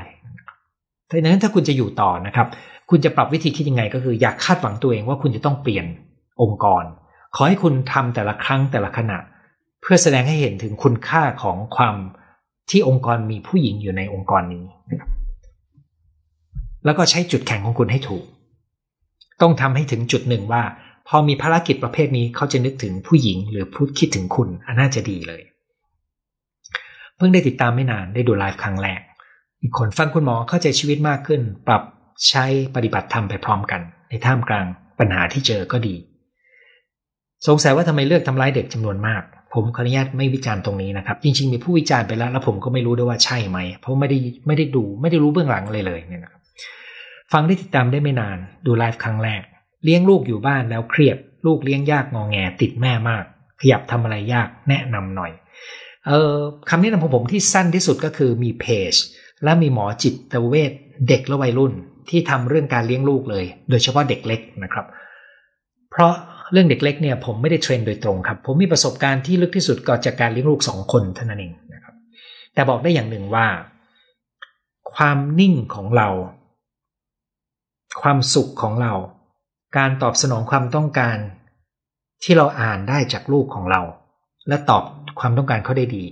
[1.24, 2.48] ดังนั้นถ้าคุณจะอยู่ต่อนะครับ
[2.90, 5.86] คุณจะปรับวิธีคิดยังไง ก็คือ อยากคาดหวังตัวเองว่าคุณจะต้องเปลี่ยน
[6.42, 6.84] องค์กร
[7.36, 9.18] ขอให้คุณทำแต่ละครั้งแต่ละขณะ
[9.82, 11.96] เพื่อแสดงให้เห็นถึงคุณค่าของความ
[12.70, 14.66] ที่องค์กรมีผู้หญิงอยู่ในองค์กรนี้
[16.86, 18.24] แล้วก็ใช้จุดแข็งของคุณให้ถูก
[19.42, 20.64] ต้องทำให้ถึงจุดหนึ่งว่า
[21.08, 25.42] พอมีภารกิจประเภทนี้เขาจะนึกถึงผู้หญิงหรือพูดคิดถึงคุณอันน่าจะดีเลย
[27.18, 29.02] เพิ่งได้ติดตามไม่นานได้ดูไลฟ์ครั้งแรก
[29.62, 31.82] อีกคนฟังคุณหมอเข้าใจชีวิตมากขึ้น ปรับ
[32.30, 32.46] ใช้
[32.76, 34.66] ปฏิบัติธรรมไปพร้อมกัน ในท่ามกลาง
[35.00, 35.96] ปัญหาที่เจอก็ดี
[37.48, 44.18] สงสัยว่าทำไมเลือกทำร้ายเด็กจำนวนมาก ผมขออนุญาตไม่วิจารณ์ตรงนี้นะครับ จริงๆมีผู้วิจารณ์ไปแล้ว แล้วผมก็ไม่รู้ด้วยว่าใช่ไหม เพราะไม่ได้
[44.48, 46.39] ไม่ได้ดูไม่ได้รู้เบื้องหลังเลยเลยเนี่ยนะครับ
[47.32, 49.42] ฟังได้ติดตามได้ไม่นาน ดูไลฟ์ครั้งแรก
[49.84, 53.24] เลี้ยงลูกอยู่บ้านแล้วเครียด ลูกเลี้ยงยากงองแงติดแม่มาก
[53.62, 55.32] ขยับทำอะไรยากแนะนำหน่อย
[56.08, 56.36] เออ
[56.70, 58.94] คำแนะนำของผมที่สั้นที่สุดก็คือมีเพจ
[59.44, 60.72] และมีหมอจิตเวช
[61.08, 61.74] เด็กและวัยรุ่น
[62.10, 64.86] ที่ทำเรื่องการเลี้ยงลูกเลย โดยเฉพาะเด็กเล็กนะครับ
[65.92, 66.14] เพราะ
[66.52, 71.94] เรื่องเด็กเล็กเนี่ยผมไม่ได้เทรนโดยตรงครับ ผมมีประสบการณ์ที่ลึกที่สุดก็จากการเลี้ยงลูกสองคนเท่านั้นเองนะครับ
[72.54, 73.48] แต่บอกได้อย่างหนึ่งว่า
[74.94, 76.10] ความนิ่งของเรา
[78.02, 78.94] ความสุขของเรา
[79.78, 81.18] การตอบสนองความต้องการ
[82.24, 83.82] ที่เราอ่านได้จากลูกของเรา
[84.48, 84.84] และตอบ
[85.20, 86.04] ความต้องการเขาได้ดี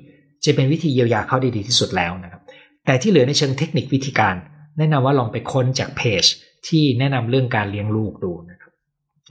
[0.43, 2.41] จะเป็นวิธีเยียวยาเขาได้ดีที่สุดแล้วนะครับ
[2.85, 4.35] แต่ที่เหลือในเชิงเทคนิควิธีการ
[4.77, 6.23] แนะนำว่าลองไปค้นจากเพจ
[6.67, 8.71] ที่แนะนำเรื่องการเลี้ยงลูกดูนะครับ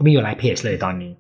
[0.06, 1.12] มีอยู่หลายเพจเลยตอนนี้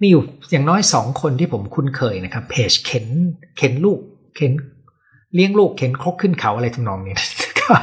[0.00, 3.06] มีอยู่อย่างน้อยสองคนที่ผมคุ้นเคยนะครับ เพจเข็น
[3.56, 4.00] เข็นลูก
[4.36, 4.52] เข็น
[5.34, 7.26] เลี้ยงลูกเข็นครกขึ้นเขาอะไรทำนองนี้นะ
[7.60, 7.82] ครับ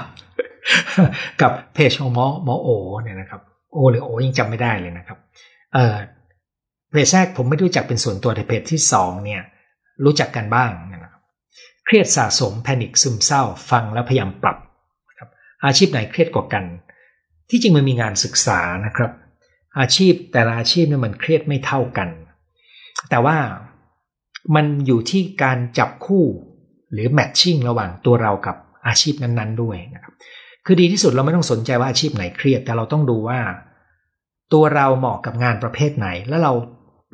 [1.42, 2.70] กับเพจของหมอหมอโอ
[3.04, 3.42] เนี่ยนะครับ
[3.74, 5.18] โอหรือโอยังจำไม่ได้เลยนะครับ
[5.74, 5.96] เออ
[6.92, 9.42] เพจแรกผมไม่รู้จักเป็นส่วนตัวแต่เพจที่สองเนี่ย
[10.04, 11.22] รู้จักกันบ้างนะครับ
[11.86, 14.58] เครียดสะสมแพนิคซึมเศร้า ฟังแล้วพยายามปรับ
[15.20, 15.30] ครับ
[15.66, 16.64] อาชีพไหนเครียดกว่ากัน
[17.50, 19.12] ที่จริงมันมีงานศึกษานะครับ
[19.80, 22.10] อาชีพแต่ละอาชีพเนี่ยมันเครียดไม่เท่ากัน
[23.10, 23.38] แต่ว่า
[24.56, 26.26] มันอยู่ที่การจับคู่
[26.92, 28.56] หรือแมทชิ่งระหว่างตัวเรากับ
[28.88, 30.14] อาชีพนั้นๆด้วยนะครับ
[30.66, 33.40] คือดีที่สุดเราไม่ต้องสนใจว่าอาชีพไหนเครียด แต่เราต้องดูว่า
[34.54, 36.52] ตัวเราเหมาะกับงานประเภทไหน แล้วเรา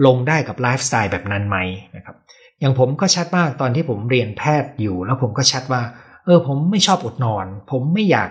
[0.05, 1.57] ลงได้กับไลฟ์สไตล์แบบนั้นไหม
[1.95, 2.15] นะครับ
[2.59, 5.81] อย่างผมก็ชัดมากตอนที่ผมเรียนแพทย์อยู่ แล้วผมก็ชัดว่า
[6.26, 8.30] เออ ผมไม่ชอบอดนอน ผมไม่อยาก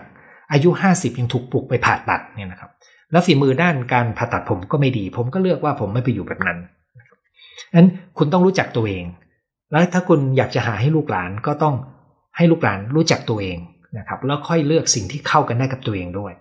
[0.53, 2.71] อายุห้าสิบยังถูกปลุกไปผ่าตัดเนี่ยนะครับ
[3.13, 6.59] แล้วฝีมือด้านการผ่าตัดผมก็ไม่ดี ผมก็เลือกว่าผมไม่ไปอยู่แบบนั้น
[7.75, 7.89] นั้น
[8.19, 9.05] คุณต้องรู้จักตัวเอง
[9.71, 11.75] แล้วถ้าคุณอยากจะหาให้ลูกหลานก็ต้อง
[12.37, 13.59] ให้ลูกหลานรู้จักตัวเอง
[13.97, 16.33] นะครับแล้วค่อยเลือกสิ่งที่เข้ากันได้กับตัวเองด้วย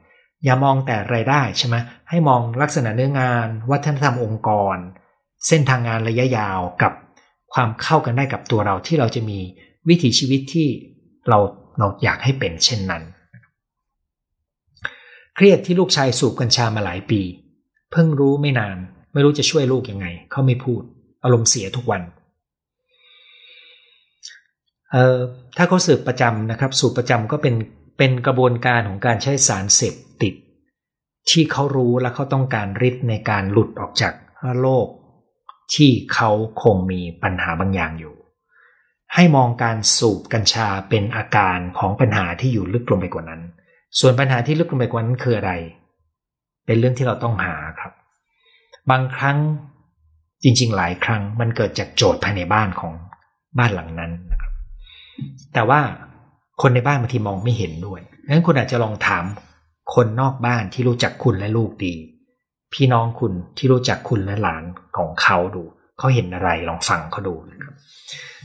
[0.44, 1.76] อย่ามองแต่รายได้ใช่ไหม
[2.10, 4.78] ให้มองลักษณะเนื้องาน วัฒนธรรมองค์กร
[5.48, 6.94] เส้นทางงานระยะยาวกับ
[7.54, 9.40] ความเข้ากันได้กับตัวเราที่เราจะมี
[9.90, 10.68] วิถีชีวิตที่
[11.30, 11.40] เรา
[11.80, 13.04] เราอยากให้เป็นเช่นนั้น
[15.36, 17.22] เครียดที่ลูกชายสูบกัญชามาหลายปี
[17.92, 18.78] เพิ่งรู้ไม่นาน
[19.14, 20.82] ไม่รู้จะช่วยลูกยังไง เขาไม่พูด
[21.24, 22.02] อารมณ์เสียทุกวัน
[24.92, 25.18] เอ่อ
[25.58, 27.56] ถ้าเขาสืบประจำนะครับ สูบประจำก็เป็น
[27.98, 30.34] เป็นกระบวนการของการใช้สารเสพติด
[31.30, 34.14] ที่เขารู้และเขาต้องการริดในการหลุดออกจาก
[34.62, 34.88] โลก
[35.76, 36.30] ที่เขา
[36.64, 38.16] คงมีปัญหาบางอย่างอยู่
[39.14, 43.42] ให้มองการสูบกัญชาเป็นอาการของปัญหาที่อยู่ลึกลงไปกว่านั้น
[44.00, 45.54] ส่วนปัญหาที่ลึกลงไปกว่านั้นคืออะไร
[46.66, 47.92] เป็นเรื่องที่เราต้องหาครับ
[48.92, 49.38] บางครั้ง
[50.44, 52.94] จริง ๆ หลายครั้งมันเกิดจากโจทย์ภายในบ้านของ
[53.58, 54.47] บ้านหลังนั้นนะครับ
[55.54, 55.82] แต่ว่า
[56.62, 59.26] คนในบ้านบางทีมองไม่เห็นด้วยดังนั้นคุณอาจจะลองถาม
[59.94, 61.94] คนนอกบ้านที่รู้จักคุณและลูกดี
[62.74, 64.64] พี่น้องคุณที่รู้จักคุณและหลาน
[64.98, 65.64] ของเขาดู
[65.98, 67.74] เขาเห็นอะไรลองฟังเขาดูนะครับ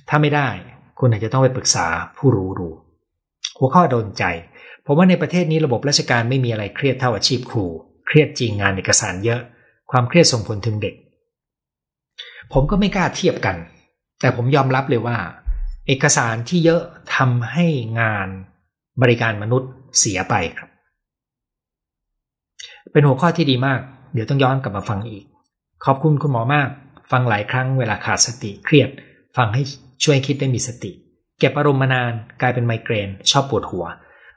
[0.08, 0.48] ถ้าไม่ได้
[0.98, 1.86] คุณอาจจะต้องไปปรึกษา
[2.18, 2.68] ผู้รู้ดู
[3.58, 4.24] หัวข้อโดนใจ
[4.86, 7.66] ผมว่าในประเทศนี้ระบบราชการไม่มีอะไรเครียดเท่าอาชีพครู
[8.06, 9.40] เครียดจริงงานเอกสารเยอะ
[9.90, 10.94] ความเครียดส่งผลถึงเด็ก
[12.52, 13.56] ผมก็ไม่กล้าเทียบกัน
[14.20, 15.16] แต่ผมยอมรับเลยว่า
[15.86, 16.82] เอกสารที่เยอะ
[17.16, 17.66] ทำให้
[18.00, 18.28] งาน
[19.02, 20.70] บริการมนุษย์เสียไปครับ
[22.92, 23.80] เป็นหัวข้อที่ดีมาก
[24.14, 25.24] เดี๋ยวต้องย้อนกลับมาฟังอีก
[25.84, 26.68] ขอบคุณคุณหมอมาก
[27.10, 28.90] ฟังหลายครั้งเวลาขาดสติเครียด
[29.36, 29.62] ฟังให้
[30.04, 30.92] ช่วยคิดได้มีสติ
[31.38, 33.84] เก็บอารมณ์มานานกลายเป็นไมเกรน ชอบปวดหัว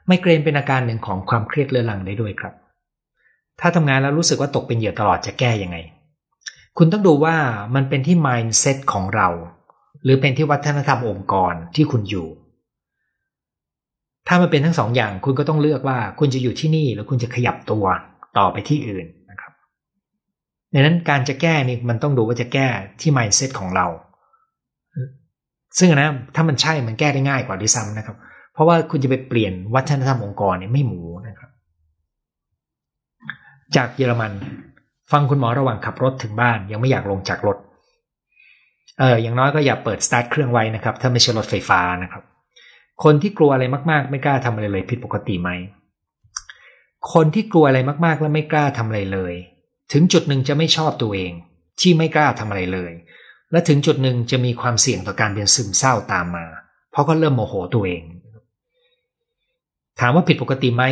[0.06, 2.54] ไมเกรนเป็นอาการหนึ่งของความเครียดเรื้อรังได้ด้วยครับ
[3.60, 5.76] ถ้าทำงานแล้วรู้สึกว่าตกเป็นเหยื่อตลอดจะแก้ยังไง
[6.78, 7.36] คุณต้องดูว่า
[7.74, 9.28] มันเป็นที่ mindset ของเรา
[10.04, 12.28] หรือเป็นที่วัฒนธรรมองค์กรที่คุณอยู่
[14.28, 17.84] ถ้ามันเป็นทั้งสองอย่างคุณก็ต้องเลือกว่าคุณจะอยู่ที่นี่หรือคุณจะขยับตัว
[18.38, 19.06] ต่อไปที่อื่น
[20.72, 22.68] ดังนั้นการจะแก้นี่มันต้องดูว่าจะแก้
[23.00, 23.86] ที่ mindset ของเรา
[25.78, 28.16] ซึ่งนะถ้ามันใช่มันแก้ได้ง่ายกว่าด้วยซ้ำนะครับ
[28.52, 31.50] เพราะว่าคุณจะไปเปลี่ยนวัฒนธรรมองค์กรเนี่ยไม่หมูนะครับ
[33.76, 34.32] จากเยอรมัน
[35.12, 37.56] ฟังคุณหมอระหว่างขับรถถึงบ้านยังไม่อยากลงจากรถ
[38.98, 42.22] เอออย่างน้อยก็อย่าเปิดสตาร์ทเครื่องไว้นะครับ ถ้าไม่ใช่รถไฟฟ้านะครับ
[43.04, 45.50] คนที่กลัวอะไรมากๆ ไม่กล้าทำอะไรเลย ผิดปกติไหม
[47.12, 49.34] คนที่กลัวอะไรมากๆ แล้วไม่กล้าทำอะไรเลย
[49.92, 51.32] ถึงจุดหนึ่งจะไม่ชอบตัวเอง
[51.80, 52.92] ที่ไม่กล้าทำอะไรเลย
[53.52, 56.46] และถึงจุดหนึ่งจะมีความเสี่ยงต่อการเป็นซึมเศร้าตามมา
[56.90, 58.02] เพราะก็เริ่มโมโหตัวเอง
[60.00, 60.84] ถามว่าผิดปกติไหม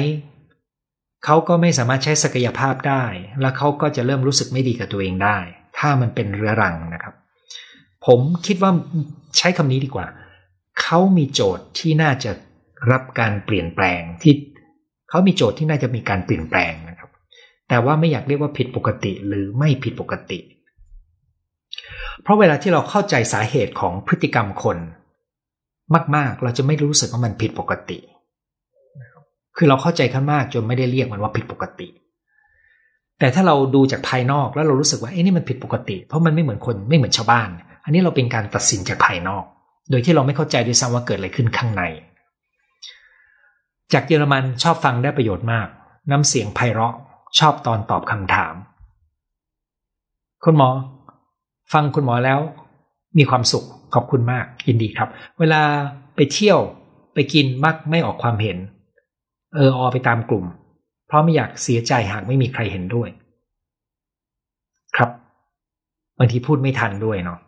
[1.24, 3.05] เขาก็ไม่สามารถใช้ศักยภาพได้
[3.40, 5.39] และเขาก็จะเริ่มรู้สึกไม่ดีกับตัวเองได้
[5.78, 7.14] ถ้ามันเป็นเรื้อรังนะครับ
[8.06, 8.72] ผมคิดว่า
[9.36, 10.06] ใช้คำนี้ดีกว่า
[10.81, 12.31] เขามีโจทย์ที่น่าจะ
[12.93, 14.35] รับการเปลี่ยนแปลงที่
[15.10, 17.10] เขามีโจทย์ที่น่าจะมีการเปลี่ยนแปลงนะครับ
[17.68, 20.39] แต่ว่าไม่อยากเรียกว่าผิดปกติหรือไม่ผิดปกติ
[22.22, 24.78] เพราะเวลาที่เราเข้าใจสาเหตุของพฤติกรรมคน
[26.16, 27.98] มาก ๆ เราจะไม่รู้สึกว่ามันผิดปกติ
[29.56, 31.89] คือเราเข้าใจขั้นมากจนไม่ได้เรียกมันว่าผิดปกติ
[33.18, 37.48] แต่ถ้าเราดูจากภายนอกแล้วเรารู้สึกว่าเอ้นี่มันผิดปกติ เพราะมันไม่เหมือนคนไม่เหมือนชาวบ้าน
[37.85, 39.44] อันนี้เราเป็นการตัดสินจากภายนอก
[39.90, 41.82] โดยที่เราไม่เข้าใจด้วยซ้ำว่าเกิดอะไรขึ้นข้างใน
[43.93, 45.69] จากเยอรมันชอบฟังได้ประโยชน์มาก
[46.11, 46.94] น้ำเสียงไพเราะ
[47.39, 48.55] ชอบตอนตอบคำถาม
[50.44, 50.69] คุณหมอ
[51.73, 52.40] ฟังคุณหมอแล้ว
[53.19, 55.09] มีความสุขขอบคุณมากยินดีครับ
[55.40, 55.62] เวลา
[56.16, 56.59] ไปเที่ยว
[57.15, 58.59] ไปกินมักไม่ออกความเห็น
[59.55, 60.44] เอออไปตามกลุ่ม
[61.06, 63.09] เพราะไม่อยากเสียใจหากไม่มีใครเห็นด้วย
[64.97, 65.11] ครับ
[66.19, 67.39] บางทีพูดไม่ทันด้วยเนาะ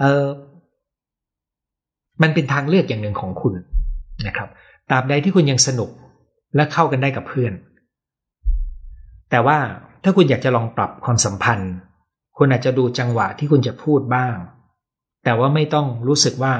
[0.00, 0.26] เออ
[2.22, 3.54] มันเป็นทางเลือกอย่างหนึ่งของคุณ
[4.26, 4.48] นะครับ
[4.90, 5.90] ตราบใดที่คุณยังสนุก
[6.56, 7.52] และเข้ากันได้กับเพื่อน
[9.30, 9.58] แต่ว่า
[10.04, 11.72] ถ้าคุณอยากจะลองปรับความสัมพันธ์
[12.38, 14.34] คุณอาจจะดูจังหวะที่คุณจะพูดบ้าง
[15.24, 16.54] แต่ว่าไม่ต้องรู้สึกว่า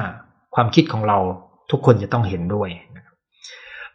[0.55, 1.17] ความคิดของเรา
[1.71, 2.69] ทุกคนจะต้องเห็นด้วย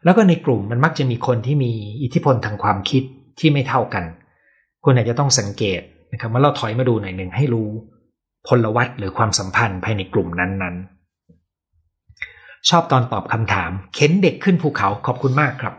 [0.05, 1.73] แล้วก็ในกลุ่มมันมักจะมีคนที่มี
[2.03, 3.03] อิทธิพลทางความคิด
[3.41, 4.05] ที่ไม่เท่ากัน
[4.85, 5.81] คุณอาจจะต้องสังเกต
[6.13, 7.71] นะครับว่าเราถอยมาดูหน่อยหนึ่งให้รู้
[8.49, 15.75] พลวัตหรือความสัมพันธ์ภายในกลุ่มนั้นๆ ชอบตอนตอบคำถาม เข็นเด็กขึ้นภูเขาขอบคุณมากครับ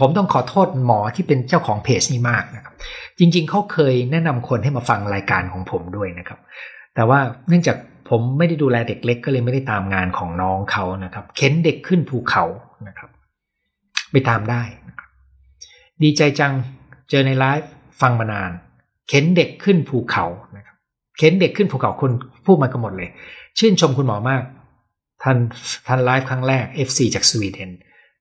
[0.00, 2.74] ผมต้องขอโทษหมอที่เป็นเจ้าของเพจนี้มากนะครับ
[3.18, 6.38] จริง ๆเขาเคยแนะนำคนให้มาฟังรายการของผมด้วยนะครับ
[6.94, 7.76] แต่ว่าเนื่องจาก
[8.10, 12.44] ผมไม่ได้ดูแลเด็กเล็กก็เลยไม่ได้ตามงานของน้องเขานะครับ เข็นเด็กขึ้นภูเขา
[12.88, 13.10] นะครับ
[14.12, 14.62] ไปตามได้
[16.02, 16.52] ดีใจจัง
[17.10, 18.50] เจอในไลฟ์ฟังมานาน
[19.08, 20.26] เข็นเด็กขึ้นภูเขา
[21.18, 22.12] เข็นเด็กขึ้นภูเขาคน
[22.46, 23.08] พูดมากันหมดเลย
[23.58, 24.42] ชื่นชมคุณหมอมาก
[25.22, 25.36] ท่าน
[25.86, 27.70] ท่านไลฟ์ครั้งแรก FC จากสวีเดน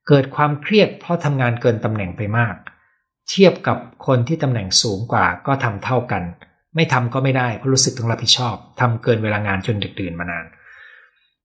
[0.08, 2.56] เกิดความเครียดเพราะทำงานเกินตำแหน่งไปมาก
[3.30, 6.24] เทียบกับคนที่ตำแหน่งสูงกว่าก็ทำเท่ากัน
[6.76, 10.46] ไม่ทำก็ไม่ได้เพราะรู้สึกต้องรับผิดชอบทำเกินเวลางานจนดึกดื่นมานาน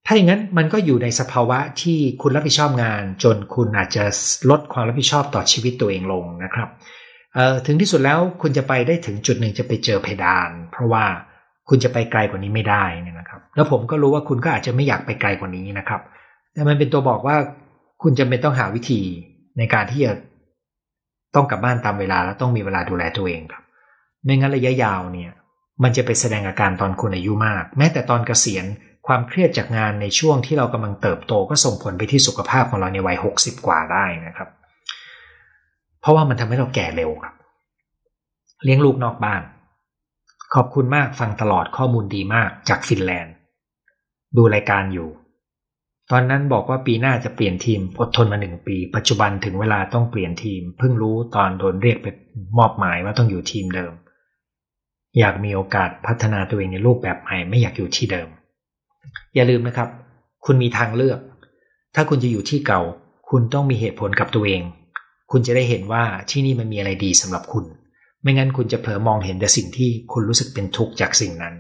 [0.07, 4.05] ถ้าอย่างนั้นมันก็อยู่ในสภาวะที่คุณรับผิดชอบงาน จนคุณอาจจะ
[4.51, 6.69] ลดความรับผิดชอบต่อชีวิตตัวเองลงนะครับ
[7.67, 11.05] ถึงที่สุดแล้วคุณจะไปได้ถึงจุดหนึ่งจะไปเจอเพดาน เพราะว่า
[11.69, 12.85] คุณจะไปไกลกว่านี้ไม่ได้
[13.19, 16.01] นะครับ แล้วผมก็รู้ว่าคุณก็อาจจะไม่อยากไปไกลกว่านี้นะครับ
[16.53, 17.37] แต่มันเป็นตัวบอกว่า
[18.03, 19.01] คุณจะเป็นต้องหาวิธี
[19.59, 20.13] ในการที่จะ
[21.35, 23.63] ต้องกลับบ้านตามเวลาแล้วต้องมีเวลาดูแลตัวเองครับ
[24.25, 25.33] ไม่งั้นระยะยาวเนี่ย
[25.83, 28.65] มันจะไปแสดงอาการตอนคุณอายุมาก แม้แต่ตอนเกษียณ
[29.07, 34.49] ความเครียดจากงานในช่วงที่เรากำลังเติบโตก็ส่งผลไปที่สุขภาพของเราในวัยหกสิบกว่าได้นะครับ
[36.01, 37.35] เพราะว่ามันทำให้เราแก่เร็วครับ
[38.65, 39.43] เลี้ยงลูกนอกบ้าน
[40.55, 43.35] ขอบคุณมากฟังตลอดข้อมูลดีมากจากฟินแลนด์
[44.37, 45.09] ดูรายการอยู่
[46.11, 52.07] ตอนนั้นบอกว่าปีหน้าจะเปลี่ยนทีมอดทนมาหนึ่งปี ปัจจุบันถึงเวลาต้องเปลี่ยนทีม เพิ่งรู้ตอนโดนเรียกไป
[52.59, 53.93] มอบหมายว่าต้องอยู่ทีมเดิม
[55.19, 58.29] อยากมีโอกาสพัฒนาตัวเองในรูปแบบใหม่ไม่อยากอยู่ที่เดิม
[59.35, 59.89] อย่าลืมนะครับ
[60.45, 61.19] คุณมีทางเลือก
[61.95, 62.81] ถ้าคุณจะอยู่ที่เก่า
[63.31, 64.63] คุณต้องมีเหตุผลกับตัวเอง
[65.31, 67.65] คุณจะได้เห็นว่าที่นี่มันมีอะไรดีสำหรับคุณ
[68.29, 71.55] ไม่งั้นคุณจะเผลอมองเห็นแต่สิ่งที่คุณรู้สึกเป็นทุกข์จากสิ่งนั้น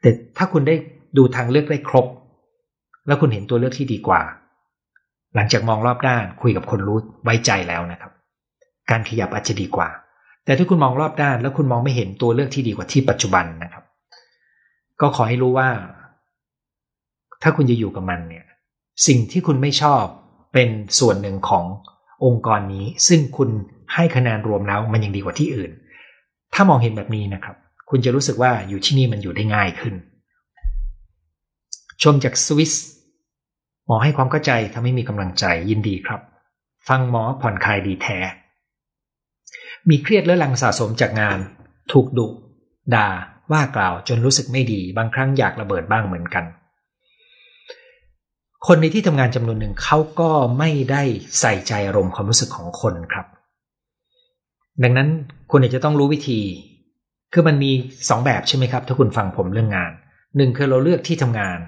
[0.00, 0.74] แต่ถ้าคุณได้
[1.16, 2.06] ดูทางเลือกได้ครบ
[3.06, 4.20] แล้วคุณเห็นตัวเลือกที่ดีกว่า
[5.34, 8.12] หลังจากมองรอบด้านคุยกับคนรู้ไว้ใจแล้วนะครับ
[8.90, 9.88] การขยับอาจจะดีกว่า
[10.44, 13.84] แต่ถ้าคุณมองรอบด้านแล้วคุณมองไม่เห็นตัวเลือกที่ดีกว่าที่ปัจจุบันนะครับ
[15.00, 15.68] ก็ขอให้รู้ว่า
[17.42, 18.44] ถ้าคุณจะอยู่กับมันเนี่ย
[19.06, 20.02] สิ่งที่คุณไม่ชอบ
[20.52, 20.68] เป็น
[20.98, 21.64] ส่วนหนึ่งของ
[22.24, 23.50] องค์กรนี้ซึ่งคุณ
[23.94, 25.72] ให้คะแนนรวมแล้วมันยังดีกว่าที่อื่น
[26.54, 27.56] ถ้ามองเห็นแบบนี้นะครับ
[27.90, 29.94] คุณจะรู้สึกว่าอยู่ที่นี่มันอยู่ได้ง่ายขึ้น
[32.02, 32.72] ชมจากสวิส
[33.86, 36.20] หมอให้ความเข้าใจทำให้มีกำลังใจยินดีครับ
[36.88, 38.18] ฟังหมอผ่อนคลายดีแท้
[39.88, 41.38] มีเครียดและลังสะสมจากงาน
[41.92, 42.26] ถูกดุ
[42.94, 43.08] ด่า
[43.52, 46.44] ว่ากล่าวจนรู้สึกไม่ดี บางครั้งอยากระเบิดบ้างเหมือนกัน
[48.66, 51.02] คนในที่ทำงานจำนวนหนึ่งเขาก็ไม่ได้
[51.40, 53.26] ใส่ใจอารมณ์ความรู้สึกของคนครับ
[54.82, 55.08] ดังนั้น
[55.50, 56.40] คุณอาจจะต้องรู้วิธี
[57.32, 57.70] คือมันมี
[58.08, 59.92] สองแบบใช่ไหมครับ ถ้าคุณฟังผมเรื่องงาน
[60.36, 61.58] หนึ่งคือเราเลือกที่ทำงาน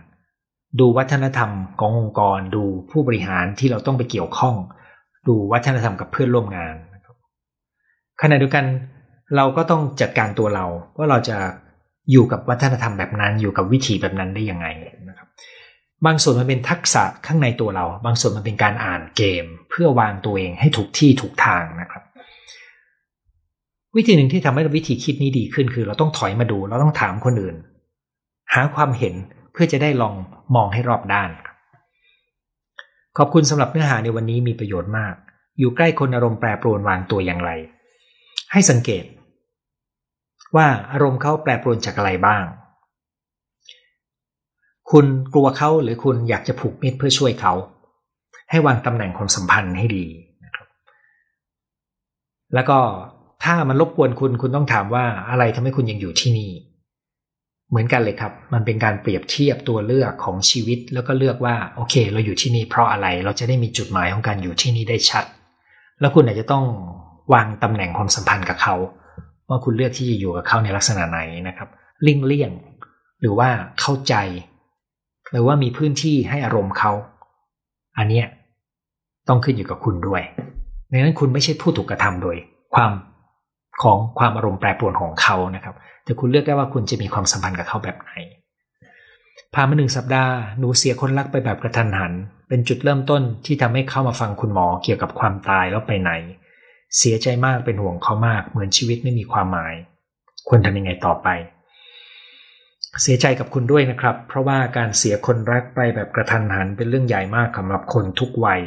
[0.80, 1.50] ดูวัฒนธรรม
[1.80, 4.54] ขององค์กร ดูผู้บริหารที่เราต้องไปเกี่ยวข้อง
[5.28, 6.74] ดูวัฒนธรรมกับเพื่อนร่วมงาน
[8.22, 8.64] ขณะเดียวกัน
[9.36, 11.38] เราก็ต้องจัดการตัวเรา ว่าเราจะ
[12.12, 14.66] อยู่กับวัฒนธรรมแบบนั้น อยู่กับวิธีแบบนั้นได้ยังไง
[15.08, 15.28] นะครับ
[16.06, 22.02] บางส่วนมันเป็นทักษะข้างในตัวเรา บางส่วนมันเป็นการอ่านเกม เพื่อวางตัวเองให้ถูกที่ถูกทางนะครับ
[23.98, 27.56] วิธีหนึ่งที่ทำให้วิธีคิดนี้ดีขึ้นคือ เราต้องถอยมาดู เราต้องถามคนอื่น
[28.54, 29.14] หาความเห็น
[29.52, 30.14] เพื่อจะได้ลอง
[30.54, 31.30] มองให้รอบด้าน
[33.16, 35.14] ขอบคุณสำหรับเนื้อหาในวันนี้มีประโยชน์มาก
[35.58, 37.50] อยู่ใกล้คนอารมณ์แปรปรวนวางตัวอย่างไร
[38.52, 39.04] ให้สังเกต
[40.56, 42.44] ว่าอารมณ์เขาแปรปรวนจากอะไรบ้าง
[44.90, 47.52] คุณกลัวเขาหรือคุณอยากจะผูกมิตรเพื่อช่วยเขา
[48.50, 50.04] ให้วางตำแหน่งความสัมพันธ์ให้ดี
[50.44, 50.68] นะครับ
[52.54, 52.78] แล้วก็
[53.44, 56.50] ถ้ามันรบกวนคุณคุณต้องถามว่าอะไรทำให้คุณยังอยู่ที่นี่
[57.70, 65.24] เหมือนกันเลยครับ มันเป็นการเปรียบเทียบตัวเลือกของชีวิต แล้วก็เลือกว่าโอเค เราอยู่ที่นี่เพราะอะไรเราจะได้มีจุดหมายของการอยู่ที่นี่ได้ชัด
[66.00, 66.64] แล้วคุณอาจจะต้อง
[67.34, 68.76] วางตำแหน่งความสัมพันธ์กับเขา
[69.48, 71.68] ว่าคุณเลือกที่จะอยู่กับเขาในลักษณะไหนนะครับ
[72.06, 72.50] ลิ่งเลี่ยง
[73.20, 73.48] หรือว่า
[73.80, 74.14] เข้าใจ
[75.30, 76.92] หรือว่ามีพื้นที่ให้อารมณ์เขา
[77.98, 78.26] อันเนี้ย
[79.28, 80.22] ต้องขึ้นอยู่กับคุณด้วย
[80.90, 82.36] ดังนั้นคุณไม่ใช่ผู้ถูกกระทำโดย
[82.74, 82.92] ความ
[83.82, 85.74] ของความอารมณ์แปรปรวนของเขานะครับ
[86.04, 88.10] แต่คุณเลือกได้ว่าคุณจะมีความสัมพันธ์กับเขาแบบไหน
[89.54, 92.12] ผ่านมาหนึ่งสัปดาห์หนูเสียคนรักไปแบบกระทันหัน
[92.48, 96.12] เป็นจุดเริ่มต้นที่ทำให้เข้ามาฟังคุณหมอเกี่ยวกับความตายแล้วไปไหน
[96.98, 99.74] เสียใจมากเป็นห่วงเขามาก เหมือนชีวิตไม่มีความหมาย
[100.48, 101.28] ควรทำยังไงต่อไป
[103.02, 108.60] เสียใจกับคุณด้วยนะครับ เพราะว่าการเสียคนรักไปแบบกระทันหันเป็นเรื่องใหญ่มากสำหรับคนทุกวัย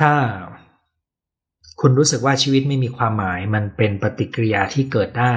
[0.00, 0.12] ถ้า
[1.80, 5.34] คุณรู้สึกว่าชีวิตไม่มีความหมายมันเป็นปฏิกิริยาที่เกิดได้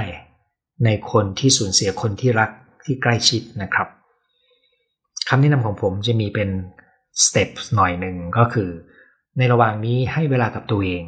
[0.85, 2.49] ในคนที่สูญเสียคนที่รัก
[2.83, 3.87] ที่ใกล้ชิดนะครับ
[5.29, 6.49] คำแนะนำของผมจะมีเป็น
[7.23, 8.69] สเต็ปหน่อยหนึ่งก็คือ
[9.37, 11.03] ในระหว่างนี้ให้เวลากับตัวเอง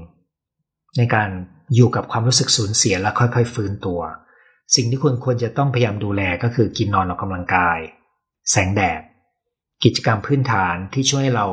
[0.97, 1.29] ในการ
[1.75, 4.01] อยู่กับความรู้สึกสูญเสียและค่อยๆ ฟื้นตัว
[4.75, 7.79] สิ่งที่คุณควรจะต้องพยายามดูแลก็คือกินนอนออกกำลังกาย
[8.51, 9.01] แสงแดด
[9.83, 11.47] กิจกรรมพื้นฐานที่ช่วยเรา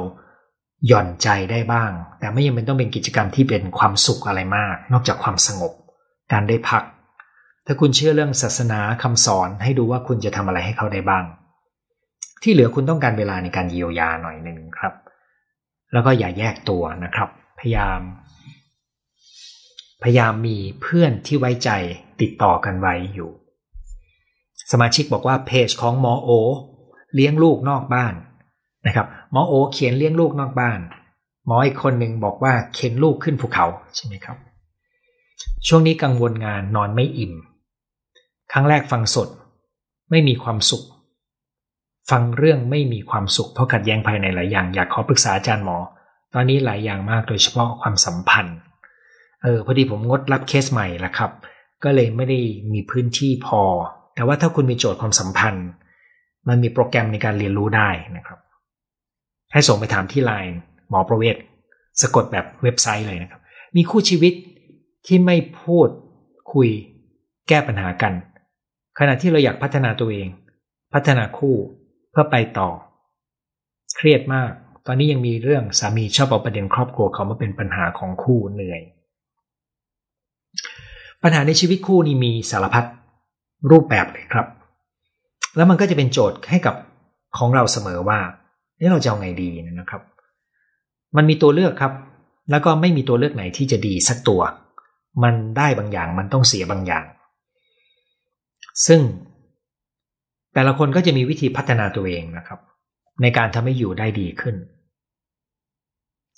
[0.86, 5.72] หย่อนใจได้บ้าง แต่ไม่ยังเป็นต้องเป็นกิจกรรมที่เป็นความสุขอะไรมาก นอกจากความสงบ
[6.32, 6.82] การได้พัก
[7.66, 11.24] ถ้าคุณเชื่อเรื่องศาสนาคำสอนให้ดูว่าคุณจะทำอะไรให้เขาได้บ้าง
[12.42, 14.94] ที่เหลือคุณต้องการเวลาในการเยียวยาหน่อยหนึ่งครับ
[15.92, 17.28] แล้วก็อย่าแยกตัวนะครับ
[17.58, 18.00] พยายาม
[20.02, 21.70] พยายามมีเพื่อนที่ไว้ใจ
[22.20, 23.30] ติดต่อกันไว้อยู่
[24.72, 26.30] สมาชิกบอกว่าเพจของหมอโอ
[27.14, 28.14] เลี้ยงลูกนอกบ้าน
[28.86, 30.80] นะครับ หมอโอเขียนเลี้ยงลูกนอกบ้าน
[31.46, 33.66] หมออีกคนหนึ่งบอกว่าเข็นลูกขึ้นภูเขา
[33.96, 34.36] ใช่ไหมครับ
[35.66, 37.32] ช่วงนี้กังวลงานนอนไม่อิ่ม
[38.52, 39.28] ครั้งแรกฟังสด
[40.10, 40.84] ไม่มีความสุข
[42.10, 45.78] ฟังเรื่องไม่มีความสุขเพราะขัดแย้งภายในหลายอย่างอยากขอปรึกษาอาจารย์หมอ
[46.34, 48.58] ตอนนี้หลายอย่างมากโดยเฉพาะความสัมพันธ์
[49.42, 51.30] เออพอดีผมงดรับเคสใหม่ละครับ
[51.84, 52.38] ก็เลยไม่ได้
[52.72, 53.62] มีพื้นที่พอ
[54.14, 55.66] แต่ว่าถ้าคุณมีโจทย์ความสัมพันธ์
[56.48, 58.38] มันมีโปรแกรมในการเรียนรู้ได้นะครับ
[59.52, 60.52] ให้ส่งไปถามที่ไลน์
[60.88, 61.36] หมอประเวศ
[62.00, 63.40] สะกดแบบเว็บไซต์เลยนะครับ
[63.76, 64.32] มีคู่ชีวิต
[65.06, 65.88] ที่ไม่พูด
[66.52, 66.68] คุย
[67.48, 68.12] แก้ปัญหากัน
[68.98, 70.28] ขณะที่เราอยากพัฒนาตัวเอง
[70.94, 71.56] พัฒนาคู่
[72.10, 72.70] เพื่อไปต่อ
[73.96, 74.50] เครียดมาก
[74.86, 78.80] ตอนนี้ยังมีเรื่องสามีชอบเอาประเด็นครอบครัวเขามาเป็นปัญหาของคู่เหนื่อย
[81.22, 82.84] ปัญหาในชีวิตคู่นี้มีสารพัด
[83.70, 84.46] รูปแบบเลยครับ
[85.56, 86.74] แล้วมันก็จะเป็นโจทย์ให้กับ
[87.38, 88.20] ของเราเสมอว่า
[88.80, 89.48] นี่เราจะเอาไงดี
[89.80, 90.02] นะครับ
[91.16, 91.92] มันมีตัวเลือกครับ
[92.50, 94.40] แล้วก็ไม่มีตัวเลือกไหนที่จะดีสักตัว
[95.22, 97.04] มันได้บางอย่างมันต้องเสียบางอย่าง
[98.86, 99.00] ซึ่ง
[100.54, 102.60] แต่ละคนก็จะมีวิธีพัฒนาตัวเองนะครับ
[103.22, 104.56] ในการทำให้อยู่ได้ดีขึ้น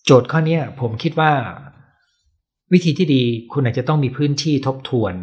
[0.05, 1.33] โจทย์ข้อนี้ผมคิดว่า
[2.73, 5.15] วิธีที่ดีคุณอาจจะต้องมีพื้นที่ทบทวน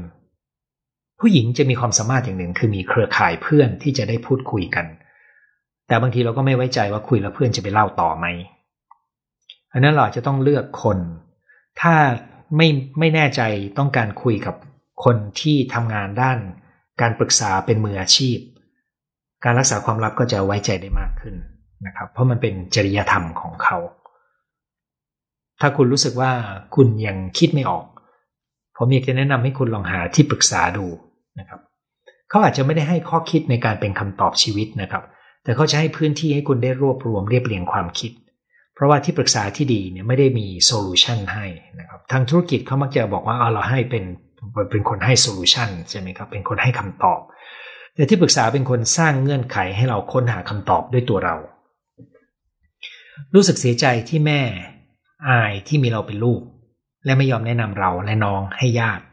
[1.20, 4.86] ผู้หญิงจะมีความสามารถอย่างหนึ่ง คือมีเครือข่ายเพื่อนที่จะได้พูดคุยกัน
[5.90, 8.26] แต่บางทีเราก็ไม่ไว้ใจว่าคุยแล้วเพื่อนจะไปเล่าต่อไหม
[9.74, 10.98] อันนั้นเราจะต้องเลือกคน
[11.82, 11.94] ถ้า
[12.57, 12.68] ไม่
[12.99, 13.41] ไม่แน่ใจ
[13.78, 14.56] ต้องการคุยกับ
[15.03, 16.40] คนที่ทำงานด้าน
[17.02, 18.38] การปรึกษาเป็นมืออาชีพ
[19.44, 21.36] การรักษาความลับก็จะไว้ใจได้มากขึ้น
[21.86, 23.78] นะครับ เพราะมันเป็นจริยธรรมของเขา
[25.61, 26.32] ถ้าคุณรู้สึกว่า
[26.76, 27.86] คุณยังคิดไม่ออก
[28.78, 30.86] ผมอยากจะแนะนำให้คุณลองหาที่ปรึกษาดู
[31.40, 31.60] นะครับ
[32.30, 35.03] เขาอาจจะไม่ได้ให้ข้อคิดในการเป็นคำตอบชีวิตนะครับ
[35.44, 38.11] แต่เขาจะให้พื้นที่ให้คุณได้รวบรวมเรียบเรียงความคิด
[38.76, 41.45] เพราะว่าที่ปรึกษาที่ดีเนี่ยไม่ได้มี solution ให้
[41.80, 44.03] นะครับทางธุรกิจเขามักจะบอกว่าเอาเราให้เป็น
[44.72, 47.20] เป็นคนให้ solution ใช่ไหมครับเป็นคนให้คำตอบ
[47.95, 51.36] แต่ที่ปรึกษาเป็นคนสร้างเงื่อนไขให้เราค้นหาคำตอบด้วยตัวเรา
[53.34, 54.41] รู้สึกเสียใจที่แม่
[55.30, 56.41] อายที่มีเราเป็นลูก
[57.06, 59.03] และไม่ยอมแนะนำเราและน้องให้ญาติ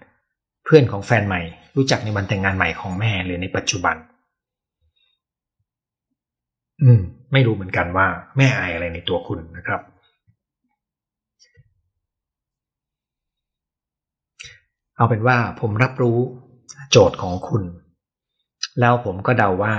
[0.65, 1.43] เพื่อนของแฟนใหม่
[1.77, 3.97] รู้จักในวันแต่งงานใหม่ของแม่หรือในปัจจุบัน
[6.83, 7.01] อืม
[7.33, 9.81] ไม่รู้เหมือนกันว่าแม่อายอะไรในตัวคุณนะครับ
[14.97, 16.19] เอาเป็นว่าผมรับรู้
[16.91, 17.63] โจทย์ของคุณ
[18.81, 19.75] แล้วผมก็เดาว่า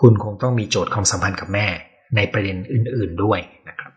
[0.00, 1.66] คุณคงต้องมีโจทย์ความสัมพันธ์กับแม่
[2.16, 3.38] ในประเด็นอื่น ๆด้วย
[3.68, 3.92] นะครับ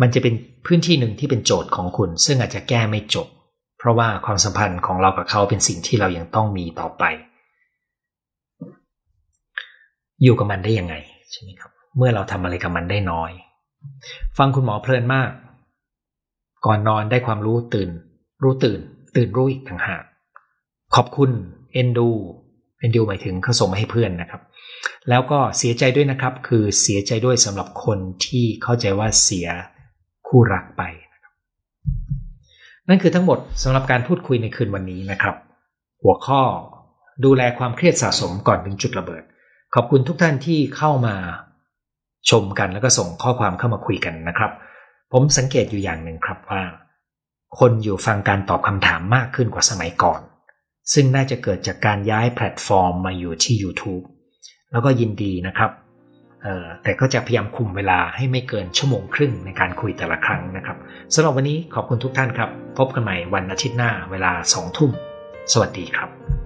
[0.00, 0.34] มันจะเป็น
[0.66, 3.28] พื้นที่หนึ่งที่เป็นโจทย์ของคุณ ซึ่งอาจจะแก้ไม่จบ
[3.78, 7.04] เพราะว่าความสัมพันธ์ของเรากับเขาเป็นสิ่งที่เรายังต้องมีต่อไป
[10.24, 10.94] อยู่กับมันได้ยังไง
[11.30, 13.30] ใช่ไหมครับ เมื่อเราทำอะไรกับมันได้น้อย
[14.38, 15.30] ฟังคุณหมอเพลินมาก
[16.66, 17.90] ก่อนนอนได้ความรู้ตื่น
[18.42, 18.80] รู้ตื่น
[19.16, 20.02] ตื่นรู้อีกต่างหาก
[20.94, 21.30] ขอบคุณ
[21.72, 22.08] เอ็นดู
[22.80, 24.42] เอ็นดูหมายถึงเขาส่งมาให้เพื่อนนะครับ
[25.08, 29.48] แล้วก็เสียใจด้วยนะครับ คือเสียใจด้วยสำหรับคนที่เข้าใจว่าเสีย
[30.28, 30.82] คู่รักไป
[32.88, 35.36] นั่นคือทั้งหมดสำหรับการพูดคุยในคืนวันนี้นะครับ
[36.02, 36.42] หัวข้อ
[37.24, 39.22] ดูแลความเครียดสะสมก่อนถึงจุดระเบิด
[39.76, 41.16] ขอบคุณทุกท่านที่เข้ามา
[42.30, 44.50] ชมกันแล้วก็ส่งข้อความเข้ามาคุยกันนะครับ
[45.12, 46.62] ผมสังเกตอยู่อย่างหนึ่งครับว่า
[47.58, 50.20] คนอยู่ฟังการตอบคำถามมากขึ้นกว่าสมัยก่อน
[50.92, 54.04] ซึ่งน่าจะเกิดจากการย้ายแพลตฟอร์มมาอยู่ที่ YouTube
[54.72, 55.70] แล้วก็ยินดีนะครับ
[56.82, 60.76] แต่ก็จะพยายามคุมเวลาให้ไม่เกินชั่วโมงครึ่งในการคุยแต่ละครั้งนะครับ
[61.14, 64.90] สำหรับวันนี้ขอบคุณทุกท่านครับ พบกันใหม่วันอาทิตย์หน้าเวลาสองทุ่ม
[65.52, 66.43] สวัสดีครับ